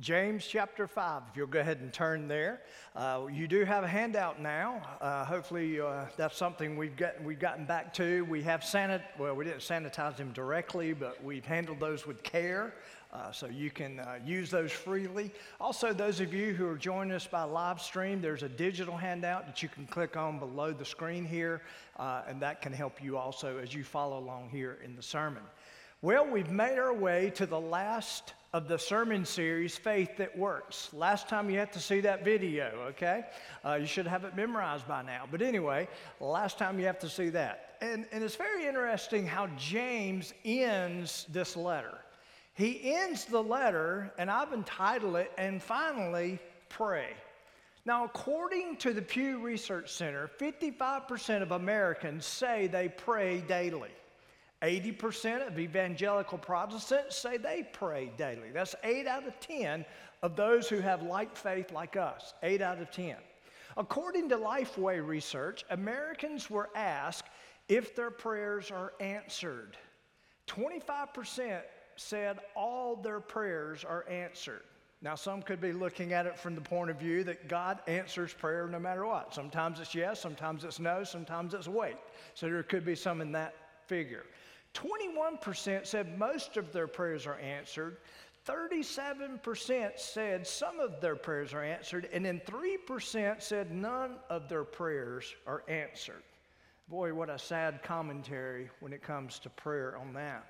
James 0.00 0.46
chapter 0.46 0.86
5, 0.86 1.24
if 1.30 1.36
you'll 1.36 1.46
go 1.46 1.60
ahead 1.60 1.80
and 1.80 1.92
turn 1.92 2.26
there. 2.26 2.62
Uh, 2.96 3.26
you 3.30 3.46
do 3.46 3.64
have 3.64 3.84
a 3.84 3.88
handout 3.88 4.40
now. 4.40 4.80
Uh, 4.98 5.26
hopefully, 5.26 5.78
uh, 5.78 6.06
that's 6.16 6.38
something 6.38 6.74
we've, 6.78 6.98
we've 7.22 7.38
gotten 7.38 7.66
back 7.66 7.92
to. 7.92 8.24
We 8.24 8.40
have 8.42 8.62
sanit, 8.62 9.02
well, 9.18 9.34
we 9.34 9.44
didn't 9.44 9.60
sanitize 9.60 10.16
them 10.16 10.32
directly, 10.32 10.94
but 10.94 11.22
we've 11.22 11.44
handled 11.44 11.80
those 11.80 12.06
with 12.06 12.22
care. 12.22 12.72
Uh, 13.12 13.30
so 13.30 13.46
you 13.46 13.70
can 13.70 13.98
uh, 14.00 14.18
use 14.24 14.50
those 14.50 14.72
freely. 14.72 15.32
Also, 15.60 15.92
those 15.92 16.20
of 16.20 16.32
you 16.32 16.54
who 16.54 16.66
are 16.66 16.78
joining 16.78 17.12
us 17.12 17.26
by 17.26 17.42
live 17.42 17.82
stream, 17.82 18.22
there's 18.22 18.44
a 18.44 18.48
digital 18.48 18.96
handout 18.96 19.46
that 19.46 19.62
you 19.62 19.68
can 19.68 19.84
click 19.86 20.16
on 20.16 20.38
below 20.38 20.72
the 20.72 20.84
screen 20.84 21.24
here, 21.26 21.60
uh, 21.98 22.22
and 22.26 22.40
that 22.40 22.62
can 22.62 22.72
help 22.72 23.02
you 23.02 23.18
also 23.18 23.58
as 23.58 23.74
you 23.74 23.82
follow 23.82 24.18
along 24.18 24.48
here 24.48 24.78
in 24.82 24.94
the 24.96 25.02
sermon. 25.02 25.42
Well, 26.02 26.26
we've 26.26 26.50
made 26.50 26.78
our 26.78 26.94
way 26.94 27.28
to 27.34 27.44
the 27.44 27.60
last 27.60 28.32
of 28.54 28.68
the 28.68 28.78
sermon 28.78 29.26
series, 29.26 29.76
Faith 29.76 30.16
That 30.16 30.34
Works. 30.34 30.88
Last 30.94 31.28
time 31.28 31.50
you 31.50 31.58
had 31.58 31.74
to 31.74 31.78
see 31.78 32.00
that 32.00 32.24
video, 32.24 32.86
okay? 32.88 33.26
Uh, 33.62 33.74
you 33.74 33.86
should 33.86 34.06
have 34.06 34.24
it 34.24 34.34
memorized 34.34 34.88
by 34.88 35.02
now. 35.02 35.24
But 35.30 35.42
anyway, 35.42 35.88
last 36.18 36.56
time 36.56 36.78
you 36.78 36.86
have 36.86 36.98
to 37.00 37.10
see 37.10 37.28
that. 37.28 37.76
And, 37.82 38.06
and 38.12 38.24
it's 38.24 38.36
very 38.36 38.66
interesting 38.66 39.26
how 39.26 39.48
James 39.58 40.32
ends 40.42 41.26
this 41.28 41.54
letter. 41.54 41.98
He 42.54 42.94
ends 42.94 43.26
the 43.26 43.42
letter, 43.42 44.10
and 44.16 44.30
I've 44.30 44.54
entitled 44.54 45.16
it, 45.16 45.30
And 45.36 45.62
Finally, 45.62 46.38
Pray. 46.70 47.08
Now, 47.84 48.06
according 48.06 48.78
to 48.78 48.94
the 48.94 49.02
Pew 49.02 49.38
Research 49.40 49.92
Center, 49.92 50.30
55% 50.40 51.42
of 51.42 51.52
Americans 51.52 52.24
say 52.24 52.68
they 52.68 52.88
pray 52.88 53.42
daily. 53.42 53.90
80% 54.62 55.46
of 55.46 55.58
evangelical 55.58 56.38
Protestants 56.38 57.16
say 57.16 57.38
they 57.38 57.66
pray 57.72 58.12
daily. 58.18 58.50
That's 58.52 58.74
8 58.84 59.06
out 59.06 59.26
of 59.26 59.38
10 59.40 59.84
of 60.22 60.36
those 60.36 60.68
who 60.68 60.80
have 60.80 61.02
like 61.02 61.36
faith 61.36 61.72
like 61.72 61.96
us. 61.96 62.34
8 62.42 62.60
out 62.60 62.80
of 62.80 62.90
10. 62.90 63.16
According 63.76 64.28
to 64.28 64.36
Lifeway 64.36 65.06
research, 65.06 65.64
Americans 65.70 66.50
were 66.50 66.68
asked 66.74 67.28
if 67.68 67.94
their 67.94 68.10
prayers 68.10 68.70
are 68.70 68.92
answered. 69.00 69.76
25% 70.46 71.60
said 71.96 72.40
all 72.54 72.96
their 72.96 73.20
prayers 73.20 73.84
are 73.84 74.06
answered. 74.08 74.62
Now, 75.02 75.14
some 75.14 75.40
could 75.40 75.62
be 75.62 75.72
looking 75.72 76.12
at 76.12 76.26
it 76.26 76.38
from 76.38 76.54
the 76.54 76.60
point 76.60 76.90
of 76.90 76.98
view 76.98 77.24
that 77.24 77.48
God 77.48 77.80
answers 77.86 78.34
prayer 78.34 78.66
no 78.66 78.78
matter 78.78 79.06
what. 79.06 79.32
Sometimes 79.32 79.80
it's 79.80 79.94
yes, 79.94 80.20
sometimes 80.20 80.64
it's 80.64 80.78
no, 80.78 81.04
sometimes 81.04 81.54
it's 81.54 81.68
wait. 81.68 81.96
So 82.34 82.50
there 82.50 82.62
could 82.62 82.84
be 82.84 82.94
some 82.94 83.22
in 83.22 83.32
that 83.32 83.54
figure. 83.86 84.24
21% 84.74 85.86
said 85.86 86.18
most 86.18 86.56
of 86.56 86.72
their 86.72 86.86
prayers 86.86 87.26
are 87.26 87.38
answered. 87.38 87.98
37% 88.46 89.98
said 89.98 90.46
some 90.46 90.80
of 90.80 91.00
their 91.00 91.16
prayers 91.16 91.52
are 91.52 91.62
answered. 91.62 92.08
And 92.12 92.24
then 92.24 92.40
3% 92.46 93.42
said 93.42 93.72
none 93.72 94.16
of 94.28 94.48
their 94.48 94.64
prayers 94.64 95.34
are 95.46 95.62
answered. 95.68 96.22
Boy, 96.88 97.14
what 97.14 97.30
a 97.30 97.38
sad 97.38 97.82
commentary 97.82 98.70
when 98.80 98.92
it 98.92 99.02
comes 99.02 99.38
to 99.40 99.50
prayer 99.50 99.96
on 99.96 100.12
that. 100.14 100.46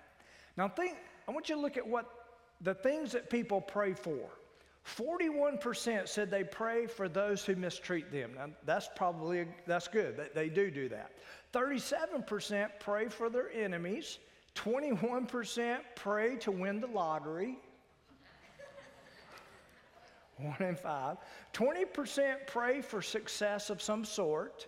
Now, 0.56 0.68
think, 0.68 0.96
I 1.28 1.32
want 1.32 1.48
you 1.48 1.54
to 1.56 1.60
look 1.60 1.76
at 1.76 1.86
what 1.86 2.06
the 2.60 2.74
things 2.74 3.12
that 3.12 3.30
people 3.30 3.60
pray 3.60 3.92
for. 3.92 4.30
41% 4.86 6.08
said 6.08 6.30
they 6.30 6.44
pray 6.44 6.86
for 6.86 7.08
those 7.08 7.44
who 7.44 7.54
mistreat 7.54 8.10
them. 8.10 8.32
Now, 8.34 8.46
that's 8.64 8.88
probably, 8.96 9.46
that's 9.66 9.88
good. 9.88 10.16
They, 10.16 10.28
they 10.34 10.48
do 10.48 10.70
do 10.70 10.88
that. 10.88 11.12
37% 11.52 12.70
pray 12.80 13.08
for 13.08 13.28
their 13.28 13.50
enemies. 13.52 14.18
21% 14.54 15.78
pray 15.94 16.36
to 16.36 16.50
win 16.50 16.80
the 16.80 16.86
lottery. 16.86 17.58
One 20.38 20.56
in 20.60 20.76
five. 20.76 21.18
20% 21.52 22.46
pray 22.46 22.80
for 22.80 23.02
success 23.02 23.68
of 23.68 23.82
some 23.82 24.04
sort. 24.04 24.66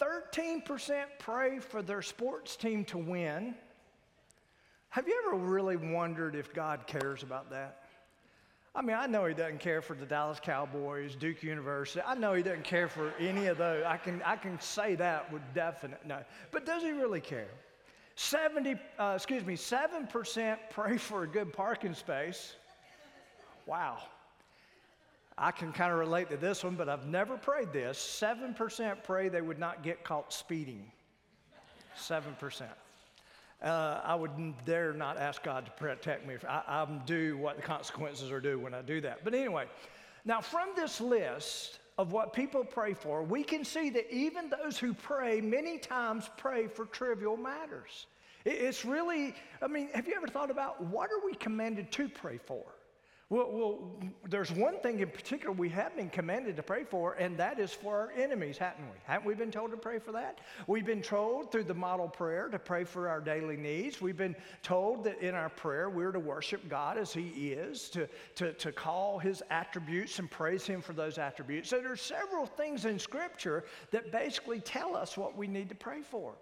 13% 0.00 1.04
pray 1.20 1.60
for 1.60 1.82
their 1.82 2.02
sports 2.02 2.56
team 2.56 2.84
to 2.86 2.98
win. 2.98 3.54
Have 4.88 5.06
you 5.06 5.22
ever 5.26 5.36
really 5.36 5.76
wondered 5.76 6.34
if 6.34 6.52
God 6.52 6.86
cares 6.86 7.22
about 7.22 7.50
that? 7.50 7.83
I 8.76 8.82
mean, 8.82 8.96
I 8.96 9.06
know 9.06 9.24
he 9.26 9.34
doesn't 9.34 9.60
care 9.60 9.80
for 9.80 9.94
the 9.94 10.04
Dallas 10.04 10.40
Cowboys, 10.40 11.14
Duke 11.14 11.44
University. 11.44 12.04
I 12.04 12.14
know 12.16 12.34
he 12.34 12.42
doesn't 12.42 12.64
care 12.64 12.88
for 12.88 13.12
any 13.20 13.46
of 13.46 13.56
those. 13.56 13.84
I 13.84 13.96
can, 13.96 14.20
I 14.24 14.34
can 14.34 14.58
say 14.60 14.96
that 14.96 15.32
with 15.32 15.42
definite 15.54 16.04
no. 16.04 16.18
But 16.50 16.66
does 16.66 16.82
he 16.82 16.90
really 16.90 17.20
care? 17.20 17.50
70, 18.16 18.76
uh, 18.98 19.12
excuse 19.14 19.44
me, 19.44 19.54
7% 19.54 20.56
pray 20.70 20.96
for 20.96 21.22
a 21.22 21.26
good 21.26 21.52
parking 21.52 21.94
space. 21.94 22.56
Wow. 23.66 23.98
I 25.38 25.52
can 25.52 25.72
kind 25.72 25.92
of 25.92 25.98
relate 25.98 26.28
to 26.30 26.36
this 26.36 26.64
one, 26.64 26.74
but 26.74 26.88
I've 26.88 27.06
never 27.06 27.36
prayed 27.36 27.72
this. 27.72 27.98
7% 27.98 29.04
pray 29.04 29.28
they 29.28 29.40
would 29.40 29.58
not 29.58 29.82
get 29.84 30.02
caught 30.02 30.32
speeding. 30.32 30.90
7% 31.96 32.64
uh, 33.64 34.00
I 34.04 34.14
would 34.14 34.30
dare 34.64 34.92
not 34.92 35.16
ask 35.16 35.42
God 35.42 35.64
to 35.64 35.70
protect 35.72 36.26
me. 36.26 36.36
I, 36.48 36.62
I'm 36.68 37.00
due 37.06 37.38
what 37.38 37.56
the 37.56 37.62
consequences 37.62 38.30
are 38.30 38.40
due 38.40 38.58
when 38.58 38.74
I 38.74 38.82
do 38.82 39.00
that. 39.00 39.24
But 39.24 39.34
anyway, 39.34 39.66
now 40.24 40.40
from 40.40 40.68
this 40.76 41.00
list 41.00 41.80
of 41.96 42.12
what 42.12 42.32
people 42.32 42.64
pray 42.64 42.92
for, 42.92 43.22
we 43.22 43.42
can 43.42 43.64
see 43.64 43.88
that 43.90 44.12
even 44.12 44.50
those 44.50 44.78
who 44.78 44.92
pray 44.92 45.40
many 45.40 45.78
times 45.78 46.28
pray 46.36 46.66
for 46.66 46.84
trivial 46.86 47.36
matters. 47.36 48.06
It's 48.44 48.84
really, 48.84 49.34
I 49.62 49.68
mean, 49.68 49.88
have 49.94 50.06
you 50.06 50.14
ever 50.14 50.26
thought 50.26 50.50
about 50.50 50.82
what 50.84 51.10
are 51.10 51.24
we 51.24 51.34
commanded 51.34 51.90
to 51.92 52.08
pray 52.08 52.36
for? 52.36 52.64
Well, 53.30 53.50
well, 53.50 53.96
there's 54.28 54.52
one 54.52 54.78
thing 54.80 55.00
in 55.00 55.08
particular 55.08 55.52
we 55.52 55.70
have 55.70 55.96
been 55.96 56.10
commanded 56.10 56.56
to 56.56 56.62
pray 56.62 56.84
for, 56.84 57.14
and 57.14 57.38
that 57.38 57.58
is 57.58 57.72
for 57.72 57.96
our 57.98 58.12
enemies, 58.12 58.58
haven't 58.58 58.84
we? 58.84 58.98
Haven't 59.04 59.26
we 59.26 59.34
been 59.34 59.50
told 59.50 59.70
to 59.70 59.78
pray 59.78 59.98
for 59.98 60.12
that? 60.12 60.40
We've 60.66 60.84
been 60.84 61.00
told 61.00 61.50
through 61.50 61.64
the 61.64 61.74
model 61.74 62.06
prayer 62.06 62.48
to 62.48 62.58
pray 62.58 62.84
for 62.84 63.08
our 63.08 63.22
daily 63.22 63.56
needs. 63.56 64.02
We've 64.02 64.16
been 64.16 64.36
told 64.62 65.04
that 65.04 65.20
in 65.20 65.34
our 65.34 65.48
prayer 65.48 65.88
we're 65.88 66.12
to 66.12 66.20
worship 66.20 66.68
God 66.68 66.98
as 66.98 67.14
He 67.14 67.52
is, 67.52 67.88
to, 67.90 68.06
to, 68.36 68.52
to 68.52 68.72
call 68.72 69.18
His 69.18 69.42
attributes 69.48 70.18
and 70.18 70.30
praise 70.30 70.66
Him 70.66 70.82
for 70.82 70.92
those 70.92 71.16
attributes. 71.16 71.70
So 71.70 71.80
there's 71.80 72.02
several 72.02 72.44
things 72.44 72.84
in 72.84 72.98
Scripture 72.98 73.64
that 73.90 74.12
basically 74.12 74.60
tell 74.60 74.94
us 74.94 75.16
what 75.16 75.34
we 75.34 75.46
need 75.46 75.70
to 75.70 75.74
pray 75.74 76.02
for. 76.02 76.34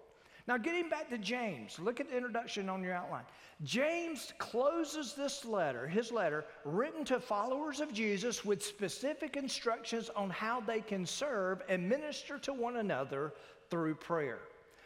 Now, 0.45 0.57
getting 0.57 0.89
back 0.89 1.09
to 1.09 1.17
James, 1.17 1.79
look 1.79 2.01
at 2.01 2.09
the 2.09 2.17
introduction 2.17 2.67
on 2.67 2.83
your 2.83 2.93
outline. 2.93 3.23
James 3.63 4.33
closes 4.39 5.13
this 5.13 5.45
letter, 5.45 5.87
his 5.87 6.11
letter, 6.11 6.43
written 6.65 7.05
to 7.05 7.19
followers 7.19 7.79
of 7.79 7.93
Jesus 7.93 8.43
with 8.43 8.61
specific 8.61 9.37
instructions 9.37 10.09
on 10.15 10.29
how 10.29 10.59
they 10.59 10.81
can 10.81 11.05
serve 11.05 11.61
and 11.69 11.87
minister 11.87 12.37
to 12.39 12.53
one 12.53 12.77
another 12.77 13.33
through 13.69 13.95
prayer. 13.95 14.39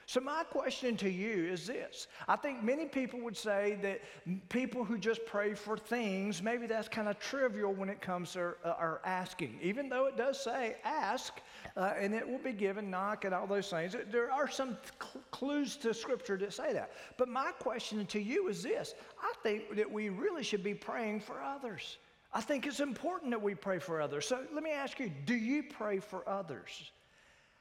So, 0.08 0.22
my 0.22 0.46
question 0.46 0.96
to 0.98 1.10
you 1.10 1.52
is 1.52 1.68
this 1.68 2.08
I 2.30 2.38
think 2.38 2.64
many 2.64 2.86
people 2.86 3.20
would 3.20 3.36
say 3.36 3.78
that 3.82 4.00
people 4.48 4.86
who 4.86 4.98
just 4.98 5.26
pray 5.26 5.54
for 5.54 5.78
things, 5.78 6.42
maybe 6.42 6.66
that's 6.66 6.88
kind 6.88 7.10
of 7.10 7.20
trivial 7.20 7.74
when 7.74 7.90
it 7.90 8.00
comes 8.00 8.32
to 8.32 8.56
uh, 8.64 8.70
our 8.80 9.02
asking. 9.04 9.60
Even 9.62 9.90
though 9.90 10.06
it 10.06 10.16
does 10.16 10.42
say 10.42 10.78
ask 10.86 11.42
uh, 11.76 11.94
and 12.00 12.14
it 12.14 12.26
will 12.26 12.38
be 12.38 12.54
given, 12.54 12.90
knock, 12.90 13.26
and 13.26 13.36
all 13.36 13.46
those 13.46 13.70
things. 13.70 13.98
There 14.10 14.32
are 14.32 14.50
some 14.50 14.78
cl- 14.98 15.24
clues 15.32 15.76
to 15.78 15.94
Scripture 15.94 16.38
that 16.38 16.54
say 16.54 16.72
that. 16.72 16.94
But 17.18 17.28
my 17.28 17.52
question 17.60 18.06
to 18.06 18.22
you 18.22 18.48
is 18.48 18.64
this 18.64 18.96
I 19.22 19.34
think 19.44 19.76
that 19.76 19.92
we 19.92 20.08
really 20.08 20.44
should 20.44 20.64
be 20.64 20.74
praying 20.74 21.20
for 21.20 21.42
others. 21.42 21.98
I 22.32 22.40
think 22.40 22.66
it's 22.66 22.80
important 22.80 23.32
that 23.32 23.42
we 23.42 23.56
pray 23.56 23.80
for 23.80 24.02
others. 24.02 24.26
So, 24.26 24.46
let 24.54 24.64
me 24.64 24.72
ask 24.72 25.02
you 25.02 25.12
do 25.26 25.36
you 25.36 25.64
pray 25.64 26.00
for 26.00 26.24
others? 26.30 26.92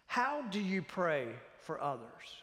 How 0.07 0.43
do 0.43 0.61
you 0.61 0.83
pray 0.83 1.27
for 1.67 1.83
others? 1.83 2.43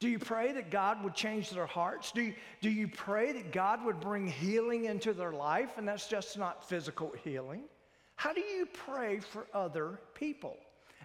Do 0.00 0.08
you 0.08 0.18
pray 0.18 0.52
that 0.52 0.70
God 0.70 1.04
would 1.04 1.14
change 1.14 1.50
their 1.50 1.66
hearts? 1.66 2.10
Do 2.10 2.22
you, 2.22 2.34
do 2.60 2.70
you 2.70 2.88
pray 2.88 3.32
that 3.32 3.52
God 3.52 3.84
would 3.84 4.00
bring 4.00 4.26
healing 4.26 4.86
into 4.86 5.12
their 5.12 5.32
life? 5.32 5.70
And 5.76 5.86
that's 5.86 6.08
just 6.08 6.36
not 6.36 6.68
physical 6.68 7.12
healing. 7.22 7.62
How 8.16 8.32
do 8.32 8.40
you 8.40 8.66
pray 8.66 9.20
for 9.20 9.46
other 9.54 10.00
people? 10.14 10.56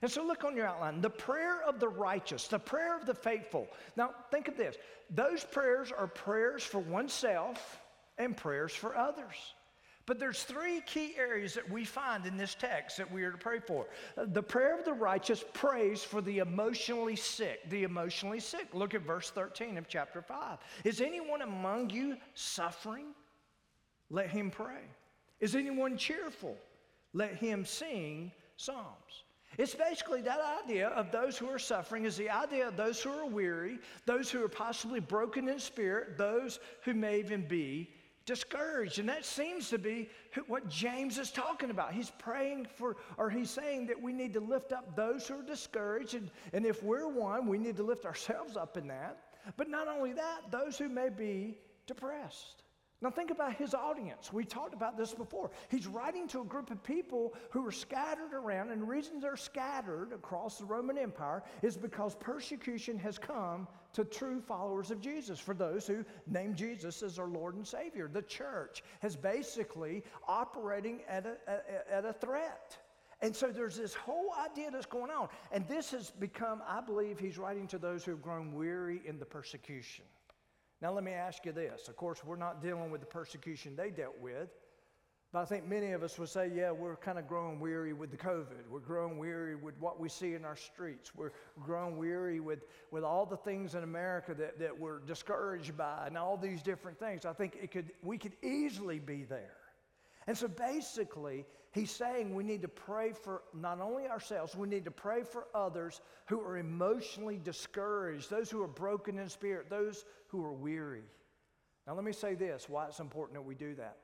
And 0.02 0.10
so 0.12 0.26
look 0.26 0.44
on 0.44 0.56
your 0.56 0.68
outline 0.68 1.02
the 1.02 1.10
prayer 1.10 1.62
of 1.64 1.80
the 1.80 1.90
righteous, 1.90 2.48
the 2.48 2.60
prayer 2.60 2.96
of 2.96 3.06
the 3.06 3.14
faithful. 3.14 3.68
Now, 3.96 4.12
think 4.32 4.48
of 4.48 4.58
this 4.58 4.78
those 5.10 5.44
prayers 5.44 5.92
are 5.92 6.08
prayers 6.08 6.64
for 6.64 6.80
oneself 6.80 7.82
and 8.18 8.36
prayers 8.36 8.74
for 8.74 8.96
others. 8.96 9.36
But 10.08 10.20
there's 10.20 10.44
three 10.44 10.80
key 10.86 11.16
areas 11.18 11.54
that 11.56 11.70
we 11.70 11.84
find 11.84 12.26
in 12.26 12.38
this 12.38 12.56
text 12.56 12.96
that 12.96 13.12
we 13.12 13.24
are 13.24 13.32
to 13.32 13.38
pray 13.38 13.60
for. 13.60 13.88
The 14.16 14.42
prayer 14.42 14.80
of 14.80 14.86
the 14.86 14.94
righteous 14.94 15.44
prays 15.52 16.02
for 16.02 16.22
the 16.22 16.40
emotionally 16.40 17.18
sick. 17.18 17.70
The 17.70 17.84
emotionally 17.84 18.40
sick. 18.40 18.70
Look 18.74 18.96
at 18.96 19.02
verse 19.02 19.30
13 19.30 19.78
of 19.78 19.90
chapter 19.90 20.22
5. 20.22 20.60
Is 20.86 21.02
anyone 21.02 21.42
among 21.42 21.90
you 21.90 22.16
suffering? 22.36 23.08
Let 24.10 24.30
him 24.30 24.50
pray. 24.50 24.82
Is 25.42 25.56
anyone 25.56 25.98
cheerful? 25.98 26.58
Let 27.12 27.36
him 27.36 27.66
sing 27.66 28.32
psalms. 28.56 29.26
It's 29.58 29.76
basically 29.76 30.22
that 30.22 30.40
idea 30.64 30.88
of 30.90 31.12
those 31.12 31.38
who 31.38 31.48
are 31.48 31.60
suffering, 31.60 32.06
is 32.06 32.16
the 32.16 32.30
idea 32.30 32.70
of 32.70 32.78
those 32.78 33.02
who 33.02 33.10
are 33.10 33.26
weary, 33.26 33.80
those 34.06 34.32
who 34.32 34.44
are 34.44 34.50
possibly 34.50 35.02
broken 35.02 35.50
in 35.50 35.60
spirit, 35.60 36.18
those 36.18 36.60
who 36.84 36.94
may 36.94 37.20
even 37.20 37.46
be 37.46 37.90
discouraged. 38.28 39.00
And 39.00 39.10
that 39.10 39.26
seems 39.26 39.70
to 39.70 39.80
be 39.80 40.10
what 40.46 40.70
James 40.70 41.18
is 41.18 41.32
talking 41.32 41.72
about. 41.72 41.94
He's 41.94 42.12
praying 42.20 42.68
for, 42.76 42.98
or 43.18 43.32
he's 43.32 43.50
saying 43.50 43.88
that 43.88 44.00
we 44.00 44.14
need 44.14 44.34
to 44.34 44.40
lift 44.40 44.72
up 44.72 44.96
those 44.96 45.28
who 45.28 45.40
are 45.40 45.44
discouraged. 45.44 46.14
And, 46.14 46.30
and 46.54 46.64
if 46.64 46.84
we're 46.84 47.08
one, 47.08 47.48
we 47.48 47.58
need 47.58 47.78
to 47.78 47.84
lift 47.84 48.06
ourselves 48.06 48.56
up 48.56 48.78
in 48.78 48.88
that. 48.90 49.18
But 49.56 49.70
not 49.70 49.88
only 49.88 50.14
that, 50.14 50.52
those 50.52 50.78
who 50.78 50.90
may 50.90 51.10
be 51.10 51.58
depressed. 51.88 52.64
Now, 53.00 53.12
think 53.12 53.30
about 53.30 53.54
his 53.54 53.76
audience. 53.76 54.34
We 54.34 54.44
talked 54.44 54.74
about 54.74 54.98
this 54.98 55.14
before. 55.14 55.52
He's 55.70 55.86
writing 55.86 56.28
to 56.30 56.42
a 56.42 56.44
group 56.44 56.72
of 56.72 56.84
people 56.84 57.36
who 57.52 57.64
are 57.68 57.72
scattered 57.72 58.34
around, 58.34 58.72
and 58.72 58.82
the 58.82 58.86
reason 58.86 59.20
they're 59.20 59.38
scattered 59.38 60.14
across 60.14 60.58
the 60.58 60.66
Roman 60.66 60.98
Empire 60.98 61.44
is 61.62 61.78
because 61.78 62.16
persecution 62.16 62.98
has 62.98 63.20
come 63.20 63.68
to 63.94 64.04
true 64.04 64.42
followers 64.42 64.90
of 64.90 65.00
Jesus, 65.00 65.40
for 65.40 65.54
those 65.54 65.86
who 65.86 66.04
name 66.26 66.56
Jesus 66.56 67.04
as 67.04 67.18
their 67.18 67.28
Lord 67.28 67.54
and 67.54 67.68
Savior. 67.68 68.10
The 68.12 68.24
church 68.24 68.84
has 69.02 69.16
basically 69.16 70.04
operating 70.28 71.02
at 71.08 71.28
a, 71.28 71.94
at 71.94 72.04
a 72.04 72.14
threat. 72.14 72.78
And 73.22 73.36
so 73.36 73.48
there's 73.48 73.78
this 73.78 73.94
whole 73.94 74.34
idea 74.44 74.72
that's 74.72 74.86
going 74.88 75.12
on. 75.12 75.30
And 75.52 75.68
this 75.68 75.92
has 75.92 76.10
become, 76.12 76.62
I 76.68 76.82
believe, 76.82 77.20
he's 77.20 77.38
writing 77.38 77.68
to 77.68 77.78
those 77.78 78.04
who 78.04 78.12
have 78.12 78.22
grown 78.22 78.54
weary 78.54 79.02
in 79.06 79.20
the 79.20 79.26
persecution. 79.26 80.06
Now, 80.82 80.92
let 80.94 81.04
me 81.04 81.12
ask 81.12 81.46
you 81.46 81.52
this. 81.52 81.88
Of 81.88 81.96
course, 81.96 82.24
we're 82.24 82.36
not 82.36 82.62
dealing 82.62 82.92
with 82.92 83.02
the 83.02 83.08
persecution 83.08 83.76
they 83.76 83.90
dealt 83.90 84.20
with, 84.20 84.50
but 85.34 85.40
I 85.40 85.46
think 85.46 85.68
many 85.68 85.92
of 85.92 86.04
us 86.04 86.18
would 86.20 86.30
say, 86.30 86.52
yeah, 86.54 86.72
we're 86.72 86.96
kind 86.96 87.18
of 87.18 87.28
growing 87.28 87.60
weary 87.60 87.94
with 87.94 88.12
the 88.12 88.18
COVID. 88.18 88.70
We're 88.70 88.80
growing 88.80 89.18
weary 89.18 89.56
with 89.56 89.74
what 89.80 90.00
we 90.00 90.08
see 90.08 90.36
in 90.36 90.46
our 90.46 90.56
streets. 90.56 91.16
We're 91.16 91.32
growing 91.64 91.98
weary 91.98 92.40
with, 92.40 92.60
with 92.92 93.04
all 93.04 93.26
the 93.26 93.38
things 93.38 93.76
in 93.76 93.84
America 93.84 94.34
that, 94.36 94.60
that 94.60 94.78
we're 94.80 95.00
discouraged 95.00 95.76
by 95.76 96.06
and 96.06 96.18
all 96.18 96.38
these 96.38 96.62
different 96.62 97.00
things. 97.00 97.26
I 97.26 97.34
think 97.34 97.58
it 97.62 97.72
could, 97.72 97.92
we 98.04 98.18
could 98.18 98.36
easily 98.44 99.00
be 99.00 99.24
there. 99.24 99.58
And 100.28 100.38
so 100.38 100.48
basically, 100.48 101.46
he's 101.72 101.92
saying 101.92 102.34
we 102.34 102.44
need 102.44 102.62
to 102.62 102.68
pray 102.68 103.12
for 103.12 103.44
not 103.54 103.80
only 103.80 104.08
ourselves, 104.08 104.56
we 104.56 104.68
need 104.68 104.86
to 104.86 104.92
pray 104.92 105.24
for 105.24 105.48
others 105.54 106.02
who 106.28 106.42
are 106.42 106.58
emotionally 106.58 107.40
discouraged, 107.44 108.30
those 108.30 108.50
who 108.50 108.62
are 108.62 108.68
broken 108.68 109.20
in 109.20 109.30
spirit, 109.30 109.70
those 109.70 110.06
who 110.28 110.44
are 110.44 110.54
weary. 110.54 111.04
Now, 111.86 111.94
let 111.94 112.04
me 112.04 112.12
say 112.12 112.36
this 112.36 112.68
why 112.68 112.88
it's 112.88 113.00
important 113.00 113.38
that 113.38 113.46
we 113.46 113.56
do 113.56 113.76
that. 113.76 113.98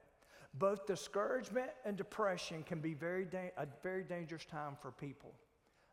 Both 0.56 0.86
discouragement 0.86 1.72
and 1.84 1.98
depression 1.98 2.64
can 2.64 2.80
be 2.80 2.94
very 2.94 3.26
da- 3.26 3.52
a 3.58 3.68
very 3.82 4.04
dangerous 4.04 4.46
time 4.46 4.78
for 4.82 4.92
people. 4.92 5.34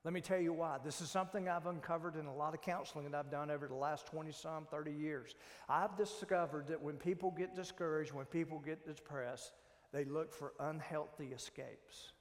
Let 0.05 0.15
me 0.15 0.21
tell 0.23 0.41
you 0.41 0.55
why. 0.55 0.79
This 0.83 1.03
is 1.03 1.11
something 1.11 1.49
I've 1.49 1.67
uncovered 1.67 2.17
in 2.17 2.25
a 2.25 2.35
lot 2.35 2.55
of 2.55 2.63
counseling 2.63 3.11
that 3.11 3.15
I've 3.15 3.31
done 3.31 3.51
over 3.51 3.69
the 3.69 3.75
last 3.75 4.07
20 4.07 4.33
some, 4.33 4.67
30 4.71 4.93
years. 4.93 5.35
I've 5.69 5.95
discovered 5.97 6.69
that 6.69 6.81
when 6.81 6.97
people 6.97 7.31
get 7.31 7.55
discouraged, 7.55 8.13
when 8.13 8.25
people 8.25 8.59
get 8.59 8.87
depressed, 8.87 9.53
they 9.93 10.05
look 10.05 10.33
for 10.33 10.53
unhealthy 10.61 11.29
escapes. 11.35 12.13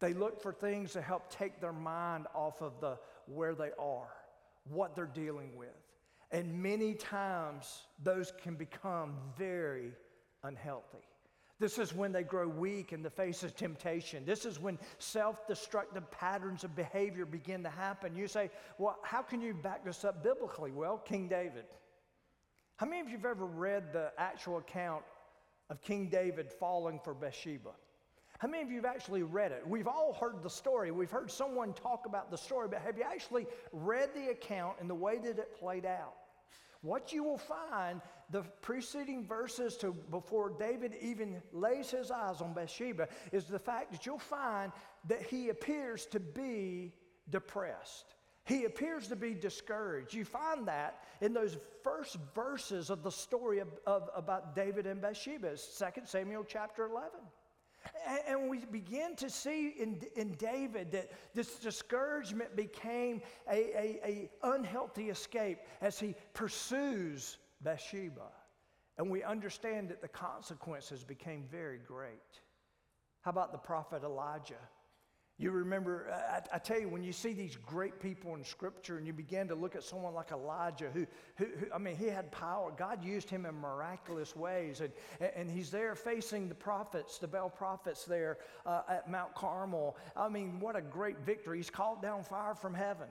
They 0.00 0.14
look 0.14 0.40
for 0.42 0.52
things 0.52 0.92
to 0.92 1.02
help 1.02 1.30
take 1.30 1.60
their 1.60 1.72
mind 1.72 2.26
off 2.34 2.60
of 2.60 2.80
the 2.80 2.98
where 3.26 3.54
they 3.54 3.70
are, 3.78 4.08
what 4.68 4.96
they're 4.96 5.06
dealing 5.06 5.56
with. 5.56 5.68
And 6.32 6.62
many 6.62 6.94
times 6.94 7.82
those 8.02 8.32
can 8.42 8.54
become 8.54 9.14
very 9.38 9.92
unhealthy. 10.42 11.04
This 11.60 11.78
is 11.78 11.94
when 11.94 12.10
they 12.10 12.24
grow 12.24 12.48
weak 12.48 12.92
in 12.92 13.04
the 13.04 13.10
face 13.10 13.44
of 13.44 13.54
temptation. 13.54 14.24
This 14.24 14.44
is 14.44 14.58
when 14.58 14.78
self 14.98 15.46
destructive 15.46 16.10
patterns 16.10 16.64
of 16.64 16.74
behavior 16.74 17.24
begin 17.24 17.62
to 17.62 17.68
happen. 17.70 18.16
You 18.16 18.26
say, 18.26 18.50
Well, 18.78 18.98
how 19.04 19.22
can 19.22 19.40
you 19.40 19.54
back 19.54 19.84
this 19.84 20.04
up 20.04 20.24
biblically? 20.24 20.72
Well, 20.72 20.98
King 20.98 21.28
David. 21.28 21.66
How 22.78 22.86
many 22.86 23.00
of 23.00 23.08
you 23.08 23.16
have 23.16 23.26
ever 23.26 23.46
read 23.46 23.92
the 23.92 24.10
actual 24.18 24.58
account 24.58 25.04
of 25.72 25.80
King 25.80 26.08
David 26.08 26.50
falling 26.50 27.00
for 27.02 27.14
Bathsheba? 27.14 27.70
How 28.38 28.46
many 28.46 28.62
of 28.62 28.70
you 28.70 28.76
have 28.76 28.84
actually 28.84 29.22
read 29.22 29.52
it? 29.52 29.66
We've 29.66 29.88
all 29.88 30.12
heard 30.12 30.42
the 30.42 30.50
story. 30.50 30.90
We've 30.90 31.10
heard 31.10 31.30
someone 31.30 31.72
talk 31.72 32.04
about 32.04 32.30
the 32.30 32.36
story, 32.36 32.68
but 32.68 32.82
have 32.82 32.98
you 32.98 33.04
actually 33.04 33.46
read 33.72 34.10
the 34.14 34.28
account 34.30 34.76
and 34.80 34.90
the 34.90 34.94
way 34.94 35.16
that 35.16 35.38
it 35.38 35.58
played 35.58 35.86
out? 35.86 36.12
What 36.82 37.10
you 37.12 37.24
will 37.24 37.38
find, 37.38 38.02
the 38.30 38.42
preceding 38.60 39.24
verses 39.26 39.78
to 39.78 39.92
before 40.10 40.50
David 40.50 40.94
even 41.00 41.40
lays 41.52 41.90
his 41.90 42.10
eyes 42.10 42.42
on 42.42 42.52
Bathsheba, 42.52 43.08
is 43.32 43.46
the 43.46 43.58
fact 43.58 43.92
that 43.92 44.04
you'll 44.04 44.18
find 44.18 44.72
that 45.08 45.22
he 45.22 45.48
appears 45.48 46.04
to 46.06 46.20
be 46.20 46.92
depressed. 47.30 48.14
He 48.44 48.64
appears 48.64 49.06
to 49.08 49.16
be 49.16 49.34
discouraged. 49.34 50.14
You 50.14 50.24
find 50.24 50.66
that 50.66 51.04
in 51.20 51.32
those 51.32 51.56
first 51.84 52.16
verses 52.34 52.90
of 52.90 53.02
the 53.02 53.10
story 53.10 53.60
of, 53.60 53.68
of 53.86 54.10
about 54.16 54.56
David 54.56 54.86
and 54.86 55.00
Bathsheba, 55.00 55.50
2 55.50 56.02
Samuel 56.04 56.44
chapter 56.44 56.86
11. 56.86 57.10
And, 58.28 58.48
we 58.48 58.58
begin 58.58 59.16
to 59.16 59.28
see 59.28 59.70
in, 59.70 60.00
in 60.14 60.32
David 60.32 60.92
that 60.92 61.10
this 61.34 61.56
discouragement 61.56 62.54
became 62.54 63.20
a, 63.50 63.98
a 64.04 64.30
unhealthy 64.42 65.10
escape 65.10 65.58
as 65.80 65.98
he 65.98 66.14
pursues 66.32 67.38
Bathsheba. 67.60 68.30
And 68.98 69.10
we 69.10 69.22
understand 69.22 69.88
that 69.88 70.00
the 70.00 70.08
consequences 70.08 71.02
became 71.02 71.44
very 71.50 71.78
great. 71.78 72.40
How 73.22 73.30
about 73.30 73.52
the 73.52 73.58
prophet 73.58 74.02
Elijah? 74.04 74.54
You 75.42 75.50
remember, 75.50 76.06
I, 76.12 76.40
I, 76.54 76.58
tell 76.60 76.78
you, 76.78 76.88
when 76.88 77.02
you 77.02 77.12
see 77.12 77.32
these 77.32 77.56
great 77.56 77.98
people 77.98 78.36
in 78.36 78.44
Scripture 78.44 78.98
and 78.98 79.04
you 79.04 79.12
begin 79.12 79.48
to 79.48 79.56
look 79.56 79.74
at 79.74 79.82
someone 79.82 80.14
like 80.14 80.30
Elijah, 80.30 80.88
who, 80.94 81.04
who, 81.34 81.46
who 81.58 81.66
I 81.74 81.78
mean, 81.78 81.96
he 81.96 82.06
had 82.06 82.30
power. 82.30 82.72
God 82.76 83.04
used 83.04 83.28
him 83.28 83.44
in 83.44 83.56
miraculous 83.56 84.36
ways. 84.36 84.80
And, 84.80 84.92
and 85.34 85.50
he's 85.50 85.68
there 85.68 85.96
facing 85.96 86.48
the 86.48 86.54
prophets, 86.54 87.18
the 87.18 87.26
Baal 87.26 87.50
prophets 87.50 88.04
there 88.04 88.38
uh, 88.64 88.82
at 88.88 89.10
Mount 89.10 89.34
Carmel. 89.34 89.96
I 90.16 90.28
mean, 90.28 90.60
what 90.60 90.76
a 90.76 90.80
great 90.80 91.18
victory. 91.26 91.56
He's 91.56 91.70
called 91.70 92.00
down 92.02 92.22
fire 92.22 92.54
from 92.54 92.72
heaven. 92.72 93.08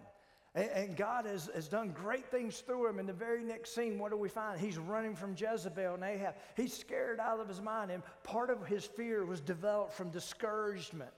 And, 0.56 0.70
and 0.70 0.96
God 0.96 1.26
has, 1.26 1.50
has 1.54 1.68
done 1.68 1.92
great 1.92 2.28
things 2.28 2.62
through 2.62 2.88
him. 2.88 2.98
In 2.98 3.08
the 3.08 3.12
very 3.12 3.44
next 3.44 3.76
scene, 3.76 4.00
what 4.00 4.10
do 4.10 4.16
we 4.16 4.30
find? 4.30 4.58
He's 4.58 4.78
running 4.78 5.18
from 5.18 5.36
Jezebel 5.38 5.96
and 5.96 6.04
Ahab. 6.06 6.36
He's 6.56 6.72
scared 6.72 7.20
out 7.20 7.42
of 7.42 7.50
his 7.50 7.60
mind. 7.60 7.92
And 7.92 8.02
part 8.24 8.50
of 8.50 8.66
his 8.66 8.86
fear 8.86 9.26
was 9.26 9.42
developed 9.42 9.92
from 9.92 10.12
discouragement. 10.12 11.12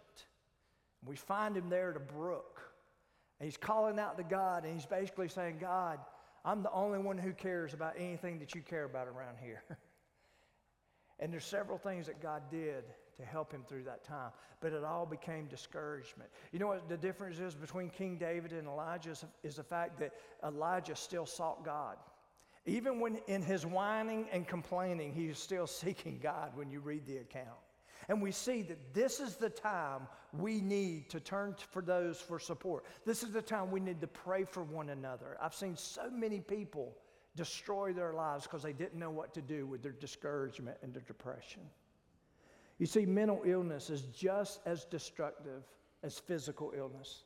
We 1.05 1.15
find 1.15 1.55
him 1.55 1.69
there 1.69 1.91
at 1.91 1.97
a 1.97 1.99
brook. 1.99 2.61
And 3.39 3.47
he's 3.47 3.57
calling 3.57 3.99
out 3.99 4.17
to 4.17 4.23
God, 4.23 4.63
and 4.63 4.73
he's 4.73 4.85
basically 4.85 5.27
saying, 5.27 5.57
God, 5.59 5.99
I'm 6.45 6.63
the 6.63 6.71
only 6.71 6.99
one 6.99 7.17
who 7.17 7.33
cares 7.33 7.73
about 7.73 7.95
anything 7.97 8.39
that 8.39 8.53
you 8.53 8.61
care 8.61 8.83
about 8.83 9.07
around 9.07 9.37
here. 9.41 9.63
and 11.19 11.31
there's 11.31 11.45
several 11.45 11.77
things 11.77 12.07
that 12.07 12.21
God 12.21 12.43
did 12.51 12.83
to 13.17 13.25
help 13.25 13.51
him 13.51 13.63
through 13.67 13.83
that 13.83 14.03
time, 14.03 14.31
but 14.59 14.73
it 14.73 14.83
all 14.83 15.05
became 15.05 15.47
discouragement. 15.47 16.29
You 16.51 16.59
know 16.59 16.67
what 16.67 16.89
the 16.89 16.97
difference 16.97 17.39
is 17.39 17.53
between 17.53 17.89
King 17.89 18.17
David 18.17 18.51
and 18.51 18.67
Elijah 18.67 19.11
is, 19.11 19.25
is 19.43 19.55
the 19.55 19.63
fact 19.63 19.99
that 19.99 20.13
Elijah 20.43 20.95
still 20.95 21.25
sought 21.25 21.63
God. 21.63 21.97
Even 22.65 22.99
when 22.99 23.17
in 23.27 23.41
his 23.41 23.65
whining 23.65 24.27
and 24.31 24.47
complaining, 24.47 25.13
he 25.13 25.33
still 25.33 25.67
seeking 25.81 26.19
God 26.21 26.51
when 26.55 26.69
you 26.69 26.79
read 26.79 27.05
the 27.05 27.17
account. 27.17 27.59
And 28.09 28.21
we 28.21 28.31
see 28.31 28.61
that 28.63 28.93
this 28.93 29.19
is 29.19 29.35
the 29.35 29.49
time 29.49 30.07
we 30.33 30.61
need 30.61 31.09
to 31.11 31.19
turn 31.19 31.55
for 31.71 31.81
those 31.81 32.19
for 32.19 32.39
support. 32.39 32.85
This 33.05 33.23
is 33.23 33.31
the 33.31 33.41
time 33.41 33.71
we 33.71 33.79
need 33.79 34.01
to 34.01 34.07
pray 34.07 34.43
for 34.43 34.63
one 34.63 34.89
another. 34.89 35.37
I've 35.41 35.53
seen 35.53 35.75
so 35.75 36.09
many 36.09 36.39
people 36.39 36.95
destroy 37.35 37.93
their 37.93 38.13
lives 38.13 38.43
because 38.43 38.63
they 38.63 38.73
didn't 38.73 38.99
know 38.99 39.09
what 39.09 39.33
to 39.33 39.41
do 39.41 39.65
with 39.65 39.81
their 39.81 39.93
discouragement 39.93 40.77
and 40.81 40.93
their 40.93 41.03
depression. 41.03 41.61
You 42.79 42.85
see, 42.85 43.05
mental 43.05 43.41
illness 43.45 43.89
is 43.89 44.01
just 44.13 44.59
as 44.65 44.85
destructive 44.85 45.63
as 46.03 46.19
physical 46.19 46.73
illness. 46.75 47.23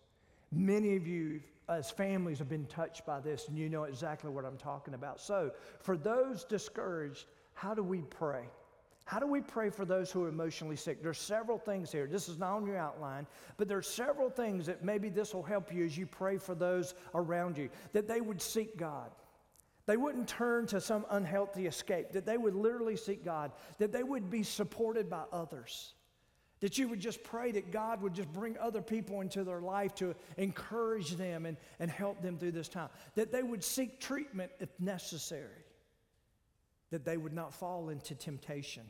Many 0.51 0.96
of 0.96 1.07
you, 1.07 1.41
as 1.67 1.89
families, 1.91 2.39
have 2.39 2.50
been 2.50 2.65
touched 2.67 3.05
by 3.05 3.19
this, 3.19 3.48
and 3.48 3.57
you 3.57 3.69
know 3.69 3.84
exactly 3.84 4.29
what 4.29 4.46
I'm 4.46 4.57
talking 4.57 4.93
about. 4.93 5.19
So, 5.19 5.51
for 5.79 5.98
those 5.98 6.43
discouraged, 6.43 7.25
how 7.53 7.74
do 7.74 7.84
we 7.84 8.01
pray? 8.01 8.43
How 9.07 9.19
do 9.19 9.27
we 9.27 9.39
pray 9.39 9.69
for 9.69 9.85
those 9.85 10.11
who 10.11 10.25
are 10.25 10.27
emotionally 10.27 10.75
sick? 10.75 11.01
There's 11.01 11.17
several 11.17 11.57
things 11.57 11.93
here. 11.93 12.07
This 12.07 12.27
is 12.27 12.37
not 12.37 12.57
on 12.57 12.65
your 12.67 12.75
outline, 12.75 13.25
but 13.55 13.69
there's 13.69 13.87
several 13.87 14.29
things 14.29 14.65
that 14.65 14.83
maybe 14.83 15.07
this 15.07 15.33
will 15.33 15.43
help 15.43 15.73
you 15.73 15.85
as 15.85 15.97
you 15.97 16.05
pray 16.05 16.37
for 16.37 16.53
those 16.53 16.93
around 17.15 17.57
you, 17.57 17.69
that 17.93 18.09
they 18.09 18.19
would 18.19 18.41
seek 18.41 18.75
God. 18.75 19.09
They 19.85 19.95
wouldn't 19.95 20.27
turn 20.27 20.67
to 20.67 20.81
some 20.81 21.05
unhealthy 21.09 21.67
escape, 21.67 22.11
that 22.11 22.25
they 22.25 22.37
would 22.37 22.53
literally 22.53 22.97
seek 22.97 23.23
God, 23.23 23.53
that 23.77 23.93
they 23.93 24.03
would 24.03 24.29
be 24.29 24.43
supported 24.43 25.09
by 25.09 25.23
others. 25.31 25.93
That 26.59 26.77
you 26.77 26.89
would 26.89 26.99
just 26.99 27.23
pray 27.23 27.53
that 27.53 27.71
God 27.71 28.01
would 28.01 28.13
just 28.13 28.33
bring 28.33 28.57
other 28.57 28.81
people 28.81 29.21
into 29.21 29.45
their 29.45 29.61
life 29.61 29.95
to 29.95 30.15
encourage 30.35 31.11
them 31.11 31.45
and, 31.45 31.55
and 31.79 31.89
help 31.89 32.21
them 32.21 32.37
through 32.37 32.51
this 32.51 32.67
time. 32.67 32.89
That 33.15 33.31
they 33.31 33.43
would 33.43 33.63
seek 33.63 34.01
treatment 34.01 34.51
if 34.59 34.67
necessary. 34.81 35.63
That 36.91 37.05
they 37.05 37.15
would 37.15 37.33
not 37.33 37.53
fall 37.53 37.87
into 37.87 38.13
temptation 38.13 38.83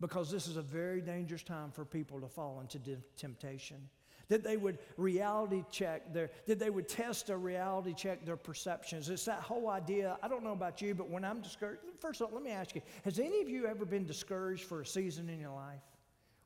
because 0.00 0.30
this 0.30 0.46
is 0.46 0.56
a 0.56 0.62
very 0.62 1.00
dangerous 1.00 1.42
time 1.42 1.70
for 1.70 1.84
people 1.84 2.20
to 2.20 2.28
fall 2.28 2.60
into 2.60 2.78
temptation. 3.16 3.88
that 4.30 4.44
they 4.44 4.56
would 4.56 4.78
reality 4.96 5.64
check 5.70 6.14
their, 6.14 6.30
that 6.46 6.58
they 6.58 6.70
would 6.70 6.88
test 6.88 7.28
or 7.30 7.36
reality 7.36 7.92
check 7.92 8.24
their 8.24 8.36
perceptions. 8.36 9.10
It's 9.10 9.24
that 9.24 9.40
whole 9.40 9.68
idea. 9.68 10.16
I 10.22 10.28
don't 10.28 10.44
know 10.44 10.52
about 10.52 10.80
you, 10.80 10.94
but 10.94 11.10
when 11.10 11.24
I'm 11.24 11.40
discouraged, 11.40 11.82
first 11.98 12.20
of 12.20 12.28
all, 12.28 12.34
let 12.34 12.44
me 12.44 12.52
ask 12.52 12.74
you, 12.76 12.80
has 13.04 13.18
any 13.18 13.42
of 13.42 13.48
you 13.48 13.66
ever 13.66 13.84
been 13.84 14.06
discouraged 14.06 14.64
for 14.64 14.80
a 14.82 14.86
season 14.86 15.28
in 15.28 15.40
your 15.40 15.52
life? 15.52 15.82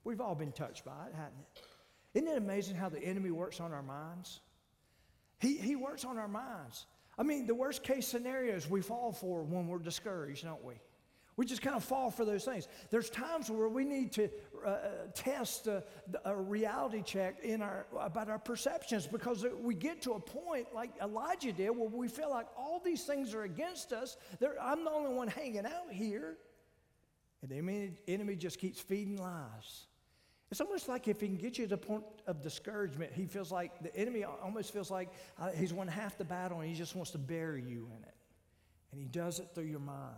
We've 0.02 0.20
all 0.20 0.34
been 0.34 0.52
touched 0.52 0.84
by 0.84 1.06
it, 1.08 1.14
hasn't 1.14 1.34
it? 1.40 1.62
Isn't 2.14 2.28
it 2.28 2.38
amazing 2.38 2.76
how 2.76 2.88
the 2.88 3.00
enemy 3.00 3.30
works 3.30 3.60
on 3.60 3.72
our 3.72 3.82
minds? 3.82 4.40
He, 5.38 5.58
he 5.58 5.76
works 5.76 6.06
on 6.06 6.16
our 6.16 6.28
minds. 6.28 6.86
I 7.18 7.22
mean, 7.22 7.46
the 7.46 7.54
worst 7.54 7.82
case 7.82 8.08
scenarios 8.08 8.68
we 8.68 8.80
fall 8.80 9.12
for 9.12 9.42
when 9.42 9.68
we're 9.68 9.78
discouraged, 9.78 10.44
don't 10.44 10.64
we? 10.64 10.74
We 11.36 11.46
just 11.46 11.62
kind 11.62 11.74
of 11.74 11.82
fall 11.82 12.10
for 12.10 12.24
those 12.24 12.44
things. 12.44 12.68
There's 12.90 13.10
times 13.10 13.50
where 13.50 13.68
we 13.68 13.84
need 13.84 14.12
to 14.12 14.28
uh, 14.64 14.68
uh 14.68 14.88
test 15.14 15.66
a, 15.66 15.82
a, 16.24 16.36
reality 16.36 17.02
check 17.02 17.42
in 17.42 17.60
our, 17.60 17.86
about 17.98 18.30
our 18.30 18.38
perceptions 18.38 19.06
because 19.06 19.44
we 19.60 19.74
get 19.74 20.02
to 20.02 20.12
a 20.12 20.20
point 20.20 20.68
like 20.72 20.90
Elijah 21.02 21.52
did 21.52 21.70
where 21.70 21.88
we 21.88 22.08
feel 22.08 22.30
like 22.30 22.46
all 22.56 22.80
these 22.84 23.02
things 23.02 23.34
are 23.34 23.42
against 23.42 23.92
us. 23.92 24.16
They're, 24.38 24.60
I'm 24.62 24.84
the 24.84 24.90
only 24.90 25.12
one 25.12 25.28
hanging 25.28 25.66
out 25.66 25.90
here. 25.90 26.36
And 27.42 27.50
the 27.50 27.56
enemy, 27.56 27.92
enemy 28.06 28.36
just 28.36 28.58
keeps 28.58 28.80
feeding 28.80 29.16
lies. 29.16 29.86
It's 30.50 30.60
almost 30.60 30.88
like 30.88 31.08
if 31.08 31.20
he 31.20 31.26
can 31.26 31.36
get 31.36 31.58
you 31.58 31.64
to 31.64 31.70
the 31.70 31.76
point 31.76 32.04
of 32.28 32.40
discouragement, 32.40 33.12
he 33.12 33.26
feels 33.26 33.50
like 33.50 33.82
the 33.82 33.94
enemy 33.96 34.24
almost 34.24 34.72
feels 34.72 34.90
like 34.90 35.10
uh, 35.38 35.50
he's 35.50 35.72
won 35.72 35.88
half 35.88 36.16
the 36.16 36.24
battle 36.24 36.60
and 36.60 36.68
he 36.68 36.76
just 36.76 36.94
wants 36.94 37.10
to 37.10 37.18
bury 37.18 37.62
you 37.62 37.88
in 37.96 38.02
it. 38.04 38.14
And 38.92 39.00
he 39.00 39.06
does 39.06 39.40
it 39.40 39.48
through 39.52 39.64
your 39.64 39.80
mind. 39.80 40.14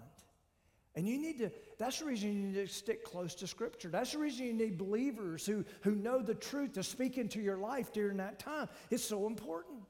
And 0.96 1.06
you 1.06 1.18
need 1.18 1.38
to, 1.38 1.50
that's 1.78 1.98
the 1.98 2.06
reason 2.06 2.32
you 2.32 2.48
need 2.48 2.54
to 2.54 2.72
stick 2.72 3.04
close 3.04 3.34
to 3.36 3.46
Scripture. 3.46 3.88
That's 3.88 4.12
the 4.12 4.18
reason 4.18 4.46
you 4.46 4.54
need 4.54 4.78
believers 4.78 5.44
who, 5.44 5.62
who 5.82 5.94
know 5.94 6.22
the 6.22 6.34
truth 6.34 6.72
to 6.72 6.82
speak 6.82 7.18
into 7.18 7.38
your 7.38 7.58
life 7.58 7.92
during 7.92 8.16
that 8.16 8.38
time. 8.38 8.68
It's 8.90 9.04
so 9.04 9.26
important. 9.26 9.80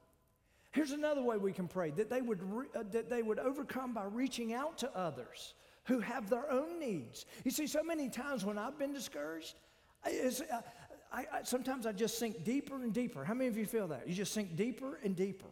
Here's 0.73 0.91
another 0.91 1.23
way 1.23 1.39
we 1.39 1.53
can 1.53 1.69
pray 1.69 1.91
that 1.93 2.11
they 2.11 2.21
would, 2.21 2.43
re, 2.43 2.67
uh, 2.75 2.83
that 2.91 3.09
they 3.09 3.23
would 3.23 3.39
overcome 3.39 3.95
by 3.95 4.05
reaching 4.05 4.53
out 4.53 4.79
to 4.79 4.95
others 4.97 5.55
who 5.85 6.01
have 6.01 6.29
their 6.29 6.51
own 6.51 6.81
needs. 6.81 7.25
You 7.45 7.53
see, 7.53 7.69
so 7.69 7.85
many 7.85 8.11
times 8.11 8.45
when 8.45 8.59
I've 8.59 8.77
been 8.77 8.93
discouraged, 8.93 9.55
is, 10.07 10.41
uh, 10.41 10.61
I, 11.13 11.21
I, 11.33 11.43
sometimes 11.45 11.87
I 11.87 11.93
just 11.93 12.19
sink 12.19 12.45
deeper 12.45 12.75
and 12.75 12.93
deeper. 12.93 13.25
How 13.25 13.35
many 13.35 13.49
of 13.49 13.57
you 13.57 13.65
feel 13.65 13.89
that? 13.89 14.09
You 14.09 14.15
just 14.15 14.35
sink 14.35 14.57
deeper 14.57 14.99
and 15.05 15.15
deeper. 15.15 15.47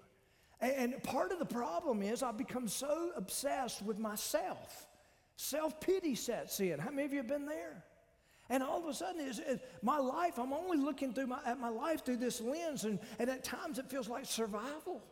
And, 0.60 0.94
and 0.94 1.02
part 1.04 1.30
of 1.30 1.38
the 1.38 1.46
problem 1.46 2.02
is 2.02 2.22
I've 2.24 2.36
become 2.36 2.66
so 2.66 3.12
obsessed 3.16 3.82
with 3.82 3.98
myself. 3.98 4.88
Self 5.36 5.80
pity 5.80 6.14
sets 6.14 6.60
in. 6.60 6.78
How 6.78 6.90
many 6.90 7.04
of 7.04 7.12
you 7.12 7.18
have 7.18 7.28
been 7.28 7.46
there? 7.46 7.84
And 8.50 8.62
all 8.62 8.78
of 8.78 8.88
a 8.88 8.94
sudden, 8.94 9.22
is 9.22 9.40
my 9.82 9.98
life, 9.98 10.38
I'm 10.38 10.52
only 10.52 10.76
looking 10.76 11.14
through 11.14 11.28
my, 11.28 11.38
at 11.46 11.58
my 11.58 11.70
life 11.70 12.04
through 12.04 12.18
this 12.18 12.40
lens, 12.42 12.84
and, 12.84 12.98
and 13.18 13.30
at 13.30 13.42
times 13.42 13.78
it 13.78 13.88
feels 13.88 14.08
like 14.08 14.26
survival. 14.26 15.02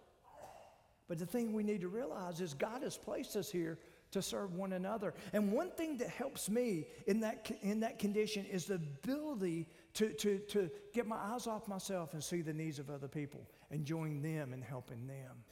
But 1.08 1.18
the 1.18 1.26
thing 1.26 1.52
we 1.52 1.62
need 1.62 1.80
to 1.80 1.88
realize 1.88 2.40
is 2.40 2.54
God 2.54 2.82
has 2.82 2.96
placed 2.96 3.36
us 3.36 3.50
here 3.50 3.78
to 4.12 4.22
serve 4.22 4.54
one 4.54 4.74
another. 4.74 5.14
And 5.32 5.50
one 5.50 5.70
thing 5.70 5.96
that 5.98 6.08
helps 6.08 6.48
me 6.50 6.86
in 7.06 7.20
that, 7.20 7.50
in 7.62 7.80
that 7.80 7.98
condition 7.98 8.44
is 8.44 8.66
the 8.66 8.74
ability 8.74 9.66
to, 9.94 10.10
to, 10.10 10.38
to 10.38 10.70
get 10.92 11.06
my 11.06 11.16
eyes 11.16 11.46
off 11.46 11.66
myself 11.66 12.12
and 12.12 12.22
see 12.22 12.42
the 12.42 12.52
needs 12.52 12.78
of 12.78 12.90
other 12.90 13.08
people 13.08 13.48
and 13.70 13.84
join 13.84 14.22
them 14.22 14.52
and 14.52 14.62
helping 14.62 15.06
them. 15.06 15.44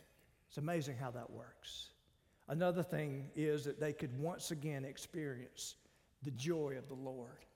It's 0.48 0.58
amazing 0.58 0.96
how 0.96 1.10
that 1.12 1.30
works. 1.30 1.88
Another 2.50 2.82
thing 2.82 3.30
is 3.34 3.64
that 3.64 3.80
they 3.80 3.94
could 3.94 4.18
once 4.18 4.50
again 4.50 4.84
experience 4.84 5.76
the 6.22 6.32
joy 6.32 6.74
of 6.76 6.86
the 6.88 6.94
Lord. 6.94 7.46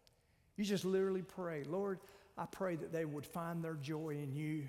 You 0.57 0.65
just 0.65 0.87
literally 0.87 1.23
pray, 1.23 1.65
Lord, 1.65 1.99
I 2.39 2.47
pray 2.47 2.77
that 2.77 2.93
they 2.93 3.05
would 3.05 3.27
find 3.27 3.63
their 3.63 3.75
joy 3.75 4.11
in 4.11 4.35
you 4.35 4.69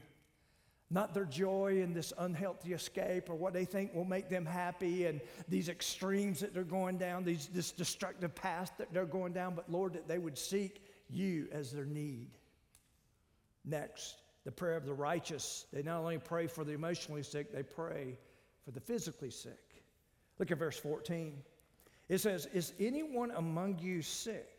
not 0.91 1.13
their 1.13 1.25
joy 1.25 1.81
in 1.81 1.93
this 1.93 2.13
unhealthy 2.17 2.73
escape 2.73 3.29
or 3.29 3.35
what 3.35 3.53
they 3.53 3.65
think 3.65 3.93
will 3.93 4.05
make 4.05 4.29
them 4.29 4.45
happy 4.45 5.05
and 5.05 5.19
these 5.49 5.67
extremes 5.67 6.39
that 6.39 6.53
they're 6.53 6.63
going 6.63 6.97
down, 6.97 7.23
these, 7.23 7.47
this 7.47 7.71
destructive 7.71 8.35
path 8.35 8.71
that 8.77 8.93
they're 8.93 9.05
going 9.05 9.33
down, 9.33 9.55
but 9.55 9.69
Lord, 9.69 9.93
that 9.93 10.07
they 10.07 10.19
would 10.19 10.37
seek 10.37 10.83
you 11.09 11.47
as 11.51 11.71
their 11.71 11.85
need. 11.85 12.29
Next, 13.63 14.21
the 14.43 14.51
prayer 14.51 14.77
of 14.77 14.85
the 14.85 14.93
righteous. 14.93 15.65
They 15.73 15.81
not 15.81 16.01
only 16.01 16.19
pray 16.19 16.45
for 16.45 16.63
the 16.63 16.73
emotionally 16.73 17.23
sick, 17.23 17.51
they 17.51 17.63
pray 17.63 18.19
for 18.63 18.69
the 18.69 18.79
physically 18.79 19.31
sick. 19.31 19.64
Look 20.39 20.51
at 20.51 20.57
verse 20.57 20.77
14. 20.77 21.41
It 22.09 22.19
says, 22.19 22.47
Is 22.47 22.73
anyone 22.79 23.31
among 23.31 23.79
you 23.79 24.01
sick? 24.01 24.55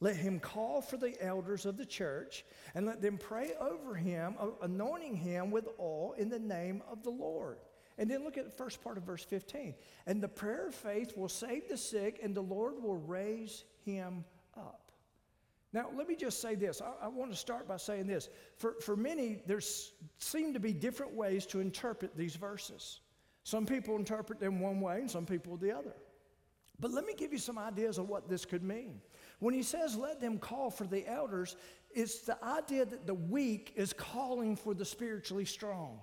Let 0.00 0.16
him 0.16 0.40
call 0.40 0.82
for 0.82 0.98
the 0.98 1.14
elders 1.22 1.64
of 1.64 1.78
the 1.78 1.86
church 1.86 2.44
and 2.74 2.84
let 2.84 3.00
them 3.00 3.16
pray 3.16 3.52
over 3.58 3.94
him, 3.94 4.36
anointing 4.60 5.16
him 5.16 5.50
with 5.50 5.68
oil 5.80 6.14
in 6.18 6.28
the 6.28 6.38
name 6.38 6.82
of 6.90 7.02
the 7.02 7.10
Lord. 7.10 7.58
And 7.98 8.10
then 8.10 8.24
look 8.24 8.36
at 8.36 8.44
the 8.44 8.50
first 8.50 8.82
part 8.84 8.98
of 8.98 9.04
verse 9.04 9.24
15. 9.24 9.74
And 10.06 10.22
the 10.22 10.28
prayer 10.28 10.68
of 10.68 10.74
faith 10.74 11.16
will 11.16 11.30
save 11.30 11.68
the 11.68 11.78
sick, 11.78 12.20
and 12.22 12.34
the 12.34 12.42
Lord 12.42 12.74
will 12.82 12.98
raise 12.98 13.64
him 13.86 14.24
up. 14.54 14.92
Now, 15.72 15.88
let 15.96 16.06
me 16.06 16.14
just 16.14 16.42
say 16.42 16.54
this. 16.54 16.82
I, 16.82 17.06
I 17.06 17.08
want 17.08 17.30
to 17.30 17.36
start 17.36 17.66
by 17.66 17.78
saying 17.78 18.06
this. 18.06 18.28
For, 18.56 18.74
for 18.82 18.96
many, 18.96 19.40
there 19.46 19.60
seem 20.18 20.52
to 20.52 20.60
be 20.60 20.74
different 20.74 21.14
ways 21.14 21.46
to 21.46 21.60
interpret 21.60 22.16
these 22.16 22.36
verses. 22.36 23.00
Some 23.46 23.64
people 23.64 23.94
interpret 23.94 24.40
them 24.40 24.58
one 24.58 24.80
way, 24.80 24.96
and 24.98 25.08
some 25.08 25.24
people 25.24 25.56
the 25.56 25.70
other. 25.70 25.94
But 26.80 26.90
let 26.90 27.06
me 27.06 27.14
give 27.16 27.32
you 27.32 27.38
some 27.38 27.58
ideas 27.58 27.96
of 27.96 28.08
what 28.08 28.28
this 28.28 28.44
could 28.44 28.64
mean. 28.64 29.00
When 29.38 29.54
he 29.54 29.62
says, 29.62 29.94
let 29.94 30.20
them 30.20 30.38
call 30.38 30.68
for 30.68 30.82
the 30.82 31.06
elders, 31.06 31.54
it's 31.94 32.22
the 32.22 32.44
idea 32.44 32.84
that 32.84 33.06
the 33.06 33.14
weak 33.14 33.72
is 33.76 33.92
calling 33.92 34.56
for 34.56 34.74
the 34.74 34.84
spiritually 34.84 35.44
strong. 35.44 36.00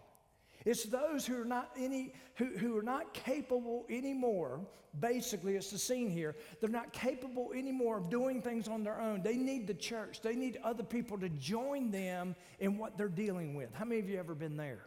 It's 0.63 0.85
those 0.85 1.25
who 1.25 1.41
are 1.41 1.43
not 1.43 1.69
any 1.77 2.13
who, 2.35 2.45
who 2.45 2.77
are 2.77 2.81
not 2.81 3.13
capable 3.13 3.85
anymore. 3.89 4.61
Basically, 5.01 5.57
it's 5.57 5.69
the 5.69 5.77
scene 5.77 6.09
here. 6.09 6.37
They're 6.61 6.69
not 6.69 6.93
capable 6.93 7.51
anymore 7.53 7.97
of 7.97 8.09
doing 8.09 8.41
things 8.41 8.69
on 8.69 8.85
their 8.85 9.01
own. 9.01 9.21
They 9.21 9.35
need 9.35 9.67
the 9.67 9.73
church. 9.73 10.21
They 10.21 10.37
need 10.37 10.59
other 10.63 10.83
people 10.83 11.17
to 11.17 11.27
join 11.27 11.91
them 11.91 12.37
in 12.61 12.77
what 12.77 12.97
they're 12.97 13.09
dealing 13.09 13.53
with. 13.53 13.73
How 13.73 13.83
many 13.83 13.99
of 13.99 14.07
you 14.07 14.17
ever 14.17 14.33
been 14.33 14.55
there? 14.55 14.85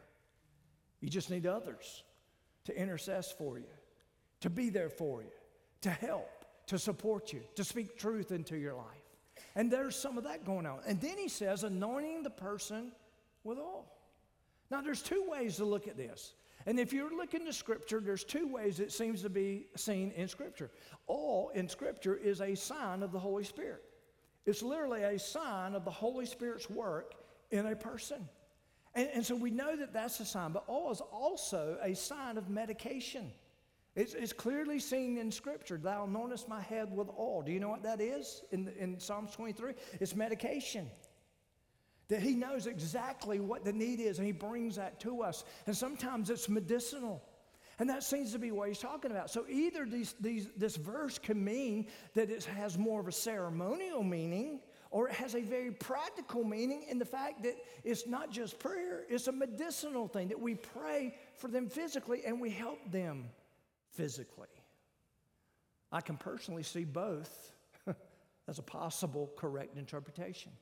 You 1.02 1.10
just 1.10 1.30
need 1.30 1.46
others 1.46 2.02
to 2.66 2.74
intercess 2.74 3.32
for 3.32 3.58
you, 3.58 3.64
to 4.40 4.50
be 4.50 4.70
there 4.70 4.90
for 4.90 5.22
you, 5.22 5.30
to 5.82 5.90
help 5.90 6.36
to 6.66 6.78
support 6.78 7.32
you, 7.32 7.42
to 7.54 7.64
speak 7.64 7.96
truth 7.96 8.32
into 8.32 8.56
your 8.56 8.74
life. 8.74 8.84
And 9.54 9.70
there's 9.70 9.96
some 9.96 10.18
of 10.18 10.24
that 10.24 10.44
going 10.44 10.66
on. 10.66 10.80
And 10.86 11.00
then 11.00 11.16
he 11.16 11.28
says, 11.28 11.64
anointing 11.64 12.22
the 12.22 12.30
person 12.30 12.92
with 13.44 13.58
oil. 13.58 13.86
Now, 14.70 14.80
there's 14.80 15.02
two 15.02 15.24
ways 15.28 15.56
to 15.56 15.64
look 15.64 15.86
at 15.86 15.96
this. 15.96 16.34
And 16.66 16.80
if 16.80 16.92
you're 16.92 17.14
looking 17.16 17.44
to 17.46 17.52
Scripture, 17.52 18.00
there's 18.00 18.24
two 18.24 18.48
ways 18.48 18.80
it 18.80 18.90
seems 18.90 19.22
to 19.22 19.30
be 19.30 19.68
seen 19.76 20.10
in 20.16 20.26
Scripture. 20.26 20.70
Oil 21.08 21.50
in 21.54 21.68
Scripture 21.68 22.16
is 22.16 22.40
a 22.40 22.56
sign 22.56 23.02
of 23.02 23.12
the 23.12 23.18
Holy 23.18 23.44
Spirit, 23.44 23.84
it's 24.44 24.62
literally 24.62 25.02
a 25.02 25.18
sign 25.18 25.74
of 25.74 25.84
the 25.84 25.90
Holy 25.90 26.26
Spirit's 26.26 26.70
work 26.70 27.14
in 27.50 27.66
a 27.66 27.76
person. 27.76 28.28
And, 28.96 29.08
and 29.14 29.26
so 29.26 29.36
we 29.36 29.50
know 29.50 29.76
that 29.76 29.92
that's 29.92 30.18
a 30.20 30.24
sign, 30.24 30.52
but 30.52 30.64
oil 30.68 30.90
is 30.90 31.00
also 31.00 31.78
a 31.82 31.94
sign 31.94 32.38
of 32.38 32.48
medication. 32.48 33.30
It's, 33.94 34.14
it's, 34.14 34.32
clearly 34.32 34.78
seen 34.78 35.16
in 35.18 35.30
Scripture. 35.30 35.78
Thou 35.78 36.06
anointest 36.06 36.48
my 36.48 36.60
head 36.60 36.94
with 36.94 37.08
oil. 37.18 37.42
Do 37.42 37.52
you 37.52 37.60
know 37.60 37.68
what 37.68 37.82
that 37.84 38.00
is 38.00 38.42
in, 38.50 38.68
in 38.78 38.98
Psalms 38.98 39.32
23? 39.32 39.72
It's 40.00 40.16
medication. 40.16 40.90
That 42.08 42.20
He 42.20 42.34
knows 42.34 42.66
exactly 42.66 43.38
what 43.40 43.64
the 43.64 43.72
need 43.72 44.00
is, 44.00 44.18
and 44.18 44.26
He 44.26 44.32
brings 44.32 44.76
that 44.76 45.00
to 45.00 45.22
us. 45.22 45.44
And 45.66 45.76
sometimes 45.76 46.30
it's 46.30 46.48
medicinal. 46.48 47.22
And 47.78 47.90
that 47.90 48.02
seems 48.02 48.32
to 48.32 48.38
be 48.38 48.50
what 48.50 48.68
he's 48.68 48.78
talking 48.78 49.10
about. 49.10 49.30
So 49.30 49.44
either 49.50 49.84
these, 49.84 50.14
these, 50.18 50.48
this 50.56 50.76
verse 50.76 51.18
can 51.18 51.44
mean 51.44 51.88
that 52.14 52.30
it 52.30 52.44
has 52.44 52.78
more 52.78 53.00
of 53.00 53.08
a 53.08 53.12
ceremonial 53.12 54.02
meaning, 54.02 54.60
or 54.90 55.08
it 55.08 55.14
has 55.14 55.34
a 55.34 55.42
very 55.42 55.70
practical 55.70 56.44
meaning 56.44 56.84
in 56.88 56.98
the 56.98 57.04
fact 57.04 57.42
that 57.42 57.56
it's 57.84 58.06
not 58.06 58.30
just 58.30 58.58
prayer, 58.58 59.04
it's 59.08 59.26
a 59.26 59.32
medicinal 59.32 60.08
thing, 60.08 60.28
that 60.28 60.40
we 60.40 60.54
pray 60.54 61.14
for 61.34 61.48
them 61.48 61.68
physically 61.68 62.22
and 62.24 62.40
we 62.40 62.50
help 62.50 62.78
them 62.90 63.26
physically. 63.92 64.48
I 65.92 66.00
can 66.00 66.16
personally 66.16 66.62
see 66.62 66.84
both 66.84 67.52
as 68.48 68.58
a 68.58 68.62
possible 68.62 69.30
correct 69.36 69.76
interpretation. 69.76 70.52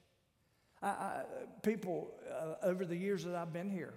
I, 0.82 0.88
I, 0.88 1.22
people, 1.62 2.14
uh, 2.30 2.66
over 2.66 2.84
the 2.84 2.96
years 2.96 3.24
that 3.24 3.34
I've 3.34 3.52
been 3.52 3.70
here, 3.70 3.94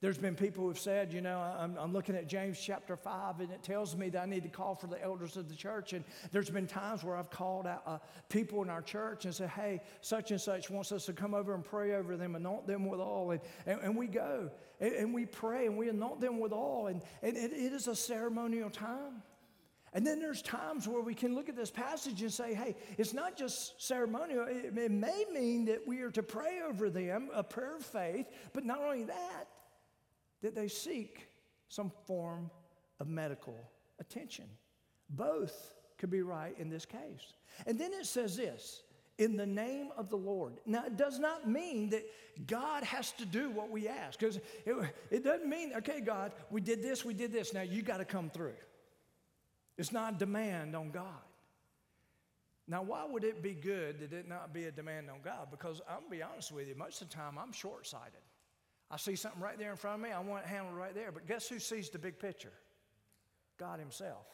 there's 0.00 0.16
been 0.16 0.34
people 0.34 0.64
who've 0.64 0.78
said, 0.78 1.12
you 1.12 1.20
know, 1.20 1.38
I'm, 1.38 1.76
I'm, 1.76 1.92
looking 1.92 2.16
at 2.16 2.26
James 2.26 2.58
chapter 2.58 2.96
5, 2.96 3.40
and 3.40 3.50
it 3.50 3.62
tells 3.62 3.94
me 3.94 4.08
that 4.10 4.22
I 4.22 4.26
need 4.26 4.44
to 4.44 4.48
call 4.48 4.74
for 4.74 4.86
the 4.86 5.02
elders 5.02 5.36
of 5.36 5.50
the 5.50 5.54
church. 5.54 5.92
And 5.92 6.04
there's 6.32 6.48
been 6.48 6.66
times 6.66 7.04
where 7.04 7.16
I've 7.16 7.28
called 7.28 7.66
out 7.66 7.82
uh, 7.86 7.98
people 8.30 8.62
in 8.62 8.70
our 8.70 8.80
church 8.80 9.26
and 9.26 9.34
said, 9.34 9.50
hey, 9.50 9.82
such 10.00 10.30
and 10.30 10.40
such 10.40 10.70
wants 10.70 10.90
us 10.90 11.04
to 11.06 11.12
come 11.12 11.34
over 11.34 11.54
and 11.54 11.62
pray 11.62 11.94
over 11.94 12.16
them, 12.16 12.34
anoint 12.34 12.66
them 12.66 12.86
with 12.86 12.98
oil. 12.98 13.32
And, 13.32 13.40
and, 13.66 13.80
and 13.82 13.96
we 13.96 14.06
go 14.06 14.50
and, 14.80 14.92
and, 14.94 15.14
we 15.14 15.26
pray 15.26 15.66
and 15.66 15.76
we 15.76 15.90
anoint 15.90 16.20
them 16.20 16.40
with 16.40 16.52
oil. 16.52 16.86
And, 16.86 17.02
and 17.22 17.36
it, 17.36 17.52
it 17.52 17.72
is 17.74 17.86
a 17.86 17.94
ceremonial 17.94 18.70
time. 18.70 19.22
And 19.92 20.06
then 20.06 20.18
there's 20.18 20.40
times 20.40 20.88
where 20.88 21.02
we 21.02 21.14
can 21.14 21.34
look 21.34 21.48
at 21.48 21.56
this 21.56 21.70
passage 21.70 22.22
and 22.22 22.32
say, 22.32 22.54
hey, 22.54 22.76
it's 22.96 23.12
not 23.12 23.36
just 23.36 23.82
ceremonial. 23.84 24.46
It, 24.46 24.78
it 24.78 24.90
may 24.90 25.26
mean 25.32 25.66
that 25.66 25.86
we 25.86 26.00
are 26.00 26.12
to 26.12 26.22
pray 26.22 26.60
over 26.66 26.88
them, 26.88 27.28
a 27.34 27.42
prayer 27.42 27.76
of 27.76 27.84
faith, 27.84 28.26
but 28.54 28.64
not 28.64 28.80
only 28.80 29.04
that, 29.04 29.48
that 30.42 30.54
they 30.54 30.68
seek 30.68 31.28
some 31.68 31.90
form 32.06 32.50
of 32.98 33.08
medical 33.08 33.56
attention. 33.98 34.46
Both 35.08 35.74
could 35.98 36.10
be 36.10 36.22
right 36.22 36.54
in 36.58 36.68
this 36.68 36.84
case. 36.84 37.34
And 37.66 37.78
then 37.78 37.92
it 37.92 38.06
says 38.06 38.36
this 38.36 38.82
in 39.18 39.36
the 39.36 39.46
name 39.46 39.90
of 39.98 40.08
the 40.08 40.16
Lord. 40.16 40.54
Now, 40.64 40.86
it 40.86 40.96
does 40.96 41.18
not 41.18 41.46
mean 41.46 41.90
that 41.90 42.06
God 42.46 42.82
has 42.84 43.12
to 43.12 43.26
do 43.26 43.50
what 43.50 43.70
we 43.70 43.86
ask, 43.86 44.18
because 44.18 44.36
it, 44.64 44.74
it 45.10 45.22
doesn't 45.22 45.48
mean, 45.48 45.72
okay, 45.76 46.00
God, 46.00 46.32
we 46.50 46.62
did 46.62 46.82
this, 46.82 47.04
we 47.04 47.12
did 47.12 47.30
this, 47.30 47.52
now 47.52 47.60
you 47.60 47.82
got 47.82 47.98
to 47.98 48.06
come 48.06 48.30
through. 48.30 48.54
It's 49.76 49.92
not 49.92 50.14
a 50.14 50.16
demand 50.16 50.74
on 50.74 50.90
God. 50.90 51.04
Now, 52.66 52.82
why 52.82 53.04
would 53.04 53.24
it 53.24 53.42
be 53.42 53.52
good 53.52 53.98
that 54.00 54.12
it 54.12 54.28
not 54.28 54.54
be 54.54 54.64
a 54.64 54.70
demand 54.70 55.10
on 55.10 55.18
God? 55.24 55.48
Because 55.50 55.82
I'm 55.88 56.04
gonna 56.04 56.10
be 56.10 56.22
honest 56.22 56.52
with 56.52 56.68
you, 56.68 56.74
most 56.74 57.02
of 57.02 57.10
the 57.10 57.16
time 57.16 57.36
I'm 57.36 57.52
short 57.52 57.86
sighted. 57.86 58.20
I 58.90 58.96
see 58.96 59.14
something 59.14 59.40
right 59.40 59.58
there 59.58 59.70
in 59.70 59.76
front 59.76 60.02
of 60.02 60.02
me, 60.02 60.12
I 60.12 60.20
want 60.20 60.44
it 60.44 60.48
handled 60.48 60.76
right 60.76 60.94
there. 60.94 61.12
But 61.12 61.26
guess 61.26 61.48
who 61.48 61.58
sees 61.58 61.90
the 61.90 61.98
big 61.98 62.18
picture? 62.18 62.52
God 63.58 63.78
Himself. 63.78 64.26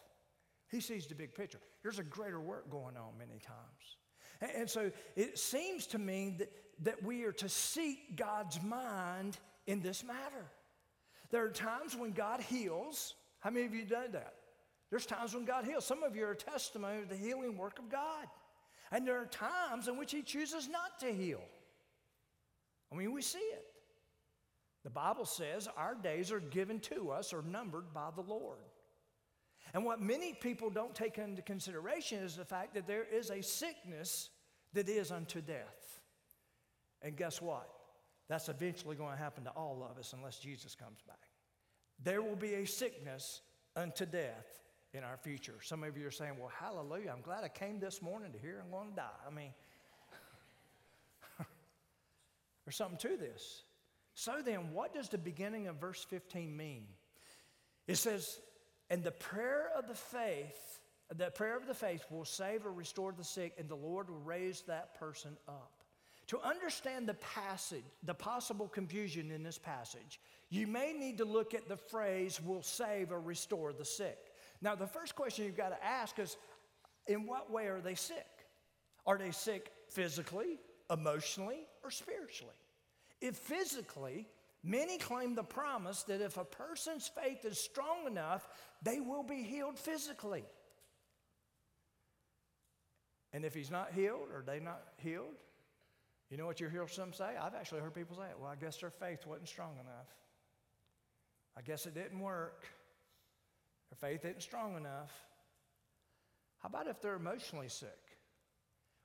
He 0.69 0.81
sees 0.81 1.07
the 1.07 1.15
big 1.15 1.35
picture. 1.35 1.59
There's 1.83 1.99
a 1.99 2.05
greater 2.05 2.41
work 2.41 2.71
going 2.71 2.97
on 2.97 3.19
many 3.19 3.39
times. 3.39 3.97
And, 4.41 4.51
and 4.63 4.71
so 4.71 4.91
it 5.15 5.39
seems 5.39 5.87
to 5.89 5.99
me 5.99 6.37
that, 6.39 6.53
that 6.83 7.03
we 7.03 7.25
are 7.25 7.33
to 7.33 7.49
seek 7.49 8.17
God's 8.17 8.61
mind 8.63 9.39
in 9.67 9.81
this 9.81 10.03
matter. 10.03 10.47
There 11.31 11.45
are 11.45 11.51
times 11.51 11.97
when 11.97 12.13
God 12.13 12.41
heals. 12.41 13.15
How 13.41 13.51
many 13.51 13.67
of 13.67 13.75
you 13.75 13.85
done 13.85 14.13
that? 14.13 14.35
There's 14.91 15.07
times 15.07 15.35
when 15.35 15.45
God 15.45 15.65
heals. 15.65 15.85
Some 15.85 16.03
of 16.03 16.17
you 16.17 16.25
are 16.25 16.33
a 16.33 16.37
testimony 16.37 17.03
of 17.03 17.09
the 17.09 17.17
healing 17.17 17.57
work 17.57 17.79
of 17.79 17.91
God. 17.91 18.27
And 18.93 19.07
there 19.07 19.21
are 19.21 19.27
times 19.27 19.89
in 19.89 19.97
which 19.99 20.13
He 20.13 20.23
chooses 20.23 20.69
not 20.69 20.99
to 21.01 21.13
heal. 21.13 21.43
I 22.93 22.97
mean, 22.97 23.13
we 23.13 23.23
see 23.23 23.39
it. 23.39 23.65
The 24.87 24.91
Bible 24.91 25.25
says 25.25 25.69
our 25.77 25.97
days 25.97 26.31
are 26.31 26.39
given 26.39 26.79
to 26.83 27.11
us 27.11 27.33
or 27.33 27.43
numbered 27.43 27.93
by 27.93 28.11
the 28.15 28.21
Lord. 28.21 28.61
And 29.75 29.85
what 29.85 30.01
many 30.01 30.33
people 30.33 30.71
don't 30.71 30.95
take 30.95 31.19
into 31.19 31.43
consideration 31.43 32.23
is 32.23 32.37
the 32.37 32.45
fact 32.45 32.75
that 32.75 32.87
there 32.87 33.03
is 33.03 33.31
a 33.31 33.43
sickness 33.43 34.31
that 34.75 34.89
is 34.89 35.11
unto 35.11 35.41
death. 35.41 36.01
And 37.03 37.17
guess 37.17 37.43
what? 37.43 37.69
That's 38.29 38.49
eventually 38.49 38.95
going 38.95 39.11
to 39.11 39.19
happen 39.21 39.43
to 39.43 39.51
all 39.51 39.85
of 39.91 39.99
us 39.99 40.13
unless 40.17 40.39
Jesus 40.39 40.77
comes 40.77 41.03
back. 41.05 41.19
There 42.05 42.23
will 42.23 42.37
be 42.37 42.55
a 42.55 42.65
sickness 42.65 43.41
unto 43.75 44.07
death 44.07 44.47
in 44.95 45.03
our 45.03 45.17
future. 45.17 45.55
Some 45.63 45.83
of 45.83 45.99
you 45.99 46.07
are 46.07 46.13
saying, 46.13 46.35
Well, 46.39 46.53
hallelujah, 46.61 47.13
I'm 47.13 47.23
glad 47.23 47.43
I 47.43 47.49
came 47.49 47.81
this 47.81 48.01
morning 48.01 48.31
to 48.31 48.39
hear 48.39 48.63
I'm 48.65 48.71
going 48.71 48.91
to 48.91 48.97
die. 48.97 49.11
I 49.27 49.35
mean, 49.35 49.51
there's 52.65 52.77
something 52.77 52.99
to 52.99 53.17
this. 53.17 53.65
So 54.17 54.37
then, 54.43 54.73
what 54.73 54.95
does 54.95 55.11
the 55.11 55.19
beginning 55.19 55.69
of 55.69 55.77
verse 55.77 56.03
15 56.09 56.57
mean? 56.57 56.87
It 57.87 57.97
says, 57.97 58.41
And 58.89 59.05
the 59.05 59.11
prayer 59.11 59.69
of 59.77 59.89
the 59.89 59.95
faith, 59.95 60.81
the 61.15 61.31
prayer 61.31 61.55
of 61.55 61.67
the 61.67 61.75
faith 61.75 62.03
will 62.11 62.25
save 62.25 62.65
or 62.65 62.73
restore 62.73 63.13
the 63.13 63.23
sick, 63.23 63.53
and 63.59 63.69
the 63.69 63.77
Lord 63.77 64.09
will 64.09 64.21
raise 64.21 64.63
that 64.63 64.99
person 64.99 65.37
up. 65.47 65.71
To 66.29 66.41
understand 66.41 67.07
the 67.07 67.15
passage, 67.15 67.85
the 68.05 68.15
possible 68.15 68.69
confusion 68.69 69.31
in 69.31 69.43
this 69.43 69.59
passage, 69.59 70.19
you 70.49 70.67
may 70.67 70.95
need 70.95 71.19
to 71.19 71.27
look 71.27 71.53
at 71.53 71.69
the 71.69 71.77
phrase 71.77 72.41
will 72.43 72.63
save 72.63 73.13
or 73.13 73.21
restore 73.21 73.75
the 73.75 73.85
sick. 73.85 74.17
Now, 74.63 74.75
the 74.75 74.87
first 74.87 75.15
question 75.15 75.45
you've 75.45 75.59
got 75.59 75.79
to 75.79 75.85
ask 75.85 76.19
is 76.19 76.39
in 77.07 77.27
what 77.27 77.53
way 77.53 77.67
are 77.67 77.83
they 77.83 77.95
sick? 77.95 78.27
Are 79.07 79.19
they 79.19 79.31
sick 79.31 79.71
physically, 79.91 80.59
emotionally, 80.91 81.69
or 81.85 81.91
spiritually? 81.91 82.55
If 83.21 83.37
physically, 83.37 84.29
many 84.63 84.99
claim 84.99 85.35
the 85.35 85.43
promise 85.43 86.03
that 86.05 86.21
if 86.21 86.37
a 86.37 86.45
person's 86.45 87.09
faith 87.09 87.45
is 87.45 87.59
strong 87.59 88.07
enough, 88.07 88.47
they 88.83 89.01
will 89.01 89.23
be 89.23 89.43
healed 89.43 89.79
physically. 89.79 90.45
And 93.33 93.45
if 93.45 93.55
he's 93.55 93.71
not 93.71 93.93
healed 93.93 94.29
or 94.33 94.43
they 94.47 94.61
not 94.61 94.83
healed, 94.99 95.35
you 96.31 96.37
know 96.37 96.47
what 96.47 96.61
you 96.61 96.69
hear 96.69 96.87
some 96.89 97.13
say? 97.13 97.37
I've 97.41 97.55
actually 97.55 97.81
heard 97.81 97.95
people 97.95 98.17
say, 98.17 98.29
well, 98.41 98.51
I 98.51 98.57
guess 98.57 98.79
their 98.79 98.91
faith 98.91 99.27
wasn't 99.27 99.49
strong 99.49 99.75
enough. 99.75 100.09
I 101.57 101.63
guess 101.63 101.87
it 101.87 101.95
didn't 101.95 102.21
work. 102.21 102.67
Their 103.91 104.11
faith 104.11 104.25
isn't 104.25 104.43
strong 104.43 104.77
enough. 104.77 105.13
How 106.59 106.69
about 106.69 106.89
if 106.89 107.01
they're 107.01 107.17
emotionally 107.17 107.69
sick? 107.69 107.89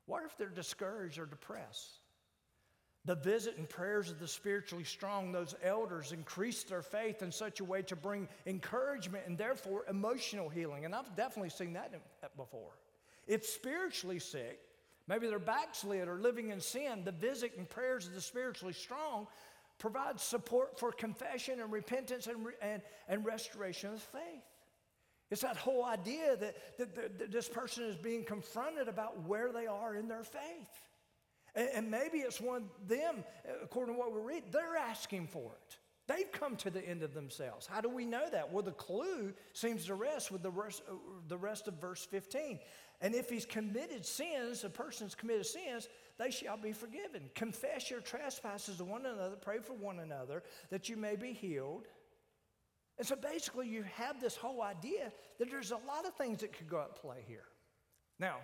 What 0.05 0.23
if 0.25 0.37
they're 0.37 0.49
discouraged 0.49 1.19
or 1.19 1.25
depressed? 1.25 2.00
The 3.05 3.15
visit 3.15 3.57
and 3.57 3.67
prayers 3.67 4.11
of 4.11 4.19
the 4.19 4.27
spiritually 4.27 4.83
strong, 4.83 5.31
those 5.31 5.55
elders, 5.63 6.11
increase 6.11 6.63
their 6.63 6.83
faith 6.83 7.23
in 7.23 7.31
such 7.31 7.59
a 7.59 7.63
way 7.63 7.81
to 7.83 7.95
bring 7.95 8.27
encouragement 8.45 9.23
and 9.25 9.37
therefore 9.37 9.85
emotional 9.89 10.49
healing. 10.49 10.85
And 10.85 10.93
I've 10.93 11.15
definitely 11.15 11.49
seen 11.49 11.73
that 11.73 11.91
before. 12.37 12.77
If 13.25 13.45
spiritually 13.45 14.19
sick, 14.19 14.59
maybe 15.07 15.27
they're 15.27 15.39
backslid 15.39 16.07
or 16.07 16.19
living 16.19 16.49
in 16.49 16.61
sin, 16.61 17.03
the 17.03 17.11
visit 17.11 17.53
and 17.57 17.67
prayers 17.67 18.05
of 18.05 18.13
the 18.13 18.21
spiritually 18.21 18.73
strong 18.73 19.27
provide 19.79 20.19
support 20.19 20.77
for 20.77 20.91
confession 20.91 21.59
and 21.59 21.71
repentance 21.71 22.27
and, 22.27 22.45
and, 22.61 22.83
and 23.07 23.25
restoration 23.25 23.93
of 23.93 24.01
faith. 24.01 24.43
It's 25.31 25.41
that 25.41 25.57
whole 25.57 25.85
idea 25.85 26.35
that, 26.35 26.77
that, 26.77 27.17
that 27.17 27.31
this 27.31 27.47
person 27.47 27.85
is 27.85 27.95
being 27.95 28.23
confronted 28.23 28.87
about 28.87 29.23
where 29.23 29.51
they 29.51 29.65
are 29.65 29.95
in 29.95 30.07
their 30.07 30.23
faith. 30.23 30.69
And, 31.53 31.91
maybe 31.91 32.19
it's 32.19 32.39
one 32.39 32.63
of 32.63 32.87
them, 32.87 33.25
uh, 33.47 33.53
according 33.63 33.95
to 33.95 33.99
what 33.99 34.13
we 34.13 34.21
read, 34.21 34.43
they're 34.51 34.77
asking 34.77 35.27
for 35.27 35.51
it. 35.51 35.77
They've 36.07 36.31
come 36.31 36.55
to 36.57 36.69
the 36.69 36.85
end 36.87 37.03
of 37.03 37.13
themselves. 37.13 37.67
How 37.67 37.81
do 37.81 37.89
we 37.89 38.05
know 38.05 38.29
that? 38.29 38.51
Well, 38.51 38.63
the 38.63 38.71
clue 38.71 39.33
seems 39.53 39.85
to 39.85 39.95
rest 39.95 40.31
with 40.31 40.43
the 40.43 40.49
rest, 40.49 40.81
uh, 40.89 40.93
the 41.27 41.37
rest 41.37 41.67
of 41.67 41.75
verse 41.75 42.05
15. 42.05 42.59
And 43.01 43.15
if 43.15 43.29
he's 43.29 43.45
committed 43.45 44.05
sins, 44.05 44.63
a 44.63 44.69
person's 44.69 45.13
committed 45.13 45.45
sins, 45.45 45.89
they 46.17 46.31
shall 46.31 46.57
be 46.57 46.71
forgiven. 46.71 47.29
Confess 47.35 47.89
your 47.89 47.99
trespasses 47.99 48.77
to 48.77 48.85
one 48.85 49.05
another, 49.05 49.35
pray 49.35 49.59
for 49.59 49.73
one 49.73 49.99
another, 49.99 50.43
that 50.69 50.87
you 50.87 50.95
may 50.95 51.15
be 51.15 51.33
healed. 51.33 51.87
And 52.97 53.07
so 53.07 53.15
basically, 53.15 53.67
you 53.67 53.83
have 53.95 54.21
this 54.21 54.35
whole 54.35 54.61
idea 54.61 55.11
that 55.39 55.49
there's 55.49 55.71
a 55.71 55.79
lot 55.87 56.05
of 56.05 56.13
things 56.15 56.41
that 56.41 56.53
could 56.53 56.69
go 56.69 56.81
at 56.81 56.95
play 56.95 57.23
here. 57.27 57.45
Now, 58.19 58.37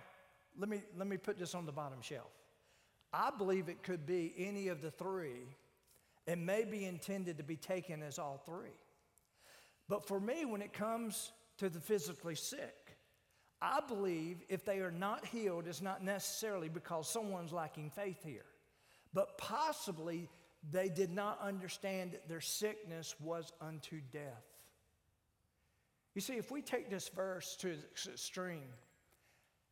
let 0.58 0.68
me, 0.68 0.82
let 0.96 1.06
me 1.06 1.16
put 1.16 1.38
this 1.38 1.54
on 1.54 1.64
the 1.64 1.72
bottom 1.72 2.00
shelf. 2.02 2.32
I 3.12 3.30
believe 3.36 3.68
it 3.68 3.82
could 3.82 4.06
be 4.06 4.34
any 4.36 4.68
of 4.68 4.82
the 4.82 4.90
three 4.90 5.56
and 6.26 6.44
may 6.44 6.64
be 6.64 6.84
intended 6.84 7.38
to 7.38 7.44
be 7.44 7.56
taken 7.56 8.02
as 8.02 8.18
all 8.18 8.42
three. 8.44 8.76
But 9.88 10.06
for 10.06 10.20
me, 10.20 10.44
when 10.44 10.60
it 10.60 10.72
comes 10.72 11.32
to 11.56 11.70
the 11.70 11.80
physically 11.80 12.34
sick, 12.34 12.96
I 13.60 13.80
believe 13.86 14.42
if 14.48 14.64
they 14.64 14.80
are 14.80 14.90
not 14.90 15.24
healed, 15.24 15.66
it's 15.66 15.82
not 15.82 16.04
necessarily 16.04 16.68
because 16.68 17.08
someone's 17.08 17.52
lacking 17.52 17.90
faith 17.90 18.22
here, 18.22 18.44
but 19.14 19.38
possibly 19.38 20.28
they 20.70 20.88
did 20.88 21.10
not 21.10 21.40
understand 21.40 22.12
that 22.12 22.28
their 22.28 22.40
sickness 22.40 23.14
was 23.20 23.52
unto 23.60 24.00
death. 24.12 24.44
You 26.14 26.20
see, 26.20 26.34
if 26.34 26.50
we 26.50 26.62
take 26.62 26.90
this 26.90 27.08
verse 27.08 27.56
to 27.56 27.70
its 27.70 28.06
extreme 28.06 28.68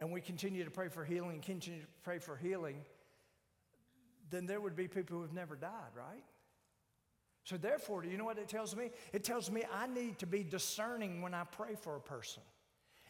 and 0.00 0.10
we 0.10 0.20
continue 0.20 0.64
to 0.64 0.70
pray 0.70 0.88
for 0.88 1.04
healing, 1.04 1.40
continue 1.40 1.80
to 1.80 1.86
pray 2.02 2.18
for 2.18 2.36
healing, 2.36 2.84
then 4.30 4.46
there 4.46 4.60
would 4.60 4.76
be 4.76 4.88
people 4.88 5.16
who 5.16 5.22
have 5.22 5.32
never 5.32 5.56
died, 5.56 5.94
right? 5.94 6.24
So, 7.44 7.56
therefore, 7.56 8.02
do 8.02 8.08
you 8.08 8.18
know 8.18 8.24
what 8.24 8.38
it 8.38 8.48
tells 8.48 8.74
me? 8.74 8.90
It 9.12 9.22
tells 9.22 9.50
me 9.50 9.62
I 9.72 9.86
need 9.86 10.18
to 10.18 10.26
be 10.26 10.42
discerning 10.42 11.22
when 11.22 11.32
I 11.32 11.44
pray 11.44 11.76
for 11.80 11.94
a 11.94 12.00
person. 12.00 12.42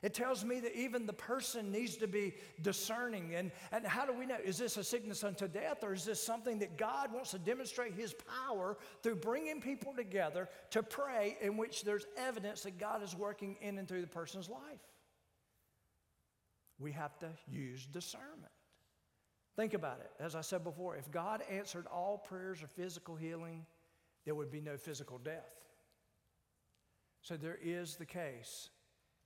It 0.03 0.13
tells 0.13 0.45
me 0.45 0.61
that 0.61 0.79
even 0.79 1.07
the 1.07 1.15
person 1.15 1.73
needs 1.73 1.97
to 1.97 2.07
be 2.07 2.35
discerning. 2.61 3.35
And, 3.35 3.51
and 3.73 3.87
how 3.87 4.05
do 4.05 4.13
we 4.13 4.27
know? 4.27 4.37
Is 4.45 4.59
this 4.59 4.77
a 4.77 4.85
sickness 4.85 5.25
unto 5.25 5.49
death, 5.49 5.83
or 5.83 5.95
is 5.95 6.05
this 6.05 6.23
something 6.23 6.59
that 6.59 6.77
God 6.77 7.13
wants 7.15 7.31
to 7.31 7.39
demonstrate 7.39 7.95
His 7.95 8.15
power 8.47 8.77
through 9.03 9.17
bringing 9.17 9.61
people 9.61 9.95
together 9.95 10.51
to 10.71 10.83
pray 10.83 11.39
in 11.41 11.57
which 11.57 11.83
there's 11.83 12.07
evidence 12.19 12.63
that 12.65 12.79
God 12.79 13.03
is 13.03 13.17
working 13.17 13.57
in 13.63 13.79
and 13.79 13.89
through 13.89 14.03
the 14.03 14.07
person's 14.07 14.51
life? 14.51 14.61
We 16.79 16.93
have 16.93 17.19
to 17.21 17.31
use 17.49 17.87
discernment. 17.87 18.53
Think 19.57 19.73
about 19.73 20.01
it. 20.01 20.11
As 20.23 20.35
I 20.35 20.43
said 20.43 20.63
before, 20.63 20.97
if 20.97 21.11
God 21.11 21.43
answered 21.51 21.87
all 21.87 22.19
prayers 22.19 22.63
of 22.63 22.71
physical 22.71 23.17
healing, 23.17 23.65
there 24.25 24.35
would 24.35 24.51
be 24.51 24.61
no 24.61 24.77
physical 24.77 25.19
death. 25.19 25.55
So 27.23 27.37
there 27.37 27.59
is 27.63 27.97
the 27.97 28.07
case 28.07 28.69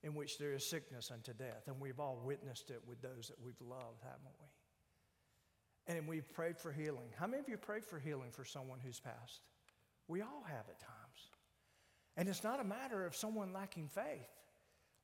in 0.03 0.15
which 0.15 0.37
there 0.37 0.53
is 0.53 0.65
sickness 0.65 1.11
unto 1.11 1.33
death. 1.33 1.67
And 1.67 1.79
we've 1.79 1.99
all 1.99 2.19
witnessed 2.23 2.71
it 2.71 2.81
with 2.87 3.01
those 3.01 3.27
that 3.27 3.43
we've 3.43 3.61
loved, 3.61 4.01
haven't 4.03 4.35
we? 4.39 5.93
And 5.93 6.07
we've 6.07 6.31
prayed 6.33 6.57
for 6.57 6.71
healing. 6.71 7.09
How 7.19 7.27
many 7.27 7.41
of 7.41 7.49
you 7.49 7.57
prayed 7.57 7.85
for 7.85 7.99
healing 7.99 8.31
for 8.31 8.45
someone 8.45 8.79
who's 8.83 8.99
passed? 8.99 9.41
We 10.07 10.21
all 10.21 10.43
have 10.47 10.69
at 10.69 10.79
times. 10.79 11.29
And 12.17 12.29
it's 12.29 12.43
not 12.43 12.59
a 12.59 12.63
matter 12.63 13.05
of 13.05 13.15
someone 13.15 13.53
lacking 13.53 13.87
faith. 13.87 14.29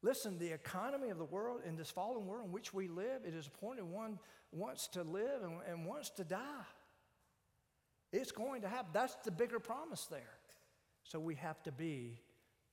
Listen, 0.04 0.38
the 0.38 0.52
economy 0.52 1.10
of 1.10 1.18
the 1.18 1.26
world, 1.26 1.62
in 1.66 1.76
this 1.76 1.90
fallen 1.90 2.26
world 2.28 2.46
in 2.46 2.52
which 2.52 2.74
we 2.74 2.88
live, 2.88 3.22
it 3.26 3.34
is 3.34 3.48
appointed 3.48 3.84
one 3.84 4.20
wants 4.52 4.88
to 4.90 5.04
live 5.04 5.44
and, 5.44 5.56
and 5.70 5.86
wants 5.86 6.10
to 6.12 6.24
die. 6.24 6.66
It's 8.14 8.32
going 8.32 8.62
to 8.62 8.70
happen. 8.70 8.92
That's 8.94 9.16
the 9.24 9.32
bigger 9.32 9.60
promise 9.60 10.06
there. 10.06 10.38
So 11.04 11.20
we 11.20 11.36
have 11.36 11.62
to 11.64 11.72
be 11.72 12.20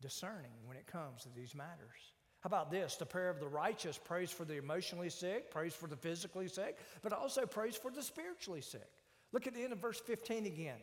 discerning 0.00 0.52
when 0.66 0.76
it 0.76 0.86
comes 0.86 1.22
to 1.22 1.28
these 1.34 1.54
matters. 1.54 2.12
How 2.40 2.48
about 2.48 2.70
this? 2.70 2.96
The 2.96 3.06
prayer 3.06 3.30
of 3.30 3.40
the 3.40 3.48
righteous 3.48 3.98
prays 3.98 4.30
for 4.30 4.44
the 4.44 4.58
emotionally 4.58 5.08
sick, 5.08 5.50
prays 5.50 5.72
for 5.72 5.86
the 5.86 5.96
physically 5.96 6.46
sick, 6.46 6.78
but 7.00 7.12
also 7.12 7.46
prays 7.46 7.74
for 7.74 7.90
the 7.90 8.02
spiritually 8.02 8.60
sick. 8.60 8.90
Look 9.32 9.46
at 9.46 9.54
the 9.54 9.62
end 9.62 9.72
of 9.72 9.78
verse 9.78 9.98
15 10.00 10.44
again. 10.44 10.80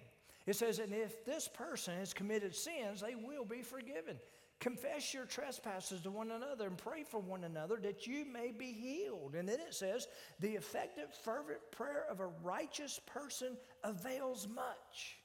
It 0.48 0.56
says, 0.56 0.80
And 0.80 0.92
if 0.92 1.24
this 1.24 1.48
person 1.48 1.96
has 1.98 2.14
committed 2.14 2.56
sins, 2.56 3.02
they 3.02 3.16
will 3.16 3.46
be 3.46 3.62
forgiven. 3.62 4.18
Confess 4.62 5.12
your 5.12 5.26
trespasses 5.26 6.02
to 6.02 6.12
one 6.12 6.30
another 6.30 6.68
and 6.68 6.78
pray 6.78 7.04
for 7.04 7.20
one 7.20 7.46
another 7.46 7.78
that 7.82 8.06
you 8.06 8.26
may 8.32 8.52
be 8.52 8.72
healed. 8.72 9.34
And 9.34 9.50
then 9.50 9.60
it 9.60 9.74
says, 9.74 10.08
The 10.40 10.52
effective, 10.52 11.12
fervent 11.24 11.60
prayer 11.72 12.06
of 12.10 12.20
a 12.20 12.28
righteous 12.28 13.00
person 13.08 13.58
avails 13.84 14.48
much. 14.48 15.18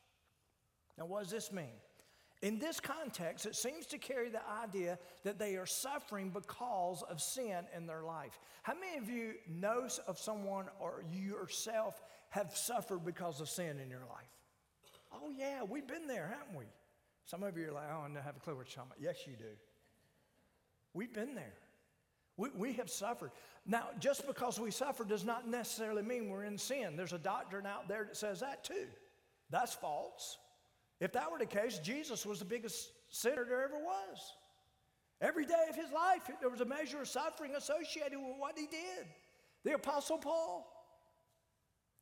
Now, 0.97 1.05
what 1.05 1.23
does 1.23 1.31
this 1.31 1.53
mean? 1.53 1.75
In 2.41 2.59
this 2.59 2.81
context, 2.81 3.45
it 3.45 3.55
seems 3.55 3.85
to 3.89 3.99
carry 3.99 4.31
the 4.31 4.41
idea 4.63 4.99
that 5.25 5.39
they 5.39 5.57
are 5.57 5.67
suffering 5.67 6.31
because 6.31 7.03
of 7.03 7.21
sin 7.21 7.67
in 7.77 7.87
their 7.87 8.05
life. 8.05 8.39
How 8.63 8.73
many 8.75 8.97
of 8.97 9.11
you 9.11 9.35
know 9.51 9.87
of 10.07 10.19
someone 10.19 10.67
or 10.81 11.05
you 11.13 11.21
yourself 11.21 12.01
have 12.31 12.57
suffered 12.57 13.05
because 13.05 13.43
of 13.43 13.51
sin 13.51 13.81
in 13.81 13.91
your 13.91 14.07
life? 14.09 14.33
Oh, 15.13 15.31
yeah, 15.37 15.63
we've 15.63 15.87
been 15.87 16.07
there, 16.07 16.35
haven't 16.39 16.57
we? 16.57 16.65
Some 17.27 17.43
of 17.43 17.59
you 17.59 17.69
are 17.69 17.73
like, 17.73 17.89
oh, 17.93 18.05
I 18.05 18.07
don't 18.07 18.17
have 18.23 18.37
a 18.37 18.41
clue 18.41 18.57
what 18.57 18.69
you're 18.69 18.77
talking 18.77 18.93
about. 18.97 19.03
Yes, 19.03 19.27
you 19.27 19.35
do. 19.37 19.45
We've 20.95 21.13
been 21.13 21.35
there. 21.35 21.55
We, 22.37 22.51
we 22.57 22.73
have 22.75 22.89
suffered. 22.89 23.33
Now, 23.67 23.89
just 23.99 24.27
because 24.27 24.61
we 24.61 24.71
suffer 24.71 25.05
does 25.05 25.25
not 25.25 25.49
necessarily 25.49 26.03
mean 26.03 26.29
we're 26.29 26.45
in 26.45 26.57
sin. 26.57 26.97
There's 26.97 27.13
a 27.13 27.19
doctrine 27.19 27.67
out 27.67 27.89
there 27.89 28.05
that 28.05 28.17
says 28.17 28.41
that 28.41 28.63
too. 28.63 28.87
That's 29.51 29.75
false. 29.75 30.39
If 31.01 31.13
that 31.13 31.31
were 31.31 31.39
the 31.39 31.47
case, 31.47 31.79
Jesus 31.79 32.25
was 32.25 32.39
the 32.39 32.45
biggest 32.45 32.91
sinner 33.11 33.45
there 33.45 33.65
ever 33.65 33.79
was. 33.79 34.35
Every 35.21 35.47
day 35.47 35.65
of 35.69 35.75
his 35.75 35.91
life, 35.93 36.31
there 36.41 36.51
was 36.51 36.61
a 36.61 36.67
measure 36.67 37.01
of 37.01 37.09
suffering 37.09 37.55
associated 37.57 38.19
with 38.19 38.37
what 38.39 38.57
he 38.57 38.67
did. 38.67 39.07
The 39.65 39.75
Apostle 39.75 40.19
Paul. 40.19 40.73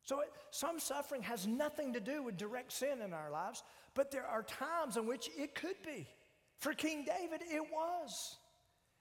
So, 0.02 0.20
it, 0.20 0.30
some 0.50 0.78
suffering 0.78 1.22
has 1.22 1.46
nothing 1.46 1.94
to 1.94 2.00
do 2.00 2.22
with 2.22 2.37
direct 2.37 2.72
sin 2.72 3.00
in 3.00 3.14
our 3.14 3.30
lives, 3.30 3.62
but 3.94 4.11
there 4.11 4.26
are 4.26 4.42
times 4.42 4.96
in 4.96 5.07
which 5.07 5.30
it 5.37 5.54
could 5.54 5.76
be. 5.85 6.07
For 6.59 6.72
King 6.72 7.04
David, 7.04 7.42
it 7.48 7.62
was. 7.62 8.37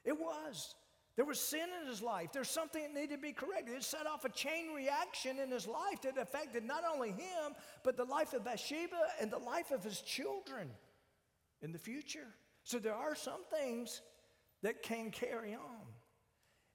It 0.04 0.18
was. 0.18 0.76
There 1.16 1.26
was 1.26 1.40
sin 1.40 1.68
in 1.82 1.88
his 1.88 2.02
life. 2.02 2.32
There's 2.34 2.50
something 2.50 2.82
that 2.82 2.94
needed 2.94 3.16
to 3.16 3.22
be 3.22 3.34
corrected. 3.34 3.76
It 3.76 3.84
set 3.84 4.08
off 4.08 4.26
a 4.26 4.30
chain 4.30 4.74
reaction 4.76 5.38
in 5.40 5.52
his 5.52 5.68
life 5.68 6.02
that 6.02 6.18
affected 6.18 6.64
not 6.64 6.84
only 6.92 7.12
him, 7.12 7.54
but 7.84 7.98
the 7.98 8.06
life 8.06 8.34
of 8.34 8.44
Bathsheba 8.44 9.00
and 9.22 9.30
the 9.30 9.38
life 9.38 9.72
of 9.72 9.84
his 9.84 10.02
children 10.02 10.70
in 11.62 11.72
the 11.72 11.78
future. 11.78 12.28
So 12.64 12.80
there 12.80 12.96
are 12.96 13.14
some 13.14 13.42
things 13.52 14.02
that 14.64 14.82
can 14.82 15.12
carry 15.12 15.54
on. 15.54 15.83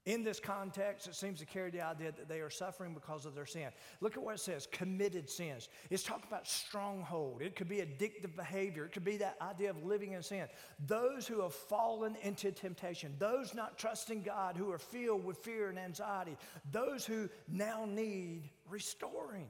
In 0.08 0.24
this 0.24 0.40
context, 0.40 1.06
it 1.06 1.14
seems 1.14 1.38
to 1.40 1.44
carry 1.44 1.70
the 1.70 1.82
idea 1.82 2.12
that 2.12 2.30
they 2.30 2.40
are 2.40 2.48
suffering 2.48 2.94
because 2.94 3.26
of 3.26 3.34
their 3.34 3.44
sin. 3.44 3.68
Look 4.00 4.16
at 4.16 4.22
what 4.22 4.36
it 4.36 4.40
says 4.40 4.66
committed 4.72 5.28
sins. 5.28 5.68
It's 5.90 6.02
talking 6.02 6.24
about 6.26 6.48
stronghold. 6.48 7.42
It 7.42 7.54
could 7.54 7.68
be 7.68 7.76
addictive 7.76 8.34
behavior. 8.34 8.86
It 8.86 8.92
could 8.92 9.04
be 9.04 9.18
that 9.18 9.36
idea 9.42 9.68
of 9.68 9.84
living 9.84 10.12
in 10.12 10.22
sin. 10.22 10.46
Those 10.86 11.26
who 11.26 11.42
have 11.42 11.52
fallen 11.52 12.16
into 12.22 12.50
temptation, 12.52 13.16
those 13.18 13.52
not 13.52 13.76
trusting 13.76 14.22
God, 14.22 14.56
who 14.56 14.72
are 14.72 14.78
filled 14.78 15.26
with 15.26 15.36
fear 15.36 15.68
and 15.68 15.78
anxiety, 15.78 16.38
those 16.72 17.04
who 17.04 17.28
now 17.46 17.84
need 17.84 18.48
restoring. 18.70 19.48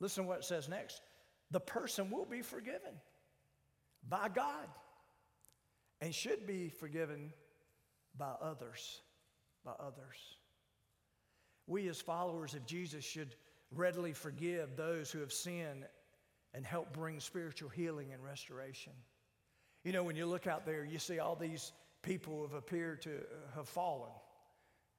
Listen 0.00 0.24
to 0.24 0.28
what 0.28 0.38
it 0.38 0.44
says 0.44 0.68
next 0.68 1.00
the 1.52 1.60
person 1.60 2.10
will 2.10 2.24
be 2.24 2.42
forgiven 2.42 3.00
by 4.08 4.28
God 4.28 4.66
and 6.00 6.12
should 6.12 6.44
be 6.44 6.70
forgiven 6.70 7.32
by 8.18 8.32
others, 8.40 9.00
by 9.64 9.72
others. 9.78 10.16
We, 11.66 11.88
as 11.88 12.00
followers 12.00 12.54
of 12.54 12.64
Jesus, 12.66 13.04
should 13.04 13.34
readily 13.74 14.12
forgive 14.12 14.76
those 14.76 15.10
who 15.10 15.20
have 15.20 15.32
sinned 15.32 15.84
and 16.54 16.64
help 16.64 16.92
bring 16.92 17.20
spiritual 17.20 17.68
healing 17.68 18.12
and 18.12 18.22
restoration. 18.22 18.92
You 19.84 19.92
know, 19.92 20.02
when 20.02 20.16
you 20.16 20.26
look 20.26 20.46
out 20.46 20.64
there, 20.64 20.84
you 20.84 20.98
see 20.98 21.18
all 21.18 21.36
these 21.36 21.72
people 22.02 22.42
have 22.42 22.54
appeared 22.54 23.02
to 23.02 23.10
have 23.54 23.68
fallen. 23.68 24.12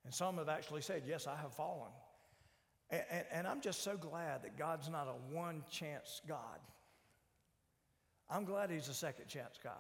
And 0.06 0.14
some 0.14 0.38
have 0.38 0.50
actually 0.50 0.82
said, 0.82 1.04
Yes, 1.06 1.28
I 1.28 1.36
have 1.36 1.54
fallen. 1.54 1.92
And, 2.90 3.04
and, 3.10 3.26
and 3.32 3.48
I'm 3.48 3.62
just 3.62 3.84
so 3.84 3.98
glad 3.98 4.44
that 4.44 4.58
God's 4.58 4.90
not 4.90 5.08
a 5.08 5.36
one 5.36 5.64
chance 5.70 6.22
God. 6.28 6.60
I'm 8.30 8.46
glad 8.46 8.70
He's 8.70 8.88
a 8.90 8.94
second 8.94 9.28
chance 9.28 9.58
God. 9.62 9.74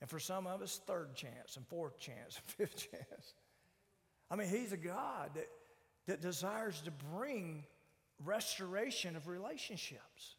And 0.00 0.08
for 0.08 0.18
some 0.18 0.46
of 0.46 0.62
us, 0.62 0.80
third 0.86 1.14
chance 1.14 1.56
and 1.56 1.66
fourth 1.66 1.98
chance 1.98 2.36
and 2.36 2.44
fifth 2.56 2.90
chance. 2.90 3.34
I 4.30 4.36
mean, 4.36 4.48
He's 4.48 4.72
a 4.72 4.78
God 4.78 5.30
that, 5.34 5.48
that 6.06 6.20
desires 6.20 6.80
to 6.82 6.90
bring 6.90 7.64
restoration 8.24 9.16
of 9.16 9.28
relationships. 9.28 10.36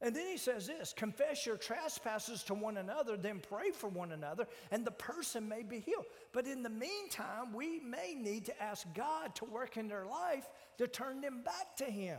And 0.00 0.14
then 0.14 0.28
he 0.28 0.36
says 0.36 0.66
this 0.66 0.92
confess 0.96 1.44
your 1.44 1.56
trespasses 1.56 2.44
to 2.44 2.54
one 2.54 2.76
another, 2.76 3.16
then 3.16 3.40
pray 3.40 3.70
for 3.72 3.88
one 3.88 4.12
another, 4.12 4.46
and 4.70 4.84
the 4.84 4.92
person 4.92 5.48
may 5.48 5.62
be 5.62 5.80
healed. 5.80 6.04
But 6.32 6.46
in 6.46 6.62
the 6.62 6.70
meantime, 6.70 7.52
we 7.52 7.80
may 7.80 8.14
need 8.14 8.46
to 8.46 8.62
ask 8.62 8.86
God 8.94 9.34
to 9.36 9.44
work 9.44 9.76
in 9.76 9.88
their 9.88 10.06
life 10.06 10.48
to 10.78 10.86
turn 10.86 11.20
them 11.20 11.42
back 11.42 11.76
to 11.78 11.84
Him. 11.84 12.18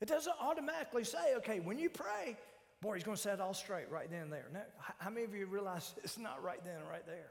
It 0.00 0.06
doesn't 0.06 0.36
automatically 0.40 1.02
say, 1.02 1.34
okay, 1.38 1.58
when 1.58 1.78
you 1.80 1.90
pray, 1.90 2.36
Boy, 2.80 2.94
he's 2.94 3.04
going 3.04 3.16
to 3.16 3.22
set 3.22 3.34
it 3.34 3.40
all 3.40 3.54
straight 3.54 3.90
right 3.90 4.10
then 4.10 4.22
and 4.22 4.32
there. 4.32 4.46
Now, 4.52 4.62
how 4.98 5.10
many 5.10 5.24
of 5.24 5.34
you 5.34 5.46
realize 5.46 5.94
it's 6.04 6.18
not 6.18 6.42
right 6.42 6.62
then 6.64 6.76
and 6.76 6.88
right 6.88 7.06
there? 7.06 7.30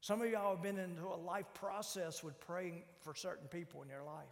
Some 0.00 0.20
of 0.20 0.30
y'all 0.30 0.54
have 0.54 0.62
been 0.62 0.78
into 0.78 1.06
a 1.06 1.16
life 1.16 1.46
process 1.54 2.22
with 2.22 2.38
praying 2.40 2.82
for 3.00 3.14
certain 3.14 3.48
people 3.48 3.82
in 3.82 3.88
your 3.88 4.02
life. 4.02 4.24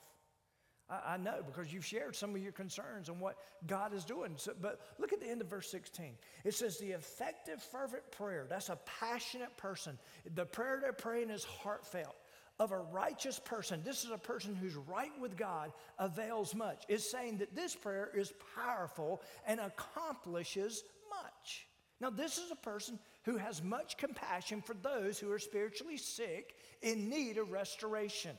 I, 0.88 1.14
I 1.14 1.16
know 1.16 1.42
because 1.46 1.72
you've 1.72 1.84
shared 1.84 2.14
some 2.14 2.34
of 2.34 2.42
your 2.42 2.52
concerns 2.52 3.08
and 3.08 3.20
what 3.20 3.36
God 3.66 3.94
is 3.94 4.04
doing. 4.04 4.34
So, 4.36 4.52
but 4.60 4.80
look 4.98 5.12
at 5.12 5.20
the 5.20 5.28
end 5.28 5.40
of 5.40 5.48
verse 5.48 5.70
16. 5.70 6.14
It 6.44 6.54
says, 6.54 6.78
The 6.78 6.90
effective, 6.90 7.62
fervent 7.62 8.10
prayer, 8.10 8.46
that's 8.48 8.68
a 8.68 8.78
passionate 9.00 9.56
person. 9.56 9.98
The 10.34 10.44
prayer 10.44 10.78
they're 10.80 10.92
praying 10.92 11.30
is 11.30 11.44
heartfelt 11.44 12.16
of 12.62 12.70
a 12.70 12.78
righteous 12.78 13.40
person, 13.40 13.82
this 13.84 14.04
is 14.04 14.12
a 14.12 14.18
person 14.18 14.54
who's 14.54 14.76
right 14.76 15.10
with 15.20 15.36
God, 15.36 15.72
avails 15.98 16.54
much. 16.54 16.84
It's 16.88 17.10
saying 17.10 17.38
that 17.38 17.56
this 17.56 17.74
prayer 17.74 18.08
is 18.14 18.32
powerful 18.54 19.20
and 19.48 19.58
accomplishes 19.58 20.84
much. 21.10 21.66
Now, 22.00 22.10
this 22.10 22.38
is 22.38 22.52
a 22.52 22.56
person 22.56 23.00
who 23.24 23.36
has 23.36 23.64
much 23.64 23.96
compassion 23.96 24.62
for 24.62 24.74
those 24.74 25.18
who 25.18 25.32
are 25.32 25.40
spiritually 25.40 25.96
sick 25.96 26.54
in 26.82 27.10
need 27.10 27.36
of 27.36 27.50
restoration. 27.50 28.36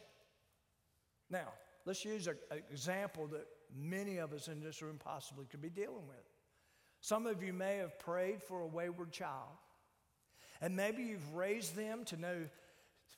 Now, 1.29 1.49
let's 1.85 2.05
use 2.05 2.27
an 2.27 2.37
example 2.71 3.27
that 3.27 3.45
many 3.75 4.19
of 4.19 4.31
us 4.31 4.47
in 4.47 4.61
this 4.61 4.81
room 4.81 4.99
possibly 5.03 5.47
could 5.47 5.61
be 5.61 5.69
dealing 5.69 6.07
with. 6.07 6.25
Some 7.01 7.27
of 7.27 7.43
you 7.43 7.51
may 7.51 7.75
have 7.77 7.99
prayed 7.99 8.41
for 8.41 8.61
a 8.61 8.67
wayward 8.67 9.11
child, 9.11 9.57
and 10.61 10.77
maybe 10.77 11.03
you've 11.03 11.33
raised 11.33 11.75
them 11.75 12.05
to 12.05 12.15
know 12.15 12.37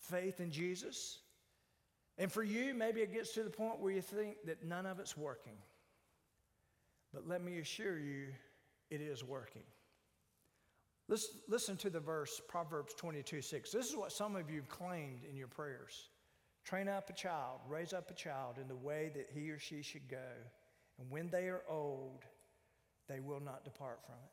faith 0.10 0.40
in 0.40 0.52
Jesus. 0.52 1.20
And 2.18 2.32
for 2.32 2.44
you, 2.44 2.74
maybe 2.74 3.02
it 3.02 3.14
gets 3.14 3.34
to 3.34 3.44
the 3.44 3.50
point 3.50 3.80
where 3.80 3.92
you 3.92 4.02
think 4.02 4.38
that 4.46 4.64
none 4.64 4.86
of 4.86 5.00
it's 5.00 5.18
working. 5.18 5.58
But 7.14 7.28
let 7.28 7.44
me 7.44 7.60
assure 7.60 7.98
you, 7.98 8.28
it 8.90 9.02
is 9.02 9.24
working. 9.24 9.64
Listen, 11.08 11.36
listen 11.48 11.78
to 11.78 11.90
the 11.90 12.00
verse, 12.00 12.42
Proverbs 12.48 12.94
22 12.96 13.42
6. 13.42 13.72
This 13.72 13.90
is 13.90 13.96
what 13.96 14.12
some 14.12 14.36
of 14.36 14.50
you 14.50 14.58
have 14.58 14.70
claimed 14.70 15.24
in 15.30 15.36
your 15.36 15.48
prayers. 15.48 16.10
Train 16.64 16.88
up 16.88 17.10
a 17.10 17.14
child, 17.14 17.60
raise 17.70 17.94
up 17.94 18.10
a 18.10 18.16
child 18.16 18.58
in 18.60 18.68
the 18.68 18.76
way 18.76 19.12
that 19.14 19.30
he 19.34 19.52
or 19.52 19.60
she 19.60 19.84
should 19.84 20.10
go. 20.10 20.18
And 21.00 21.10
when 21.12 21.30
they 21.30 21.48
are 21.48 21.62
old, 21.70 22.24
they 23.08 23.20
will 23.20 23.40
not 23.40 23.64
depart 23.64 24.00
from 24.04 24.16
it. 24.16 24.32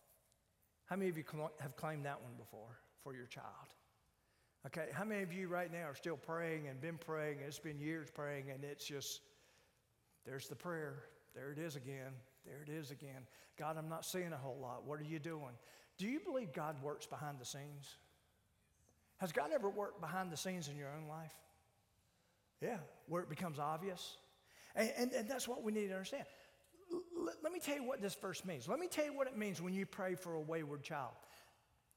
How 0.87 0.97
many 0.97 1.11
of 1.11 1.19
you 1.19 1.25
have 1.61 1.77
claimed 1.77 2.07
that 2.07 2.23
one 2.23 2.33
before 2.39 2.79
for 3.03 3.15
your 3.15 3.27
child? 3.27 3.75
Okay, 4.67 4.87
how 4.93 5.05
many 5.05 5.23
of 5.23 5.33
you 5.33 5.49
right 5.49 5.73
now 5.73 5.85
are 5.85 5.95
still 5.95 6.17
praying 6.17 6.69
and 6.69 6.81
been 6.81 6.99
praying, 6.99 7.39
and 7.39 7.47
it's 7.49 7.59
been 7.59 7.81
years 7.81 8.09
praying, 8.15 8.51
and 8.51 8.63
it's 8.63 8.85
just, 8.85 9.21
there's 10.25 10.47
the 10.47 10.55
prayer. 10.55 11.03
There 11.35 11.51
it 11.51 11.59
is 11.59 11.75
again. 11.75 12.13
There 12.47 12.63
it 12.63 12.71
is 12.71 12.91
again. 12.93 13.27
God, 13.59 13.77
I'm 13.77 13.89
not 13.89 14.05
seeing 14.05 14.33
a 14.33 14.37
whole 14.37 14.59
lot. 14.61 14.85
What 14.87 15.01
are 15.01 15.05
you 15.05 15.19
doing? 15.19 15.55
Do 15.99 16.07
you 16.07 16.21
believe 16.21 16.53
God 16.53 16.81
works 16.83 17.07
behind 17.07 17.39
the 17.41 17.45
scenes? 17.45 17.97
Has 19.19 19.33
God 19.33 19.51
ever 19.53 19.69
worked 19.69 20.01
behind 20.01 20.31
the 20.31 20.37
scenes 20.37 20.69
in 20.69 20.77
your 20.77 20.89
own 20.89 21.09
life? 21.09 21.35
Yeah, 22.61 22.79
where 23.09 23.23
it 23.23 23.29
becomes 23.29 23.59
obvious. 23.59 24.17
And, 24.77 24.93
and, 24.97 25.13
and 25.13 25.29
that's 25.29 25.49
what 25.49 25.63
we 25.65 25.73
need 25.73 25.89
to 25.89 25.95
understand. 25.95 26.25
L- 26.93 27.03
let 27.43 27.53
me 27.53 27.59
tell 27.59 27.77
you 27.77 27.85
what 27.85 28.01
this 28.01 28.15
verse 28.15 28.45
means. 28.45 28.69
Let 28.69 28.79
me 28.79 28.87
tell 28.87 29.05
you 29.05 29.15
what 29.15 29.27
it 29.27 29.37
means 29.37 29.61
when 29.61 29.75
you 29.75 29.87
pray 29.87 30.15
for 30.15 30.35
a 30.35 30.41
wayward 30.41 30.83
child. 30.83 31.13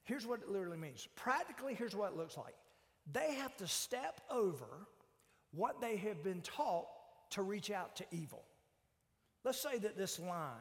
Here's 0.05 0.25
what 0.25 0.41
it 0.41 0.49
literally 0.49 0.77
means. 0.77 1.07
Practically, 1.15 1.73
here's 1.73 1.95
what 1.95 2.11
it 2.11 2.17
looks 2.17 2.37
like. 2.37 2.55
They 3.11 3.33
have 3.35 3.55
to 3.57 3.67
step 3.67 4.21
over 4.31 4.87
what 5.51 5.81
they 5.81 5.97
have 5.97 6.23
been 6.23 6.41
taught 6.41 6.87
to 7.31 7.41
reach 7.41 7.71
out 7.71 7.95
to 7.97 8.05
evil. 8.11 8.43
Let's 9.43 9.61
say 9.61 9.77
that 9.79 9.97
this 9.97 10.19
line 10.19 10.51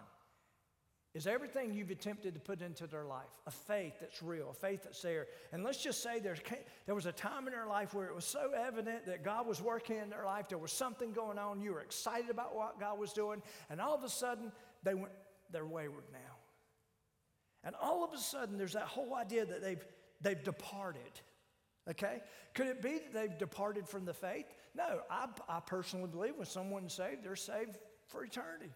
is 1.14 1.26
everything 1.26 1.72
you've 1.72 1.90
attempted 1.90 2.34
to 2.34 2.40
put 2.40 2.60
into 2.60 2.86
their 2.86 3.04
life 3.04 3.30
a 3.46 3.50
faith 3.50 3.94
that's 4.00 4.22
real, 4.22 4.50
a 4.50 4.54
faith 4.54 4.82
that's 4.82 5.00
there. 5.00 5.26
And 5.52 5.62
let's 5.62 5.82
just 5.82 6.02
say 6.02 6.18
there's, 6.18 6.40
there 6.86 6.94
was 6.94 7.06
a 7.06 7.12
time 7.12 7.46
in 7.46 7.52
their 7.52 7.66
life 7.66 7.94
where 7.94 8.06
it 8.06 8.14
was 8.14 8.24
so 8.24 8.50
evident 8.56 9.06
that 9.06 9.24
God 9.24 9.46
was 9.46 9.62
working 9.62 9.96
in 9.98 10.10
their 10.10 10.24
life, 10.24 10.48
there 10.48 10.58
was 10.58 10.72
something 10.72 11.12
going 11.12 11.38
on, 11.38 11.60
you 11.60 11.72
were 11.72 11.80
excited 11.80 12.30
about 12.30 12.56
what 12.56 12.80
God 12.80 12.98
was 12.98 13.12
doing, 13.12 13.42
and 13.70 13.80
all 13.80 13.94
of 13.94 14.02
a 14.02 14.08
sudden 14.08 14.50
they 14.82 14.94
went, 14.94 15.12
they're 15.50 15.64
wayward 15.64 16.04
now. 16.12 16.33
And 17.64 17.74
all 17.80 18.04
of 18.04 18.12
a 18.12 18.18
sudden 18.18 18.58
there's 18.58 18.74
that 18.74 18.84
whole 18.84 19.14
idea 19.14 19.44
that 19.44 19.62
they've, 19.62 19.84
they've 20.20 20.42
departed. 20.42 21.20
Okay? 21.88 22.20
Could 22.54 22.66
it 22.66 22.82
be 22.82 22.98
that 22.98 23.12
they've 23.12 23.38
departed 23.38 23.88
from 23.88 24.04
the 24.04 24.14
faith? 24.14 24.46
No, 24.74 25.00
I, 25.10 25.26
I 25.48 25.60
personally 25.60 26.08
believe 26.08 26.36
when 26.36 26.46
someone's 26.46 26.94
saved, 26.94 27.24
they're 27.24 27.36
saved 27.36 27.78
for 28.06 28.24
eternity. 28.24 28.70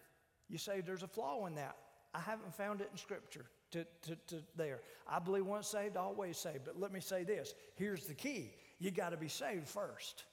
You 0.47 0.57
say 0.57 0.81
there's 0.81 1.03
a 1.03 1.07
flaw 1.07 1.45
in 1.45 1.55
that. 1.55 1.75
I 2.13 2.19
haven't 2.19 2.53
found 2.55 2.81
it 2.81 2.89
in 2.91 2.97
Scripture 2.97 3.45
to, 3.71 3.85
to, 4.03 4.15
to 4.27 4.43
there. 4.55 4.79
I 5.07 5.19
believe 5.19 5.45
once 5.45 5.67
saved, 5.67 5.95
always 5.95 6.37
saved. 6.37 6.65
But 6.65 6.79
let 6.79 6.91
me 6.91 6.99
say 6.99 7.23
this 7.23 7.53
here's 7.75 8.05
the 8.05 8.13
key 8.13 8.53
you 8.79 8.91
got 8.91 9.09
to 9.09 9.17
be 9.17 9.27
saved 9.27 9.67
first. 9.67 10.23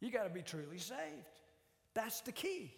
You 0.00 0.10
got 0.10 0.24
to 0.24 0.30
be 0.30 0.42
truly 0.42 0.78
saved. 0.78 1.40
That's 1.94 2.20
the 2.20 2.32
key. 2.32 2.72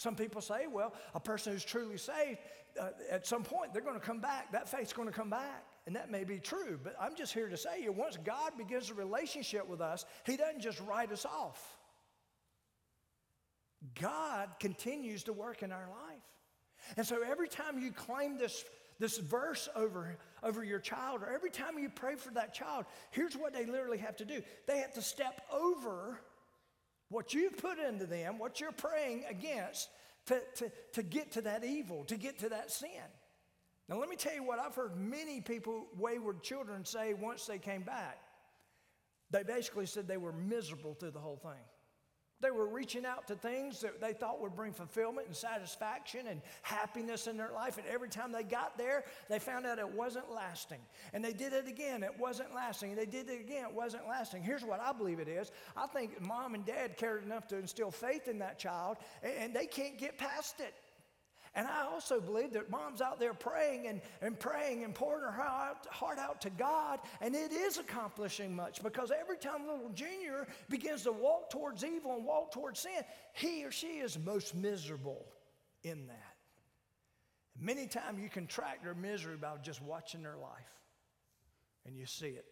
Some 0.00 0.16
people 0.16 0.40
say, 0.40 0.66
well, 0.66 0.94
a 1.14 1.20
person 1.20 1.52
who's 1.52 1.62
truly 1.62 1.98
saved, 1.98 2.38
uh, 2.80 2.88
at 3.10 3.26
some 3.26 3.42
point 3.42 3.74
they're 3.74 3.82
going 3.82 4.00
to 4.00 4.06
come 4.06 4.18
back. 4.18 4.50
That 4.50 4.66
faith's 4.66 4.94
going 4.94 5.08
to 5.08 5.14
come 5.14 5.28
back. 5.28 5.62
And 5.86 5.94
that 5.94 6.10
may 6.10 6.24
be 6.24 6.38
true. 6.38 6.80
But 6.82 6.96
I'm 6.98 7.14
just 7.14 7.34
here 7.34 7.50
to 7.50 7.56
say 7.58 7.82
you 7.82 7.92
once 7.92 8.16
God 8.16 8.52
begins 8.56 8.90
a 8.90 8.94
relationship 8.94 9.68
with 9.68 9.82
us, 9.82 10.06
He 10.24 10.38
doesn't 10.38 10.62
just 10.62 10.80
write 10.80 11.12
us 11.12 11.26
off. 11.26 11.76
God 14.00 14.48
continues 14.58 15.24
to 15.24 15.34
work 15.34 15.62
in 15.62 15.70
our 15.70 15.86
life. 15.90 16.22
And 16.96 17.06
so 17.06 17.18
every 17.22 17.48
time 17.48 17.78
you 17.78 17.92
claim 17.92 18.38
this, 18.38 18.64
this 18.98 19.18
verse 19.18 19.68
over, 19.76 20.16
over 20.42 20.64
your 20.64 20.78
child, 20.78 21.20
or 21.22 21.30
every 21.30 21.50
time 21.50 21.78
you 21.78 21.90
pray 21.90 22.14
for 22.14 22.32
that 22.32 22.54
child, 22.54 22.86
here's 23.10 23.34
what 23.34 23.52
they 23.52 23.66
literally 23.66 23.98
have 23.98 24.16
to 24.16 24.24
do 24.24 24.40
they 24.66 24.78
have 24.78 24.94
to 24.94 25.02
step 25.02 25.42
over 25.52 26.22
what 27.10 27.34
you've 27.34 27.56
put 27.58 27.78
into 27.78 28.06
them, 28.06 28.38
what 28.38 28.60
you're 28.60 28.72
praying 28.72 29.24
against, 29.28 29.88
to, 30.26 30.40
to, 30.56 30.70
to 30.92 31.02
get 31.02 31.32
to 31.32 31.42
that 31.42 31.64
evil, 31.64 32.04
to 32.04 32.16
get 32.16 32.38
to 32.38 32.48
that 32.50 32.70
sin. 32.70 32.88
Now, 33.88 33.98
let 33.98 34.08
me 34.08 34.16
tell 34.16 34.34
you 34.34 34.44
what 34.44 34.60
I've 34.60 34.74
heard 34.74 34.96
many 34.96 35.40
people, 35.40 35.86
wayward 35.98 36.42
children, 36.42 36.84
say 36.84 37.12
once 37.14 37.46
they 37.46 37.58
came 37.58 37.82
back. 37.82 38.18
They 39.30 39.42
basically 39.42 39.86
said 39.86 40.06
they 40.06 40.16
were 40.16 40.32
miserable 40.32 40.94
through 40.94 41.10
the 41.10 41.20
whole 41.20 41.36
thing. 41.36 41.62
They 42.40 42.50
were 42.50 42.66
reaching 42.66 43.04
out 43.04 43.26
to 43.28 43.34
things 43.34 43.80
that 43.80 44.00
they 44.00 44.12
thought 44.12 44.40
would 44.40 44.56
bring 44.56 44.72
fulfillment 44.72 45.26
and 45.26 45.36
satisfaction 45.36 46.26
and 46.26 46.40
happiness 46.62 47.26
in 47.26 47.36
their 47.36 47.52
life. 47.52 47.76
And 47.76 47.86
every 47.86 48.08
time 48.08 48.32
they 48.32 48.42
got 48.42 48.78
there, 48.78 49.04
they 49.28 49.38
found 49.38 49.66
out 49.66 49.78
it 49.78 49.94
wasn't 49.94 50.32
lasting. 50.32 50.80
And 51.12 51.24
they 51.24 51.32
did 51.32 51.52
it 51.52 51.68
again, 51.68 52.02
it 52.02 52.18
wasn't 52.18 52.54
lasting. 52.54 52.90
And 52.90 52.98
they 52.98 53.06
did 53.06 53.28
it 53.28 53.40
again, 53.40 53.64
it 53.64 53.74
wasn't 53.74 54.08
lasting. 54.08 54.42
Here's 54.42 54.64
what 54.64 54.80
I 54.80 54.92
believe 54.92 55.20
it 55.20 55.28
is 55.28 55.52
I 55.76 55.86
think 55.86 56.20
mom 56.20 56.54
and 56.54 56.64
dad 56.64 56.96
cared 56.96 57.24
enough 57.24 57.46
to 57.48 57.58
instill 57.58 57.90
faith 57.90 58.28
in 58.28 58.38
that 58.38 58.58
child, 58.58 58.96
and 59.22 59.54
they 59.54 59.66
can't 59.66 59.98
get 59.98 60.16
past 60.16 60.60
it. 60.60 60.74
And 61.54 61.66
I 61.66 61.82
also 61.82 62.20
believe 62.20 62.52
that 62.52 62.70
mom's 62.70 63.00
out 63.00 63.18
there 63.18 63.34
praying 63.34 63.88
and, 63.88 64.00
and 64.22 64.38
praying 64.38 64.84
and 64.84 64.94
pouring 64.94 65.24
her 65.24 65.32
heart, 65.32 65.84
heart 65.90 66.18
out 66.18 66.40
to 66.42 66.50
God, 66.50 67.00
and 67.20 67.34
it 67.34 67.50
is 67.50 67.78
accomplishing 67.78 68.54
much 68.54 68.82
because 68.82 69.10
every 69.10 69.36
time 69.36 69.66
little 69.66 69.90
Junior 69.90 70.46
begins 70.68 71.02
to 71.02 71.12
walk 71.12 71.50
towards 71.50 71.84
evil 71.84 72.14
and 72.14 72.24
walk 72.24 72.52
towards 72.52 72.80
sin, 72.80 73.02
he 73.32 73.64
or 73.64 73.72
she 73.72 73.98
is 73.98 74.16
most 74.16 74.54
miserable 74.54 75.26
in 75.82 76.06
that. 76.06 76.36
Many 77.58 77.88
times 77.88 78.20
you 78.22 78.28
can 78.28 78.46
track 78.46 78.84
their 78.84 78.94
misery 78.94 79.36
by 79.36 79.56
just 79.60 79.82
watching 79.82 80.22
their 80.22 80.36
life, 80.36 80.72
and 81.84 81.96
you 81.96 82.06
see 82.06 82.28
it. 82.28 82.44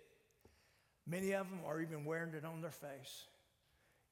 Many 1.07 1.33
of 1.35 1.49
them 1.49 1.61
are 1.67 1.81
even 1.81 2.05
wearing 2.05 2.35
it 2.35 2.45
on 2.45 2.61
their 2.61 2.73
face. 2.73 3.29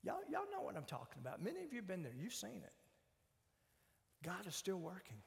Y'all, 0.04 0.20
y'all 0.30 0.46
know 0.52 0.62
what 0.62 0.76
I'm 0.76 0.84
talking 0.84 1.18
about. 1.20 1.42
Many 1.42 1.64
of 1.64 1.72
you 1.72 1.80
have 1.80 1.88
been 1.88 2.04
there, 2.04 2.14
you've 2.16 2.32
seen 2.32 2.62
it. 2.64 2.72
God 4.24 4.46
is 4.46 4.54
still 4.54 4.78
working. 4.78 5.18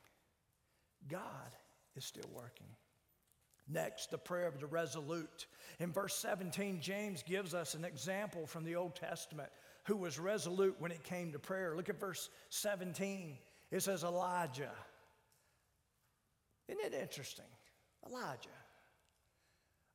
God 1.07 1.55
is 1.95 2.05
still 2.05 2.29
working. 2.33 2.67
Next, 3.67 4.09
the 4.09 4.17
prayer 4.17 4.47
of 4.47 4.59
the 4.59 4.65
resolute. 4.65 5.45
In 5.79 5.91
verse 5.91 6.15
17, 6.15 6.79
James 6.81 7.23
gives 7.23 7.53
us 7.53 7.75
an 7.75 7.85
example 7.85 8.47
from 8.47 8.63
the 8.63 8.75
Old 8.75 8.95
Testament 8.95 9.49
who 9.83 9.95
was 9.95 10.19
resolute 10.19 10.75
when 10.79 10.91
it 10.91 11.03
came 11.03 11.31
to 11.31 11.39
prayer. 11.39 11.75
Look 11.75 11.89
at 11.89 11.99
verse 11.99 12.29
17. 12.49 13.37
It 13.71 13.81
says, 13.81 14.03
Elijah. 14.03 14.71
Isn't 16.67 16.93
it 16.93 16.99
interesting? 16.99 17.45
Elijah. 18.07 18.49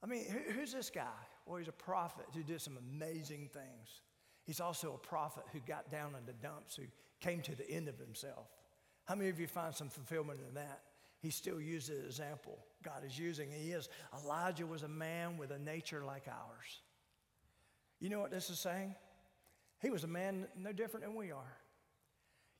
I 0.03 0.07
mean, 0.07 0.25
who's 0.55 0.73
this 0.73 0.91
guy? 0.91 1.09
Well, 1.47 1.59
he's 1.59 1.69
a 1.69 1.73
prophet 1.73 2.27
who 2.33 2.43
did 2.43 2.61
some 2.61 2.79
amazing 2.93 3.51
things. 3.53 4.03
He's 4.45 4.61
also 4.61 4.93
a 4.95 5.07
prophet 5.07 5.45
who 5.53 5.61
got 5.61 5.91
down 5.91 6.15
in 6.19 6.27
the 6.27 6.33
dumps, 6.35 6.77
who 6.77 6.85
came 7.21 7.41
to 7.43 7.57
the 7.57 7.69
end 7.69 7.89
of 7.89 7.99
himself. 7.99 8.47
How 9.05 9.15
many 9.15 9.31
of 9.31 9.39
you 9.39 9.47
find 9.47 9.75
some 9.75 9.89
fulfillment 9.89 10.41
in 10.49 10.55
that? 10.55 10.81
He 11.21 11.31
still 11.31 11.61
uses 11.61 12.01
an 12.01 12.07
example. 12.07 12.59
God 12.83 13.03
is 13.07 13.19
using, 13.19 13.51
he 13.51 13.71
is. 13.71 13.89
Elijah 14.23 14.67
was 14.67 14.83
a 14.83 14.89
man 14.89 15.39
with 15.39 15.51
a 15.51 15.59
nature 15.59 16.05
like 16.05 16.29
ours. 16.29 16.81
You 18.01 18.11
know 18.11 18.21
what 18.21 18.31
this 18.31 18.51
is 18.51 18.59
saying? 18.59 18.95
He 19.81 19.91
was 19.91 20.05
a 20.05 20.09
man 20.09 20.47
no 20.57 20.73
different 20.73 21.07
than 21.07 21.15
we 21.15 21.31
are. 21.31 21.57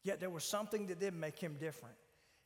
Yet 0.03 0.21
there 0.21 0.31
was 0.31 0.45
something 0.45 0.87
that 0.89 1.01
did 1.01 1.15
make 1.15 1.39
him 1.39 1.57
different. 1.59 1.97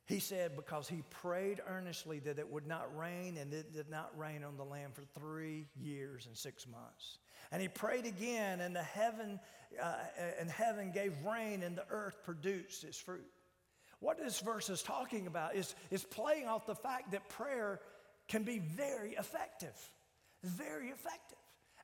He 0.07 0.21
said, 0.21 0.57
because 0.57 0.89
he 0.89 1.03
prayed 1.11 1.61
earnestly 1.69 2.19
that 2.21 2.39
it 2.39 2.49
would 2.49 2.67
not 2.67 2.97
rain, 2.97 3.37
and 3.37 3.53
it 3.53 3.75
did 3.75 3.91
not 3.91 4.11
rain 4.17 4.43
on 4.43 4.57
the 4.57 4.65
land 4.65 4.95
for 4.95 5.03
three 5.21 5.67
years 5.77 6.27
and 6.27 6.37
six 6.37 6.67
months. 6.67 7.19
And 7.53 7.61
he 7.61 7.69
prayed 7.69 8.07
again, 8.07 8.61
and 8.61 8.75
the 8.75 8.83
heaven 8.83 9.39
uh, 9.83 9.97
and 10.41 10.51
heaven 10.51 10.93
gave 10.93 11.13
rain, 11.25 11.63
and 11.63 11.77
the 11.77 11.85
earth 11.91 12.23
produced 12.25 12.85
its 12.85 12.97
fruit. 12.99 13.27
What 14.01 14.19
this 14.19 14.41
verse 14.41 14.71
is 14.71 14.83
talking 14.83 15.27
about 15.27 15.55
is, 15.55 15.75
is 15.91 16.05
playing 16.05 16.47
off 16.47 16.67
the 16.67 16.75
fact 16.75 17.13
that 17.13 17.29
prayer 17.29 17.81
can 18.29 18.45
be 18.45 18.59
very 18.59 19.13
effective. 19.13 19.75
Very 20.45 20.89
effective. 20.89 21.39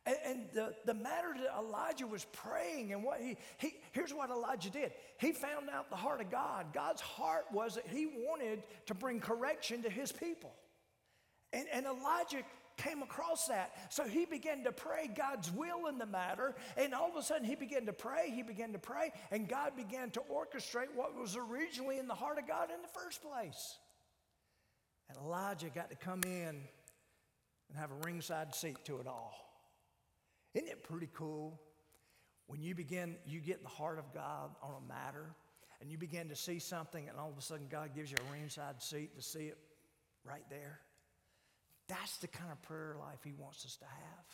And, 0.07 0.17
and 0.27 0.41
the, 0.53 0.75
the 0.85 0.95
matter 0.95 1.35
that 1.35 1.59
Elijah 1.59 2.07
was 2.07 2.25
praying 2.33 2.93
and 2.93 3.03
what 3.03 3.21
he, 3.21 3.37
he, 3.59 3.75
here's 3.93 4.13
what 4.13 4.31
Elijah 4.31 4.71
did. 4.71 4.93
He 5.19 5.33
found 5.33 5.69
out 5.71 5.91
the 5.91 5.97
heart 5.97 6.21
of 6.21 6.31
God. 6.31 6.67
God's 6.73 7.01
heart 7.01 7.47
was 7.53 7.77
that 7.77 7.87
he 7.89 8.07
wanted 8.07 8.63
to 8.87 8.95
bring 8.95 9.19
correction 9.19 9.83
to 9.83 9.91
his 9.91 10.13
people. 10.13 10.53
And, 11.53 11.67
and 11.73 11.87
Elijah 11.87 12.43
came 12.77 13.03
across 13.03 13.47
that. 13.47 13.73
So 13.91 14.05
he 14.05 14.25
began 14.25 14.65
to 14.65 14.73
pray 14.73 15.09
God's 15.15 15.51
will 15.51 15.87
in 15.87 15.99
the 15.99 16.07
matter. 16.07 16.55
And 16.77 16.95
all 16.95 17.11
of 17.11 17.17
a 17.17 17.23
sudden, 17.23 17.45
he 17.45 17.55
began 17.55 17.87
to 17.87 17.93
pray, 17.93 18.31
he 18.31 18.43
began 18.43 18.73
to 18.73 18.79
pray, 18.79 19.13
and 19.31 19.49
God 19.49 19.77
began 19.77 20.11
to 20.13 20.21
orchestrate 20.21 20.95
what 20.95 21.19
was 21.19 21.37
originally 21.37 21.99
in 21.99 22.09
the 22.09 22.15
heart 22.15 22.39
of 22.39 22.47
God 22.47 22.71
in 22.75 22.83
the 22.83 23.01
first 23.01 23.23
place. 23.23 23.79
And 25.09 25.19
Elijah 25.19 25.69
got 25.69 25.91
to 25.91 25.97
come 25.97 26.23
in 26.25 26.61
and 27.69 27.79
have 27.79 27.91
a 27.91 28.07
ringside 28.07 28.55
seat 28.55 28.79
to 28.85 28.99
it 28.99 29.07
all. 29.07 29.35
Isn't 30.55 30.69
it 30.69 30.85
pretty 30.85 31.09
cool? 31.15 31.61
When 32.47 32.61
you 32.61 32.75
begin, 32.75 33.17
you 33.27 33.41
get 33.41 33.63
the 33.63 33.69
heart 33.69 33.99
of 33.99 34.13
God 34.13 34.51
on 34.63 34.75
a 34.83 34.89
matter, 34.89 35.35
and 35.81 35.91
you 35.91 35.99
begin 35.99 36.29
to 36.29 36.37
see 36.37 36.59
something, 36.59 37.09
and 37.09 37.19
all 37.19 37.31
of 37.31 37.39
a 37.39 37.43
sudden, 37.43 37.67
God 37.71 37.95
gives 37.95 38.11
you 38.11 38.17
a 38.29 38.33
ringside 38.33 38.83
seat 38.83 39.17
to 39.17 39.23
see 39.23 39.47
it 39.47 39.59
right 40.25 40.45
there. 40.51 40.81
That's 41.89 42.17
the 42.19 42.29
kind 42.29 42.51
of 42.51 42.61
prayer 42.63 42.97
life 42.99 43.19
He 43.23 43.33
wants 43.33 43.65
us 43.65 43.77
to 43.77 43.85
have. 43.85 44.25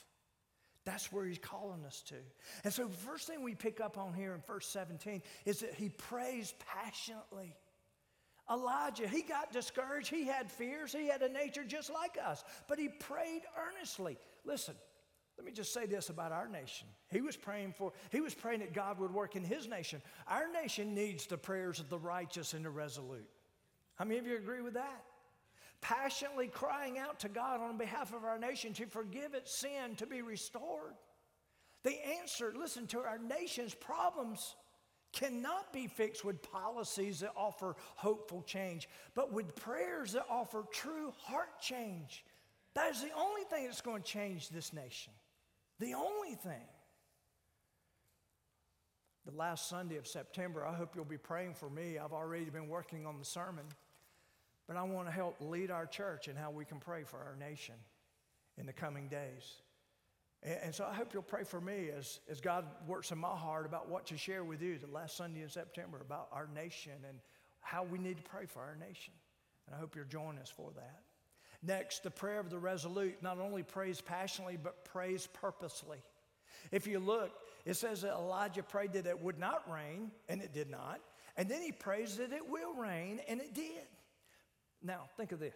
That's 0.84 1.12
where 1.12 1.26
He's 1.26 1.38
calling 1.38 1.84
us 1.84 2.02
to. 2.08 2.16
And 2.64 2.72
so, 2.72 2.86
the 2.86 2.96
first 2.96 3.26
thing 3.26 3.42
we 3.42 3.54
pick 3.54 3.80
up 3.80 3.98
on 3.98 4.14
here 4.14 4.34
in 4.34 4.40
verse 4.46 4.66
17 4.68 5.22
is 5.44 5.60
that 5.60 5.74
He 5.74 5.88
prays 5.88 6.54
passionately. 6.74 7.56
Elijah, 8.50 9.06
he 9.06 9.22
got 9.22 9.52
discouraged. 9.52 10.10
He 10.10 10.26
had 10.26 10.50
fears. 10.50 10.92
He 10.92 11.06
had 11.06 11.22
a 11.22 11.28
nature 11.28 11.62
just 11.62 11.88
like 11.88 12.18
us, 12.24 12.42
but 12.68 12.80
he 12.80 12.88
prayed 12.88 13.42
earnestly. 13.56 14.18
Listen, 14.44 14.74
let 15.38 15.46
me 15.46 15.52
just 15.52 15.72
say 15.72 15.86
this 15.86 16.08
about 16.08 16.32
our 16.32 16.48
nation. 16.48 16.88
He 17.10 17.20
was 17.20 17.36
praying 17.36 17.74
for, 17.78 17.92
he 18.10 18.20
was 18.20 18.34
praying 18.34 18.60
that 18.60 18.74
God 18.74 18.98
would 18.98 19.14
work 19.14 19.36
in 19.36 19.44
his 19.44 19.68
nation. 19.68 20.02
Our 20.26 20.50
nation 20.52 20.94
needs 20.94 21.26
the 21.26 21.38
prayers 21.38 21.78
of 21.78 21.88
the 21.88 21.98
righteous 21.98 22.52
and 22.52 22.64
the 22.64 22.70
resolute. 22.70 23.28
How 23.94 24.04
many 24.04 24.18
of 24.18 24.26
you 24.26 24.36
agree 24.36 24.62
with 24.62 24.74
that? 24.74 25.04
Passionately 25.80 26.48
crying 26.48 26.98
out 26.98 27.20
to 27.20 27.28
God 27.28 27.60
on 27.60 27.76
behalf 27.76 28.12
of 28.12 28.24
our 28.24 28.38
nation 28.38 28.72
to 28.74 28.86
forgive 28.86 29.34
its 29.34 29.54
sin, 29.54 29.96
to 29.96 30.06
be 30.06 30.22
restored. 30.22 30.94
The 31.82 31.96
answer, 32.20 32.52
listen, 32.56 32.86
to 32.88 33.00
our 33.00 33.18
nation's 33.18 33.74
problems 33.74 34.56
cannot 35.12 35.72
be 35.72 35.86
fixed 35.86 36.24
with 36.24 36.42
policies 36.42 37.20
that 37.20 37.32
offer 37.36 37.74
hopeful 37.96 38.42
change, 38.42 38.88
but 39.14 39.32
with 39.32 39.56
prayers 39.56 40.12
that 40.12 40.26
offer 40.28 40.64
true 40.72 41.12
heart 41.22 41.60
change. 41.60 42.24
That 42.74 42.92
is 42.92 43.02
the 43.02 43.10
only 43.16 43.42
thing 43.44 43.64
that's 43.64 43.80
going 43.80 44.02
to 44.02 44.08
change 44.08 44.50
this 44.50 44.72
nation. 44.72 45.12
The 45.80 45.94
only 45.94 46.34
thing. 46.34 46.68
The 49.26 49.36
last 49.36 49.68
Sunday 49.68 49.96
of 49.96 50.06
September, 50.06 50.64
I 50.64 50.74
hope 50.74 50.94
you'll 50.94 51.04
be 51.04 51.18
praying 51.18 51.54
for 51.54 51.68
me. 51.68 51.98
I've 51.98 52.12
already 52.12 52.44
been 52.44 52.68
working 52.68 53.06
on 53.06 53.18
the 53.18 53.24
sermon, 53.24 53.64
but 54.70 54.76
I 54.76 54.84
want 54.84 55.08
to 55.08 55.12
help 55.12 55.34
lead 55.40 55.72
our 55.72 55.84
church 55.84 56.28
in 56.28 56.36
how 56.36 56.52
we 56.52 56.64
can 56.64 56.78
pray 56.78 57.02
for 57.02 57.16
our 57.16 57.34
nation 57.34 57.74
in 58.56 58.66
the 58.66 58.72
coming 58.72 59.08
days. 59.08 59.62
And, 60.44 60.72
so 60.72 60.86
I 60.88 60.94
hope 60.94 61.12
you'll 61.12 61.24
pray 61.24 61.42
for 61.42 61.60
me 61.60 61.88
as, 61.90 62.20
as 62.30 62.40
God 62.40 62.66
works 62.86 63.10
in 63.10 63.18
my 63.18 63.34
heart 63.34 63.66
about 63.66 63.88
what 63.88 64.06
to 64.06 64.16
share 64.16 64.44
with 64.44 64.62
you 64.62 64.78
the 64.78 64.86
last 64.86 65.16
Sunday 65.16 65.42
in 65.42 65.48
September 65.48 65.98
about 66.00 66.28
our 66.30 66.48
nation 66.54 66.92
and 67.08 67.18
how 67.62 67.82
we 67.82 67.98
need 67.98 68.18
to 68.18 68.22
pray 68.22 68.46
for 68.46 68.60
our 68.60 68.76
nation. 68.76 69.12
And 69.66 69.74
I 69.74 69.80
hope 69.80 69.96
you'll 69.96 70.04
join 70.04 70.38
us 70.38 70.52
for 70.56 70.70
that. 70.76 71.00
Next, 71.64 72.04
the 72.04 72.10
prayer 72.12 72.38
of 72.38 72.48
the 72.48 72.58
resolute 72.60 73.20
not 73.24 73.40
only 73.40 73.64
prays 73.64 74.00
passionately, 74.00 74.56
but 74.56 74.84
prays 74.84 75.26
purposely. 75.26 75.98
If 76.70 76.86
you 76.86 77.00
look, 77.00 77.32
it 77.64 77.74
says 77.74 78.02
that 78.02 78.12
Elijah 78.12 78.62
prayed 78.62 78.92
that 78.92 79.08
it 79.08 79.20
would 79.20 79.40
not 79.40 79.68
rain, 79.68 80.12
and 80.28 80.40
it 80.40 80.54
did 80.54 80.70
not. 80.70 81.00
And 81.36 81.48
then 81.48 81.60
he 81.60 81.72
prays 81.72 82.18
that 82.18 82.32
it 82.32 82.48
will 82.48 82.74
rain, 82.74 83.20
and 83.26 83.40
it 83.40 83.52
did. 83.52 83.88
Now, 84.82 85.02
think 85.16 85.32
of 85.32 85.40
this. 85.40 85.54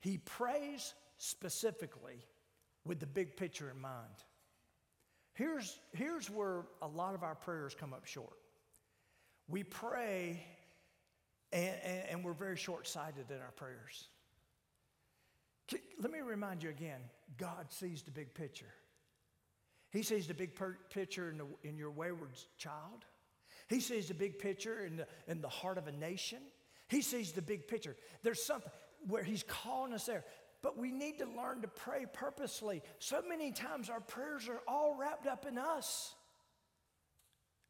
He 0.00 0.18
prays 0.18 0.94
specifically 1.18 2.26
with 2.84 3.00
the 3.00 3.06
big 3.06 3.36
picture 3.36 3.70
in 3.70 3.80
mind. 3.80 4.14
Here's, 5.34 5.78
here's 5.92 6.30
where 6.30 6.62
a 6.82 6.86
lot 6.86 7.14
of 7.14 7.22
our 7.22 7.34
prayers 7.34 7.74
come 7.74 7.92
up 7.92 8.06
short. 8.06 8.38
We 9.48 9.62
pray 9.62 10.44
and, 11.52 11.74
and, 11.84 12.02
and 12.10 12.24
we're 12.24 12.34
very 12.34 12.56
short 12.56 12.86
sighted 12.86 13.30
in 13.30 13.36
our 13.36 13.52
prayers. 13.52 14.08
Let 16.00 16.12
me 16.12 16.20
remind 16.20 16.62
you 16.62 16.68
again 16.68 17.00
God 17.38 17.66
sees 17.70 18.02
the 18.02 18.10
big 18.10 18.34
picture. 18.34 18.72
He 19.90 20.02
sees 20.02 20.26
the 20.26 20.34
big 20.34 20.56
per- 20.56 20.78
picture 20.90 21.30
in, 21.30 21.38
the, 21.38 21.46
in 21.62 21.78
your 21.78 21.90
wayward 21.90 22.32
child. 22.58 23.04
He 23.68 23.80
sees 23.80 24.08
the 24.08 24.14
big 24.14 24.38
picture 24.38 24.84
in 24.84 24.96
the, 24.96 25.06
in 25.28 25.40
the 25.40 25.48
heart 25.48 25.78
of 25.78 25.86
a 25.86 25.92
nation. 25.92 26.40
He 26.88 27.02
sees 27.02 27.32
the 27.32 27.42
big 27.42 27.66
picture. 27.68 27.96
There's 28.22 28.42
something 28.42 28.70
where 29.06 29.22
He's 29.22 29.42
calling 29.42 29.92
us 29.92 30.06
there. 30.06 30.24
But 30.62 30.78
we 30.78 30.90
need 30.90 31.18
to 31.18 31.26
learn 31.26 31.60
to 31.60 31.68
pray 31.68 32.06
purposely. 32.10 32.82
So 32.98 33.22
many 33.28 33.52
times 33.52 33.90
our 33.90 34.00
prayers 34.00 34.48
are 34.48 34.62
all 34.66 34.96
wrapped 34.98 35.26
up 35.26 35.44
in 35.46 35.58
us. 35.58 36.14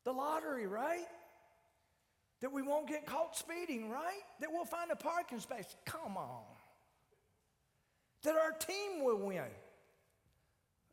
The 0.04 0.12
lottery, 0.12 0.66
right? 0.66 1.06
That 2.40 2.52
we 2.52 2.62
won't 2.62 2.86
get 2.86 3.04
caught 3.04 3.36
speeding, 3.36 3.90
right? 3.90 4.22
That 4.40 4.50
we'll 4.52 4.64
find 4.64 4.90
a 4.92 4.96
parking 4.96 5.40
space. 5.40 5.74
Come 5.84 6.16
on. 6.16 6.42
That 8.22 8.36
our 8.36 8.52
team 8.52 9.02
will 9.02 9.18
win. 9.18 9.42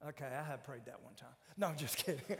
Okay, 0.08 0.26
I 0.26 0.44
have 0.44 0.64
prayed 0.64 0.86
that 0.86 1.04
one 1.04 1.14
time. 1.14 1.30
No, 1.58 1.68
I'm 1.68 1.78
just 1.78 1.98
kidding. 1.98 2.22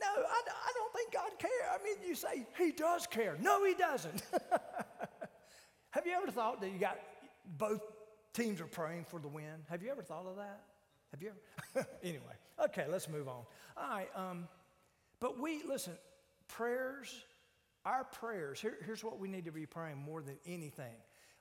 no, 0.00 0.22
I, 0.22 0.40
I 0.46 0.72
don't 0.74 0.92
think 0.92 1.12
God 1.12 1.30
cares. 1.38 1.52
I 1.72 1.82
mean, 1.84 1.96
you 2.06 2.14
say 2.14 2.46
He 2.58 2.72
does 2.72 3.06
care. 3.06 3.36
No, 3.40 3.64
He 3.64 3.74
doesn't. 3.74 4.22
have 5.90 6.06
you 6.06 6.12
ever 6.12 6.30
thought 6.30 6.60
that 6.60 6.70
you 6.70 6.78
got 6.78 6.98
both 7.58 7.80
teams 8.32 8.60
are 8.60 8.66
praying 8.66 9.04
for 9.04 9.20
the 9.20 9.28
win? 9.28 9.64
Have 9.68 9.82
you 9.82 9.90
ever 9.90 10.02
thought 10.02 10.26
of 10.26 10.36
that? 10.36 10.62
Have 11.12 11.22
you 11.22 11.32
ever? 11.76 11.86
anyway, 12.02 12.34
okay, 12.64 12.86
let's 12.88 13.08
move 13.08 13.28
on. 13.28 13.42
All 13.76 13.90
right, 13.90 14.08
um, 14.14 14.48
but 15.20 15.38
we, 15.38 15.62
listen, 15.66 15.94
prayers 16.48 17.24
our 17.86 18.04
prayers, 18.04 18.60
here, 18.60 18.76
here's 18.84 19.02
what 19.02 19.18
we 19.18 19.26
need 19.26 19.46
to 19.46 19.52
be 19.52 19.64
praying 19.64 19.96
more 19.96 20.20
than 20.20 20.36
anything 20.44 20.92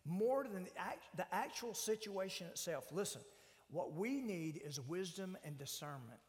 more 0.05 0.43
than 0.43 0.63
the, 0.65 0.77
act, 0.77 1.05
the 1.15 1.25
actual 1.33 1.73
situation 1.73 2.47
itself. 2.47 2.85
Listen, 2.91 3.21
what 3.69 3.93
we 3.93 4.19
need 4.19 4.61
is 4.65 4.79
wisdom 4.79 5.37
and 5.43 5.57
discernment 5.57 6.19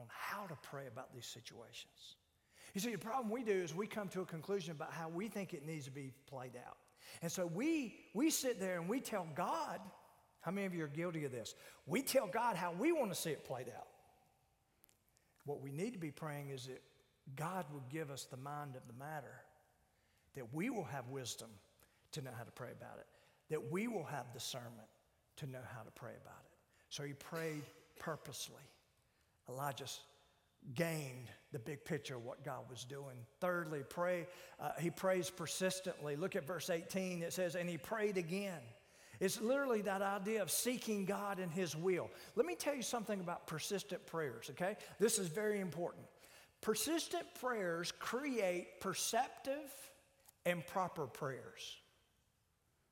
on 0.00 0.06
how 0.08 0.46
to 0.46 0.56
pray 0.62 0.86
about 0.86 1.12
these 1.14 1.26
situations. 1.26 2.16
You 2.74 2.80
see, 2.80 2.90
the 2.90 2.98
problem 2.98 3.30
we 3.30 3.42
do 3.42 3.52
is 3.52 3.74
we 3.74 3.86
come 3.86 4.08
to 4.08 4.20
a 4.20 4.26
conclusion 4.26 4.72
about 4.72 4.92
how 4.92 5.08
we 5.08 5.28
think 5.28 5.54
it 5.54 5.64
needs 5.64 5.86
to 5.86 5.90
be 5.90 6.12
played 6.26 6.56
out. 6.56 6.76
And 7.22 7.32
so 7.32 7.46
we, 7.46 7.94
we 8.14 8.30
sit 8.30 8.60
there 8.60 8.78
and 8.78 8.88
we 8.88 9.00
tell 9.00 9.26
God, 9.34 9.80
how 10.40 10.50
many 10.50 10.66
of 10.66 10.74
you 10.74 10.84
are 10.84 10.88
guilty 10.88 11.24
of 11.24 11.32
this? 11.32 11.54
We 11.86 12.02
tell 12.02 12.26
God 12.26 12.56
how 12.56 12.72
we 12.72 12.92
want 12.92 13.10
to 13.10 13.16
see 13.18 13.30
it 13.30 13.44
played 13.44 13.68
out. 13.74 13.86
What 15.44 15.62
we 15.62 15.70
need 15.70 15.92
to 15.92 15.98
be 15.98 16.10
praying 16.10 16.50
is 16.50 16.66
that 16.66 16.82
God 17.34 17.64
will 17.72 17.84
give 17.90 18.10
us 18.10 18.24
the 18.24 18.36
mind 18.36 18.76
of 18.76 18.82
the 18.86 18.92
matter, 18.98 19.42
that 20.34 20.52
we 20.52 20.70
will 20.70 20.84
have 20.84 21.08
wisdom 21.08 21.48
to 22.12 22.22
know 22.22 22.30
how 22.36 22.44
to 22.44 22.50
pray 22.50 22.70
about 22.70 22.98
it, 22.98 23.06
that 23.50 23.72
we 23.72 23.88
will 23.88 24.04
have 24.04 24.32
discernment 24.32 24.88
to 25.36 25.46
know 25.46 25.62
how 25.74 25.82
to 25.82 25.90
pray 25.92 26.12
about 26.22 26.42
it. 26.44 26.58
So 26.90 27.02
he 27.04 27.12
prayed 27.14 27.62
purposely. 27.98 28.62
Elijah 29.48 29.86
gained 30.74 31.30
the 31.52 31.58
big 31.58 31.84
picture 31.84 32.16
of 32.16 32.24
what 32.24 32.44
God 32.44 32.68
was 32.68 32.84
doing. 32.84 33.16
Thirdly, 33.40 33.82
pray. 33.88 34.26
Uh, 34.58 34.70
he 34.78 34.90
prays 34.90 35.30
persistently. 35.30 36.16
Look 36.16 36.34
at 36.36 36.46
verse 36.46 36.70
18. 36.70 37.22
It 37.22 37.32
says, 37.32 37.54
"And 37.54 37.68
he 37.68 37.78
prayed 37.78 38.16
again." 38.16 38.60
It's 39.20 39.40
literally 39.40 39.80
that 39.82 40.02
idea 40.02 40.42
of 40.42 40.50
seeking 40.50 41.04
God 41.04 41.38
and 41.38 41.50
His 41.50 41.74
will. 41.74 42.10
Let 42.34 42.46
me 42.46 42.54
tell 42.54 42.74
you 42.74 42.82
something 42.82 43.20
about 43.20 43.46
persistent 43.46 44.04
prayers. 44.06 44.50
Okay, 44.50 44.76
this 44.98 45.18
is 45.18 45.28
very 45.28 45.60
important. 45.60 46.04
Persistent 46.60 47.26
prayers 47.40 47.92
create 47.98 48.80
perceptive 48.80 49.72
and 50.44 50.66
proper 50.66 51.06
prayers. 51.06 51.76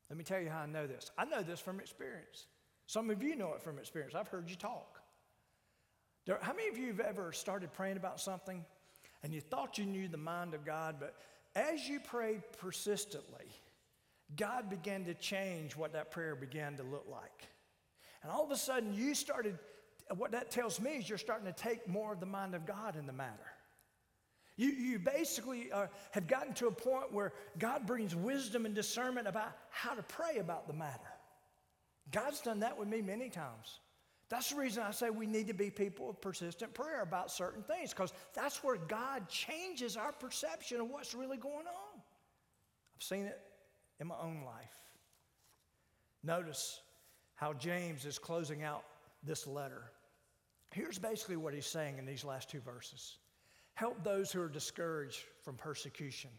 Let 0.09 0.19
me 0.19 0.25
tell 0.25 0.41
you 0.41 0.51
how 0.51 0.61
I 0.61 0.67
know 0.67 0.87
this. 0.87 1.11
I 1.17 1.25
know 1.25 1.43
this 1.43 1.61
from 1.61 1.81
experience. 1.81 2.47
Some 2.87 3.11
of 3.11 3.23
you 3.23 3.37
know 3.37 3.55
it 3.55 3.63
from 3.63 3.79
experience. 3.79 4.15
I've 4.15 4.29
heard 4.29 4.49
you 4.49 4.57
talk. 4.57 4.94
There, 6.27 6.39
how 6.41 6.53
many 6.55 6.69
of 6.69 6.79
you 6.79 6.89
have 6.89 7.01
ever 7.01 7.33
started 7.33 7.73
praying 7.73 7.97
about 7.97 8.21
something 8.21 8.65
and 9.23 9.33
you 9.33 9.41
thought 9.41 9.79
you 9.79 9.87
knew 9.87 10.09
the 10.09 10.17
mind 10.17 10.55
of 10.55 10.65
God, 10.65 10.97
but 10.99 11.15
as 11.55 11.89
you 11.89 12.01
prayed 12.01 12.43
persistently, 12.59 13.47
God 14.37 14.71
began 14.71 15.05
to 15.05 15.15
change 15.15 15.77
what 15.77 15.93
that 15.93 16.11
prayer 16.11 16.35
began 16.35 16.77
to 16.79 16.83
look 16.83 17.07
like. 17.11 17.49
And 18.23 18.33
all 18.33 18.45
of 18.45 18.51
a 18.51 18.57
sudden, 18.57 18.95
you 18.95 19.15
started, 19.15 19.59
what 20.17 20.33
that 20.33 20.51
tells 20.51 20.81
me 20.81 20.93
is 20.93 21.09
you're 21.09 21.19
starting 21.19 21.47
to 21.47 21.53
take 21.53 21.87
more 21.87 22.13
of 22.13 22.21
the 22.21 22.27
mind 22.27 22.55
of 22.55 22.67
God 22.67 22.97
in 22.97 23.07
the 23.07 23.13
matter. 23.13 23.53
You, 24.57 24.69
you 24.69 24.99
basically 24.99 25.71
uh, 25.73 25.89
have 26.13 26.27
gotten 26.27 26.55
to 26.55 26.69
a 26.69 26.73
point 26.73 27.13
where 27.13 27.33
God 27.59 27.87
brings 27.87 28.15
wisdom 28.15 28.67
and 28.67 28.75
discernment 28.75 29.27
about 29.27 29.53
how 29.71 29.95
to 29.95 30.03
pray 30.03 30.39
about 30.39 30.69
the 30.69 30.75
matter. 30.75 31.01
God's 32.11 32.41
done 32.41 32.61
that 32.61 32.79
with 32.79 32.89
me 32.89 33.03
many 33.03 33.31
times. 33.31 33.81
That's 34.31 34.51
the 34.51 34.57
reason 34.57 34.83
I 34.83 34.91
say 34.91 35.11
we 35.11 35.27
need 35.27 35.49
to 35.49 35.55
be 35.55 35.71
people 35.71 36.11
of 36.11 36.21
persistent 36.21 36.73
prayer 36.75 37.03
about 37.03 37.31
certain 37.31 37.63
things, 37.63 37.91
because 37.91 38.13
that's 38.35 38.65
where 38.65 38.77
God 38.77 39.29
changes 39.29 39.97
our 39.97 40.13
perception 40.13 40.81
of 40.81 40.91
what's 40.91 41.15
really 41.15 41.37
going 41.37 41.67
on. 41.67 42.01
I've 42.97 43.03
seen 43.03 43.27
it 43.27 43.39
in 44.01 44.07
my 44.07 44.17
own 44.21 44.43
life. 44.45 44.75
Notice 46.23 46.81
how 47.35 47.53
James 47.53 48.07
is 48.07 48.19
closing 48.19 48.63
out 48.63 48.85
this 49.23 49.47
letter. 49.47 49.91
Here's 50.73 50.99
basically 50.99 51.37
what 51.37 51.55
he's 51.55 51.67
saying 51.67 51.99
in 51.99 52.07
these 52.07 52.25
last 52.25 52.51
two 52.51 52.61
verses. 52.61 53.19
Help 53.75 54.03
those 54.03 54.33
who 54.33 54.41
are 54.41 54.49
discouraged 54.49 55.21
from 55.43 55.57
persecution, 55.57 56.31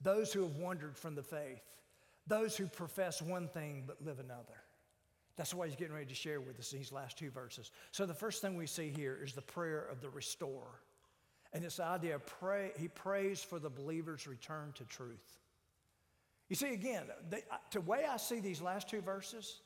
those 0.00 0.32
who 0.32 0.42
have 0.42 0.56
wandered 0.56 0.96
from 0.96 1.14
the 1.14 1.22
faith, 1.22 1.62
those 2.26 2.56
who 2.56 2.66
profess 2.66 3.20
one 3.20 3.48
thing 3.48 3.84
but 3.86 4.02
live 4.04 4.18
another. 4.18 4.62
That's 5.38 5.54
what 5.54 5.68
he's 5.68 5.76
getting 5.76 5.94
ready 5.94 6.06
to 6.06 6.14
share 6.16 6.40
with 6.40 6.58
us 6.58 6.70
these 6.70 6.90
last 6.90 7.16
two 7.16 7.30
verses. 7.30 7.70
So, 7.92 8.04
the 8.04 8.12
first 8.12 8.42
thing 8.42 8.56
we 8.56 8.66
see 8.66 8.90
here 8.90 9.16
is 9.22 9.32
the 9.32 9.40
prayer 9.40 9.86
of 9.90 10.00
the 10.00 10.10
restorer. 10.10 10.80
And 11.52 11.64
this 11.64 11.78
idea 11.78 12.16
of 12.16 12.26
pray, 12.26 12.72
he 12.76 12.88
prays 12.88 13.40
for 13.40 13.60
the 13.60 13.70
believer's 13.70 14.26
return 14.26 14.72
to 14.74 14.84
truth. 14.84 15.38
You 16.48 16.56
see, 16.56 16.74
again, 16.74 17.04
the, 17.30 17.40
the 17.70 17.80
way 17.80 18.04
I 18.04 18.16
see 18.16 18.40
these 18.40 18.60
last 18.60 18.90
two 18.90 19.00
verses 19.00 19.60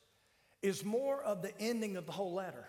is 0.62 0.84
more 0.84 1.22
of 1.22 1.40
the 1.42 1.58
ending 1.58 1.96
of 1.96 2.06
the 2.06 2.12
whole 2.12 2.34
letter. 2.34 2.66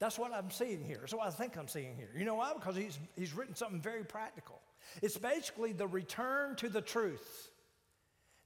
That's 0.00 0.18
what 0.18 0.32
I'm 0.34 0.50
seeing 0.50 0.84
here. 0.84 0.98
That's 1.00 1.14
what 1.14 1.26
I 1.26 1.30
think 1.30 1.56
I'm 1.56 1.68
seeing 1.68 1.96
here. 1.96 2.10
You 2.16 2.26
know 2.26 2.34
why? 2.34 2.52
Because 2.52 2.76
he's, 2.76 2.98
he's 3.16 3.32
written 3.32 3.54
something 3.54 3.80
very 3.80 4.04
practical. 4.04 4.60
It's 5.02 5.16
basically 5.16 5.72
the 5.72 5.86
return 5.86 6.56
to 6.56 6.68
the 6.68 6.82
truth. 6.82 7.50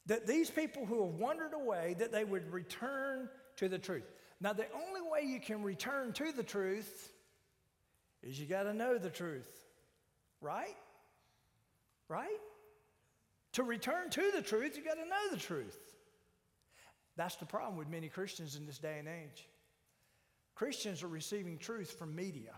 That 0.08 0.26
these 0.26 0.50
people 0.50 0.84
who 0.84 1.06
have 1.06 1.14
wandered 1.14 1.54
away, 1.54 1.94
that 1.98 2.12
they 2.12 2.24
would 2.24 2.52
return 2.52 3.28
to 3.56 3.68
the 3.68 3.78
truth. 3.78 4.10
Now, 4.40 4.52
the 4.52 4.66
only 4.74 5.00
way 5.00 5.22
you 5.22 5.40
can 5.40 5.62
return 5.62 6.12
to 6.14 6.32
the 6.32 6.42
truth 6.42 7.12
is 8.22 8.38
you 8.38 8.46
got 8.46 8.64
to 8.64 8.74
know 8.74 8.98
the 8.98 9.10
truth. 9.10 9.48
Right? 10.40 10.76
Right? 12.08 12.38
To 13.52 13.62
return 13.62 14.10
to 14.10 14.30
the 14.34 14.42
truth, 14.42 14.76
you 14.76 14.84
got 14.84 14.94
to 14.94 15.04
know 15.08 15.30
the 15.30 15.36
truth. 15.36 15.78
That's 17.16 17.36
the 17.36 17.46
problem 17.46 17.76
with 17.76 17.88
many 17.88 18.08
Christians 18.08 18.56
in 18.56 18.66
this 18.66 18.78
day 18.78 18.98
and 18.98 19.08
age. 19.08 19.48
Christians 20.54 21.02
are 21.02 21.08
receiving 21.08 21.58
truth 21.58 21.92
from 21.98 22.14
media. 22.14 22.52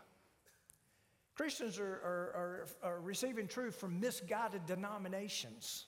Christians 1.34 1.78
are, 1.78 1.84
are, 1.84 2.66
are, 2.82 2.90
are, 2.90 3.00
receiving 3.00 3.46
truth 3.46 3.74
from 3.74 3.98
misguided 3.98 4.66
denominations, 4.66 5.86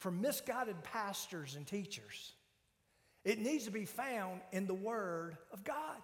from 0.00 0.20
misguided 0.20 0.82
pastors 0.82 1.54
and 1.56 1.66
teachers. 1.66 2.32
It 3.22 3.38
needs 3.38 3.66
to 3.66 3.70
be 3.70 3.84
found 3.84 4.40
in 4.50 4.66
the 4.66 4.74
Word 4.74 5.36
of 5.52 5.62
God. 5.62 5.98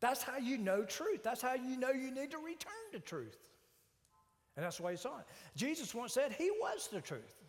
That's 0.00 0.22
how 0.22 0.38
you 0.38 0.58
know 0.58 0.84
truth. 0.84 1.22
That's 1.24 1.42
how 1.42 1.54
you 1.54 1.76
know 1.76 1.90
you 1.90 2.12
need 2.12 2.30
to 2.30 2.38
return 2.38 2.72
to 2.92 3.00
truth. 3.00 3.36
And 4.56 4.64
that's 4.64 4.78
why 4.78 4.86
way 4.86 4.92
he 4.92 4.98
saw 4.98 5.18
it. 5.18 5.26
Jesus 5.56 5.92
once 5.92 6.12
said 6.12 6.32
he 6.32 6.50
was 6.60 6.88
the 6.92 7.00
truth. 7.00 7.42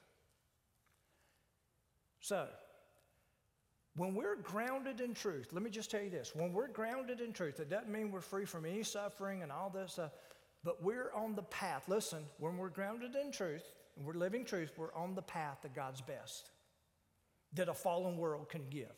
So, 2.22 2.48
when 3.98 4.16
we're 4.16 4.38
grounded 4.38 5.00
in 5.00 5.14
truth, 5.14 5.50
let 5.52 5.62
me 5.62 5.70
just 5.70 5.92
tell 5.92 6.02
you 6.02 6.10
this 6.10 6.36
when 6.36 6.54
we're 6.54 6.70
grounded 6.70 7.22
in 7.22 7.34
truth, 7.34 7.60
it 7.60 7.70
doesn't 7.70 7.92
mean 7.92 8.12
we're 8.12 8.22
free 8.22 8.46
from 8.46 8.66
any 8.66 8.82
suffering 8.82 9.44
and 9.44 9.52
all 9.52 9.70
this 9.70 10.00
but 10.64 10.82
we're 10.82 11.12
on 11.14 11.36
the 11.36 11.44
path. 11.44 11.84
Listen, 11.88 12.24
when 12.40 12.58
we're 12.58 12.70
grounded 12.70 13.16
in 13.16 13.32
truth 13.32 13.76
and 13.96 14.06
we're 14.06 14.14
living 14.14 14.46
truth, 14.46 14.72
we're 14.78 14.94
on 14.94 15.16
the 15.16 15.22
path 15.22 15.62
to 15.62 15.70
God's 15.70 16.02
best 16.02 16.52
that 17.54 17.70
a 17.70 17.74
fallen 17.74 18.18
world 18.18 18.50
can 18.50 18.64
give. 18.70 18.96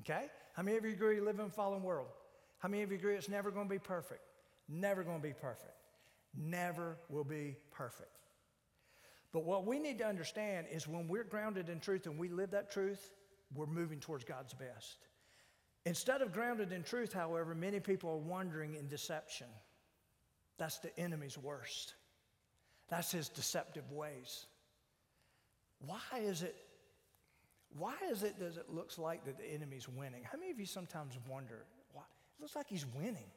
Okay? 0.00 0.26
How 0.54 0.62
many 0.62 0.76
of 0.76 0.84
you 0.84 0.92
agree 0.92 1.16
you 1.16 1.24
live 1.24 1.38
in 1.38 1.46
a 1.46 1.50
fallen 1.50 1.82
world? 1.82 2.08
How 2.58 2.68
many 2.68 2.82
of 2.82 2.90
you 2.90 2.98
agree 2.98 3.14
it's 3.14 3.28
never 3.28 3.50
going 3.50 3.66
to 3.66 3.74
be 3.74 3.78
perfect? 3.78 4.22
Never 4.68 5.02
going 5.02 5.20
to 5.20 5.26
be 5.26 5.34
perfect. 5.34 5.74
Never 6.36 6.96
will 7.08 7.24
be 7.24 7.56
perfect. 7.72 8.10
But 9.32 9.44
what 9.44 9.66
we 9.66 9.78
need 9.78 9.98
to 9.98 10.06
understand 10.06 10.66
is 10.70 10.86
when 10.86 11.08
we're 11.08 11.24
grounded 11.24 11.68
in 11.68 11.80
truth 11.80 12.06
and 12.06 12.18
we 12.18 12.28
live 12.28 12.52
that 12.52 12.70
truth, 12.70 13.10
we're 13.54 13.66
moving 13.66 14.00
towards 14.00 14.24
God's 14.24 14.54
best. 14.54 15.06
Instead 15.84 16.22
of 16.22 16.32
grounded 16.32 16.72
in 16.72 16.82
truth, 16.82 17.12
however, 17.12 17.54
many 17.54 17.78
people 17.78 18.10
are 18.10 18.16
wandering 18.16 18.74
in 18.74 18.88
deception. 18.88 19.46
That's 20.58 20.78
the 20.78 20.98
enemy's 20.98 21.38
worst. 21.38 21.94
That's 22.88 23.10
his 23.10 23.28
deceptive 23.28 23.90
ways. 23.90 24.46
Why 25.80 26.20
is 26.20 26.42
it 26.42 26.56
why 27.76 27.94
is 28.10 28.22
it 28.22 28.38
that 28.38 28.56
it 28.56 28.70
looks 28.70 28.98
like 28.98 29.24
that 29.24 29.38
the 29.38 29.52
enemy's 29.52 29.88
winning? 29.88 30.22
How 30.24 30.38
many 30.38 30.50
of 30.50 30.58
you 30.58 30.66
sometimes 30.66 31.14
wonder, 31.28 31.64
why? 31.92 32.02
It 32.38 32.40
looks 32.40 32.56
like 32.56 32.68
he's 32.68 32.86
winning. 32.86 33.30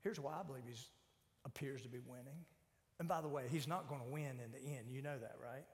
Here's 0.00 0.18
why 0.18 0.34
I 0.40 0.42
believe 0.42 0.62
he 0.66 0.74
appears 1.44 1.82
to 1.82 1.88
be 1.88 1.98
winning. 1.98 2.44
And 2.98 3.08
by 3.08 3.20
the 3.20 3.28
way, 3.28 3.44
he's 3.50 3.68
not 3.68 3.88
going 3.88 4.00
to 4.00 4.06
win 4.06 4.40
in 4.42 4.52
the 4.52 4.76
end. 4.76 4.86
You 4.90 5.02
know 5.02 5.18
that, 5.18 5.34
right? 5.42 5.64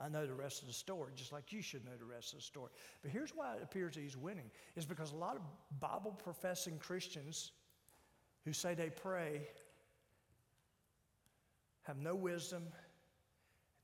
I 0.00 0.08
know 0.08 0.26
the 0.26 0.34
rest 0.34 0.60
of 0.60 0.68
the 0.68 0.74
story, 0.74 1.12
just 1.16 1.32
like 1.32 1.52
you 1.52 1.62
should 1.62 1.84
know 1.84 1.96
the 1.98 2.04
rest 2.04 2.32
of 2.32 2.40
the 2.40 2.44
story. 2.44 2.70
But 3.02 3.10
here's 3.10 3.30
why 3.34 3.54
it 3.56 3.62
appears 3.62 3.94
that 3.94 4.00
he's 4.00 4.16
winning 4.16 4.50
is 4.76 4.84
because 4.84 5.12
a 5.12 5.16
lot 5.16 5.36
of 5.36 5.42
Bible 5.80 6.16
professing 6.22 6.78
Christians 6.78 7.52
who 8.44 8.52
say 8.52 8.74
they 8.74 8.90
pray 8.90 9.48
have 11.88 11.96
no 11.98 12.14
wisdom, 12.14 12.62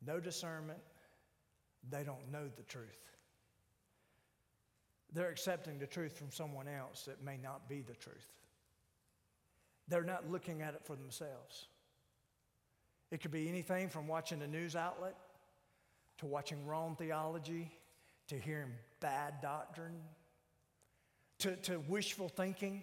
no 0.06 0.20
discernment, 0.20 0.78
they 1.90 2.04
don't 2.04 2.30
know 2.30 2.48
the 2.54 2.62
truth. 2.62 3.08
They're 5.14 5.30
accepting 5.30 5.78
the 5.78 5.86
truth 5.86 6.16
from 6.16 6.30
someone 6.30 6.68
else 6.68 7.04
that 7.06 7.24
may 7.24 7.38
not 7.38 7.66
be 7.66 7.80
the 7.80 7.94
truth. 7.94 8.28
They're 9.88 10.04
not 10.04 10.30
looking 10.30 10.60
at 10.60 10.74
it 10.74 10.82
for 10.84 10.96
themselves. 10.96 11.66
It 13.10 13.22
could 13.22 13.30
be 13.30 13.48
anything 13.48 13.88
from 13.88 14.06
watching 14.06 14.42
a 14.42 14.46
news 14.46 14.76
outlet 14.76 15.14
to 16.18 16.26
watching 16.26 16.66
wrong 16.66 16.96
theology 16.96 17.72
to 18.28 18.38
hearing 18.38 18.72
bad 19.00 19.40
doctrine 19.40 20.00
to, 21.38 21.56
to 21.56 21.82
wishful 21.88 22.28
thinking. 22.28 22.82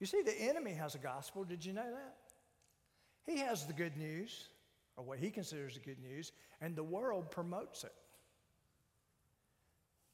You 0.00 0.06
see, 0.06 0.22
the 0.22 0.40
enemy 0.40 0.72
has 0.72 0.94
a 0.94 0.98
gospel. 0.98 1.44
Did 1.44 1.64
you 1.64 1.74
know 1.74 1.90
that? 1.90 2.16
He 3.24 3.38
has 3.38 3.66
the 3.66 3.72
good 3.72 3.96
news 3.96 4.48
or 4.96 5.04
what 5.04 5.18
he 5.18 5.30
considers 5.30 5.74
the 5.74 5.80
good 5.80 6.00
news, 6.00 6.32
and 6.60 6.76
the 6.76 6.82
world 6.82 7.30
promotes 7.30 7.84
it. 7.84 7.92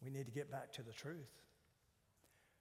We 0.02 0.10
need 0.10 0.26
to 0.26 0.32
get 0.32 0.50
back 0.50 0.72
to 0.74 0.82
the 0.82 0.92
truth. 0.92 1.28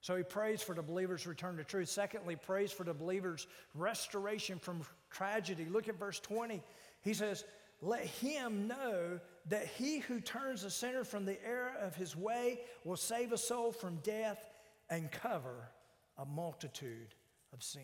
So 0.02 0.16
he 0.16 0.24
prays 0.24 0.62
for 0.62 0.74
the 0.74 0.82
believer's 0.82 1.28
return 1.28 1.58
to 1.58 1.64
truth. 1.64 1.90
Secondly, 1.90 2.36
prays 2.36 2.72
for 2.72 2.84
the 2.84 2.94
believer's 2.94 3.48
restoration 3.76 4.60
from 4.60 4.82
tragedy. 5.12 5.66
Look 5.66 5.90
at 5.90 6.00
verse 6.00 6.20
20. 6.20 6.64
He 7.02 7.14
says, 7.14 7.44
Let 7.82 8.06
him 8.06 8.68
know 8.68 9.20
that 9.50 9.68
he 9.68 10.00
who 10.00 10.20
turns 10.20 10.64
a 10.64 10.72
sinner 10.72 11.04
from 11.04 11.26
the 11.26 11.44
error 11.46 11.74
of 11.82 11.96
his 11.96 12.16
way 12.16 12.62
will 12.84 12.96
save 12.96 13.32
a 13.32 13.38
soul 13.38 13.72
from 13.72 13.98
death 13.98 14.40
and 14.90 15.12
cover 15.12 15.70
a 16.18 16.26
multitude 16.26 17.14
of 17.54 17.64
sin. 17.64 17.82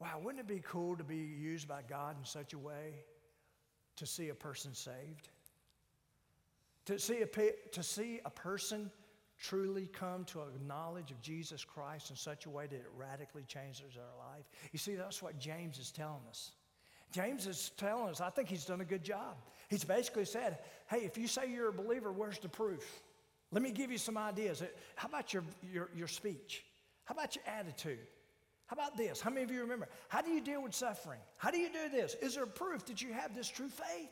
Wow, 0.00 0.20
wouldn't 0.22 0.40
it 0.40 0.48
be 0.48 0.62
cool 0.64 0.96
to 0.96 1.04
be 1.04 1.16
used 1.16 1.68
by 1.68 1.80
God 1.88 2.16
in 2.18 2.24
such 2.24 2.52
a 2.52 2.58
way 2.58 3.04
to 3.96 4.06
see 4.06 4.28
a 4.28 4.34
person 4.34 4.74
saved? 4.74 5.28
To 6.86 6.98
see 6.98 7.22
a, 7.22 7.26
to 7.72 7.82
see 7.82 8.20
a 8.24 8.30
person 8.30 8.90
truly 9.38 9.88
come 9.92 10.24
to 10.24 10.40
a 10.40 10.46
knowledge 10.66 11.10
of 11.10 11.20
Jesus 11.20 11.64
Christ 11.64 12.10
in 12.10 12.16
such 12.16 12.46
a 12.46 12.50
way 12.50 12.66
that 12.66 12.76
it 12.76 12.90
radically 12.96 13.44
changes 13.44 13.94
their 13.94 14.04
life. 14.18 14.44
You 14.72 14.78
see, 14.78 14.94
that's 14.94 15.22
what 15.22 15.38
James 15.38 15.78
is 15.78 15.90
telling 15.90 16.22
us. 16.28 16.52
James 17.10 17.46
is 17.46 17.70
telling 17.76 18.08
us, 18.08 18.20
I 18.20 18.30
think 18.30 18.48
he's 18.48 18.64
done 18.64 18.80
a 18.80 18.84
good 18.84 19.04
job. 19.04 19.36
He's 19.68 19.84
basically 19.84 20.24
said, 20.24 20.58
hey, 20.88 20.98
if 20.98 21.16
you 21.16 21.28
say 21.28 21.50
you're 21.50 21.68
a 21.68 21.72
believer, 21.72 22.12
where's 22.12 22.38
the 22.38 22.48
proof? 22.48 23.02
Let 23.52 23.62
me 23.62 23.70
give 23.70 23.92
you 23.92 23.98
some 23.98 24.18
ideas. 24.18 24.62
How 24.96 25.08
about 25.08 25.32
your, 25.32 25.44
your, 25.72 25.90
your 25.94 26.08
speech? 26.08 26.64
How 27.04 27.14
about 27.14 27.36
your 27.36 27.44
attitude? 27.46 28.00
How 28.66 28.74
about 28.74 28.96
this? 28.96 29.20
How 29.20 29.30
many 29.30 29.42
of 29.42 29.50
you 29.50 29.60
remember? 29.60 29.88
How 30.08 30.22
do 30.22 30.30
you 30.30 30.40
deal 30.40 30.62
with 30.62 30.74
suffering? 30.74 31.20
How 31.36 31.50
do 31.50 31.58
you 31.58 31.68
do 31.68 31.90
this? 31.90 32.14
Is 32.22 32.34
there 32.34 32.46
proof 32.46 32.86
that 32.86 33.02
you 33.02 33.12
have 33.12 33.34
this 33.34 33.48
true 33.48 33.68
faith? 33.68 34.10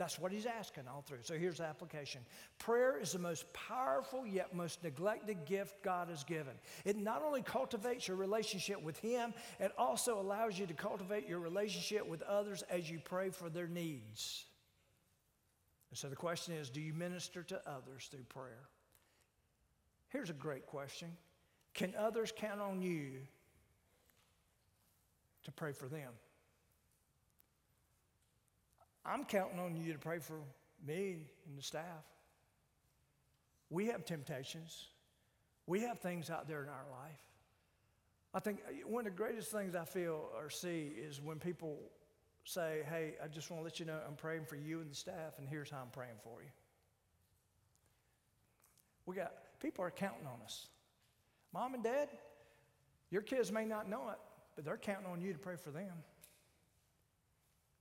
That's 0.00 0.18
what 0.18 0.32
he's 0.32 0.46
asking 0.46 0.84
all 0.88 1.02
through. 1.02 1.18
So 1.24 1.34
here's 1.34 1.58
the 1.58 1.64
application 1.64 2.22
Prayer 2.58 2.98
is 2.98 3.12
the 3.12 3.18
most 3.18 3.52
powerful 3.52 4.26
yet 4.26 4.54
most 4.54 4.82
neglected 4.82 5.44
gift 5.44 5.82
God 5.82 6.08
has 6.08 6.24
given. 6.24 6.54
It 6.86 6.96
not 6.96 7.22
only 7.22 7.42
cultivates 7.42 8.08
your 8.08 8.16
relationship 8.16 8.82
with 8.82 8.98
Him, 9.00 9.34
it 9.58 9.72
also 9.76 10.18
allows 10.18 10.58
you 10.58 10.66
to 10.66 10.72
cultivate 10.72 11.28
your 11.28 11.38
relationship 11.38 12.08
with 12.08 12.22
others 12.22 12.64
as 12.70 12.88
you 12.88 12.98
pray 12.98 13.28
for 13.28 13.50
their 13.50 13.66
needs. 13.66 14.46
And 15.90 15.98
so 15.98 16.08
the 16.08 16.16
question 16.16 16.54
is 16.54 16.70
do 16.70 16.80
you 16.80 16.94
minister 16.94 17.42
to 17.42 17.60
others 17.68 18.08
through 18.10 18.24
prayer? 18.30 18.68
Here's 20.08 20.30
a 20.30 20.34
great 20.34 20.66
question 20.66 21.14
Can 21.74 21.92
others 21.98 22.32
count 22.34 22.62
on 22.62 22.80
you 22.80 23.18
to 25.44 25.52
pray 25.52 25.72
for 25.72 25.88
them. 25.88 26.10
I'm 29.04 29.24
counting 29.24 29.58
on 29.58 29.76
you 29.76 29.92
to 29.92 29.98
pray 29.98 30.18
for 30.18 30.40
me 30.86 31.26
and 31.46 31.58
the 31.58 31.62
staff. 31.62 32.04
We 33.70 33.86
have 33.86 34.04
temptations. 34.04 34.88
We 35.66 35.80
have 35.80 36.00
things 36.00 36.30
out 36.30 36.48
there 36.48 36.62
in 36.62 36.68
our 36.68 36.86
life. 36.90 37.20
I 38.32 38.40
think 38.40 38.60
one 38.86 39.06
of 39.06 39.12
the 39.12 39.16
greatest 39.16 39.50
things 39.50 39.74
I 39.74 39.84
feel 39.84 40.28
or 40.36 40.50
see 40.50 40.92
is 40.96 41.20
when 41.20 41.38
people 41.38 41.78
say, 42.44 42.82
Hey, 42.88 43.14
I 43.22 43.28
just 43.28 43.50
want 43.50 43.60
to 43.60 43.64
let 43.64 43.80
you 43.80 43.86
know 43.86 43.98
I'm 44.06 44.14
praying 44.14 44.44
for 44.44 44.56
you 44.56 44.80
and 44.80 44.90
the 44.90 44.94
staff, 44.94 45.38
and 45.38 45.48
here's 45.48 45.70
how 45.70 45.78
I'm 45.78 45.90
praying 45.90 46.18
for 46.22 46.42
you. 46.42 46.48
We 49.06 49.16
got 49.16 49.32
people 49.60 49.84
are 49.84 49.90
counting 49.90 50.26
on 50.26 50.40
us. 50.44 50.68
Mom 51.52 51.74
and 51.74 51.82
dad, 51.82 52.08
your 53.10 53.22
kids 53.22 53.50
may 53.50 53.64
not 53.64 53.88
know 53.88 54.10
it, 54.10 54.18
but 54.60 54.66
they're 54.66 54.76
counting 54.76 55.10
on 55.10 55.22
you 55.22 55.32
to 55.32 55.38
pray 55.38 55.56
for 55.56 55.70
them. 55.70 56.04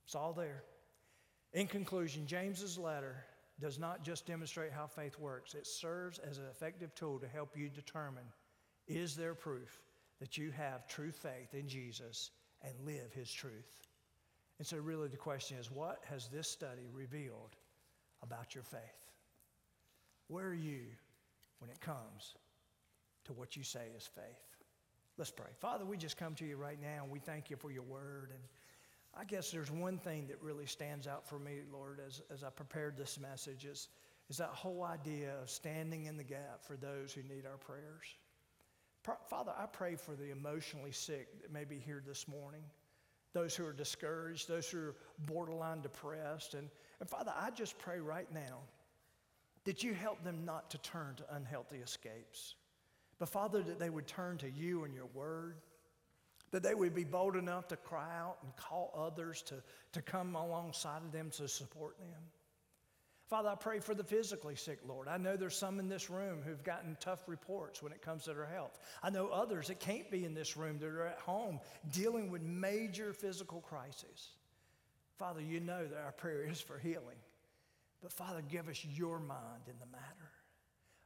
It's 0.06 0.16
all 0.16 0.32
there. 0.32 0.64
In 1.52 1.68
conclusion, 1.68 2.26
James's 2.26 2.78
letter 2.78 3.18
does 3.60 3.78
not 3.78 4.02
just 4.02 4.26
demonstrate 4.26 4.72
how 4.72 4.88
faith 4.88 5.20
works, 5.20 5.56
it 5.56 5.68
serves 5.68 6.20
as 6.20 6.38
an 6.38 6.46
effective 6.50 6.96
tool 6.96 7.20
to 7.20 7.28
help 7.28 7.58
you 7.58 7.68
determine 7.68 8.24
is 8.88 9.14
there 9.14 9.36
proof 9.36 9.82
that 10.22 10.38
you 10.38 10.52
have 10.52 10.88
true 10.88 11.12
faith 11.12 11.54
in 11.54 11.68
Jesus 11.68 12.32
and 12.62 12.74
live 12.86 13.12
his 13.12 13.30
truth? 13.30 13.82
And 14.58 14.66
so, 14.66 14.78
really, 14.78 15.10
the 15.10 15.18
question 15.18 15.58
is 15.58 15.70
what 15.70 16.00
has 16.10 16.30
this 16.30 16.48
study 16.48 16.88
revealed 16.94 17.58
about 18.24 18.56
your 18.56 18.64
faith? 18.64 18.80
Where 20.30 20.48
are 20.48 20.54
you 20.54 20.84
when 21.58 21.70
it 21.70 21.82
comes 21.82 22.36
to 23.26 23.34
what 23.34 23.58
you 23.58 23.64
say 23.64 23.88
is 23.98 24.08
faith? 24.16 24.49
Let's 25.20 25.32
pray. 25.32 25.50
Father, 25.60 25.84
we 25.84 25.98
just 25.98 26.16
come 26.16 26.34
to 26.36 26.46
you 26.46 26.56
right 26.56 26.82
now 26.82 27.04
and 27.04 27.12
we 27.12 27.20
thank 27.20 27.50
you 27.50 27.58
for 27.58 27.70
your 27.72 27.84
word. 27.84 28.30
And 28.34 28.40
I 29.14 29.26
guess 29.26 29.52
there's 29.52 29.70
one 29.70 29.98
thing 29.98 30.28
that 30.28 30.42
really 30.42 30.66
stands 30.66 31.08
out 31.08 31.28
for 31.28 31.38
me, 31.38 31.58
Lord, 31.74 32.00
as, 32.08 32.22
as 32.34 32.42
I 32.42 32.50
prepared 32.50 32.96
this 32.96 33.20
message 33.20 33.66
is, 33.66 33.90
is 34.30 34.38
that 34.38 34.48
whole 34.48 34.82
idea 34.82 35.34
of 35.42 35.50
standing 35.50 36.06
in 36.06 36.16
the 36.16 36.24
gap 36.24 36.64
for 36.66 36.78
those 36.78 37.12
who 37.12 37.22
need 37.24 37.46
our 37.46 37.58
prayers. 37.58 38.06
Father, 39.30 39.52
I 39.58 39.66
pray 39.66 39.96
for 39.96 40.16
the 40.16 40.32
emotionally 40.32 40.94
sick 40.94 41.42
that 41.42 41.52
may 41.52 41.66
be 41.66 41.80
here 41.80 42.02
this 42.08 42.26
morning, 42.26 42.64
those 43.34 43.54
who 43.54 43.66
are 43.66 43.74
discouraged, 43.74 44.48
those 44.48 44.70
who 44.70 44.80
are 44.80 44.96
borderline 45.26 45.82
depressed. 45.82 46.54
And, 46.54 46.70
and 47.02 47.10
Father, 47.10 47.34
I 47.38 47.52
just 47.52 47.78
pray 47.78 48.00
right 48.00 48.32
now 48.34 48.60
that 49.66 49.84
you 49.84 49.94
help 49.94 50.24
them 50.24 50.46
not 50.46 50.70
to 50.72 50.78
turn 50.78 51.16
to 51.18 51.36
unhealthy 51.36 51.78
escapes. 51.78 52.56
But 53.20 53.30
Father, 53.30 53.62
that 53.62 53.80
they 53.80 53.90
would 53.90 54.08
turn 54.08 54.38
to 54.40 54.50
you 54.50 54.86
and 54.86 54.94
your 54.94 55.08
word, 55.14 55.58
that 56.52 56.64
they 56.64 56.74
would 56.74 56.96
be 56.96 57.04
bold 57.04 57.36
enough 57.36 57.68
to 57.68 57.78
cry 57.78 58.10
out 58.18 58.38
and 58.44 58.56
call 58.56 58.94
others 58.98 59.42
to, 59.44 59.56
to 59.94 60.02
come 60.02 60.36
alongside 60.36 61.04
of 61.04 61.12
them 61.12 61.30
to 61.32 61.48
support 61.48 62.00
them. 62.00 62.22
Father, 63.30 63.50
I 63.50 63.56
pray 63.56 63.80
for 63.80 63.94
the 63.94 64.04
physically 64.04 64.56
sick, 64.56 64.80
Lord. 64.88 65.08
I 65.08 65.18
know 65.18 65.38
there's 65.38 65.56
some 65.56 65.80
in 65.80 65.88
this 65.88 66.10
room 66.10 66.40
who've 66.44 66.64
gotten 66.64 66.98
tough 67.00 67.22
reports 67.28 67.84
when 67.84 67.92
it 67.92 68.02
comes 68.02 68.24
to 68.24 68.34
their 68.34 68.48
health. 68.48 68.80
I 69.04 69.12
know 69.12 69.28
others 69.28 69.68
that 69.68 69.80
can't 69.80 70.10
be 70.10 70.26
in 70.26 70.34
this 70.34 70.58
room 70.58 70.80
that 70.80 70.88
are 70.88 71.06
at 71.06 71.20
home 71.20 71.60
dealing 71.92 72.32
with 72.32 72.42
major 72.42 73.14
physical 73.14 73.62
crises. 73.62 74.30
Father, 75.20 75.42
you 75.42 75.60
know 75.60 75.86
that 75.86 76.00
our 76.04 76.14
prayer 76.14 76.44
is 76.50 76.60
for 76.60 76.80
healing. 76.80 77.18
But 78.02 78.14
Father, 78.14 78.42
give 78.42 78.68
us 78.68 78.84
your 78.84 79.20
mind 79.20 79.68
in 79.68 79.76
the 79.80 79.86
matter. 79.86 80.29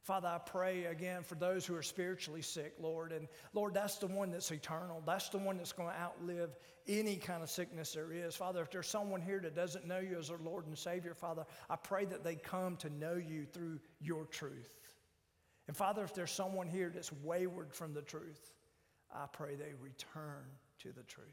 Father, 0.04 0.28
I 0.28 0.38
pray 0.38 0.86
again 0.86 1.24
for 1.24 1.36
those 1.36 1.66
who 1.66 1.76
are 1.76 1.82
spiritually 1.82 2.42
sick, 2.42 2.74
Lord. 2.78 3.14
And 3.14 3.30
Lord, 3.54 3.74
that's 3.74 3.96
the 3.96 4.08
one 4.08 4.32
that's 4.32 4.52
eternal. 4.52 5.02
That's 5.06 5.30
the 5.30 5.38
one 5.38 5.56
that's 5.56 5.72
going 5.72 5.90
to 5.90 6.00
outlive 6.00 6.58
any 6.90 7.16
kind 7.16 7.42
of 7.42 7.50
sickness 7.50 7.94
there 7.94 8.12
is. 8.12 8.36
Father, 8.36 8.62
if 8.62 8.70
there's 8.70 8.90
someone 8.90 9.22
here 9.22 9.40
that 9.40 9.56
doesn't 9.56 9.88
know 9.88 10.00
you 10.00 10.20
as 10.20 10.28
their 10.28 10.40
Lord 10.40 10.68
and 10.68 10.78
Savior, 10.78 11.14
Father, 11.14 11.46
I 11.70 11.78
pray 11.78 12.04
that 12.06 12.22
they 12.22 12.36
come 12.36 12.76
to 12.78 12.90
know 12.90 13.16
you 13.16 13.46
through 13.46 13.80
your 14.02 14.26
truth. 14.26 14.78
And 15.70 15.78
Father, 15.78 16.04
if 16.04 16.14
there's 16.14 16.32
someone 16.32 16.68
here 16.68 16.92
that's 16.94 17.14
wayward 17.24 17.74
from 17.74 17.94
the 17.94 18.02
truth, 18.02 18.52
I 19.16 19.26
pray 19.32 19.56
they 19.56 19.74
return 19.82 20.44
to 20.80 20.92
the 20.92 21.04
truth. 21.04 21.28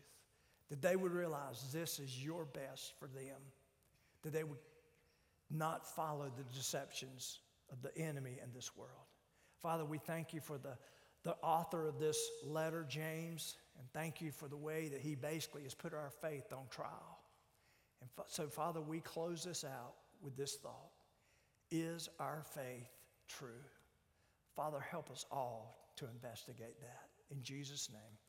That 0.69 0.81
they 0.81 0.95
would 0.95 1.11
realize 1.11 1.73
this 1.73 1.99
is 1.99 2.25
your 2.25 2.45
best 2.45 2.93
for 3.01 3.09
them. 3.09 3.41
That 4.23 4.33
they 4.33 4.45
would 4.45 4.59
not 5.51 5.93
follow 5.93 6.31
the 6.37 6.45
deceptions 6.57 7.41
of 7.73 7.83
the 7.83 7.97
enemy 7.97 8.39
in 8.43 8.53
this 8.53 8.77
world. 8.77 8.91
Father, 9.63 9.85
we 9.85 9.99
thank 9.99 10.33
you 10.33 10.41
for 10.41 10.59
the, 10.59 10.77
the 11.25 11.37
author 11.43 11.87
of 11.87 11.99
this 11.99 12.19
letter, 12.45 12.87
James, 12.89 13.57
and 13.79 13.87
thank 13.93 14.21
you 14.21 14.31
for 14.31 14.49
the 14.49 14.57
way 14.57 14.89
that 14.89 15.01
he 15.01 15.15
basically 15.15 15.63
has 15.63 15.75
put 15.75 15.93
our 15.93 16.11
faith 16.23 16.53
on 16.53 16.65
trial. 16.71 17.19
And 18.01 18.11
so, 18.27 18.49
Father, 18.49 18.81
we 18.81 19.01
close 19.01 19.45
this 19.45 19.65
out 19.65 19.95
with 20.23 20.37
this 20.37 20.57
thought 20.57 20.93
Is 21.71 22.09
our 22.19 22.43
faith 22.55 22.89
true? 23.29 23.63
Father, 24.57 24.81
help 24.81 25.11
us 25.11 25.25
all 25.31 25.93
to 25.97 26.07
investigate 26.07 26.81
that. 26.81 27.09
In 27.31 27.43
Jesus' 27.43 27.89
name. 27.91 28.20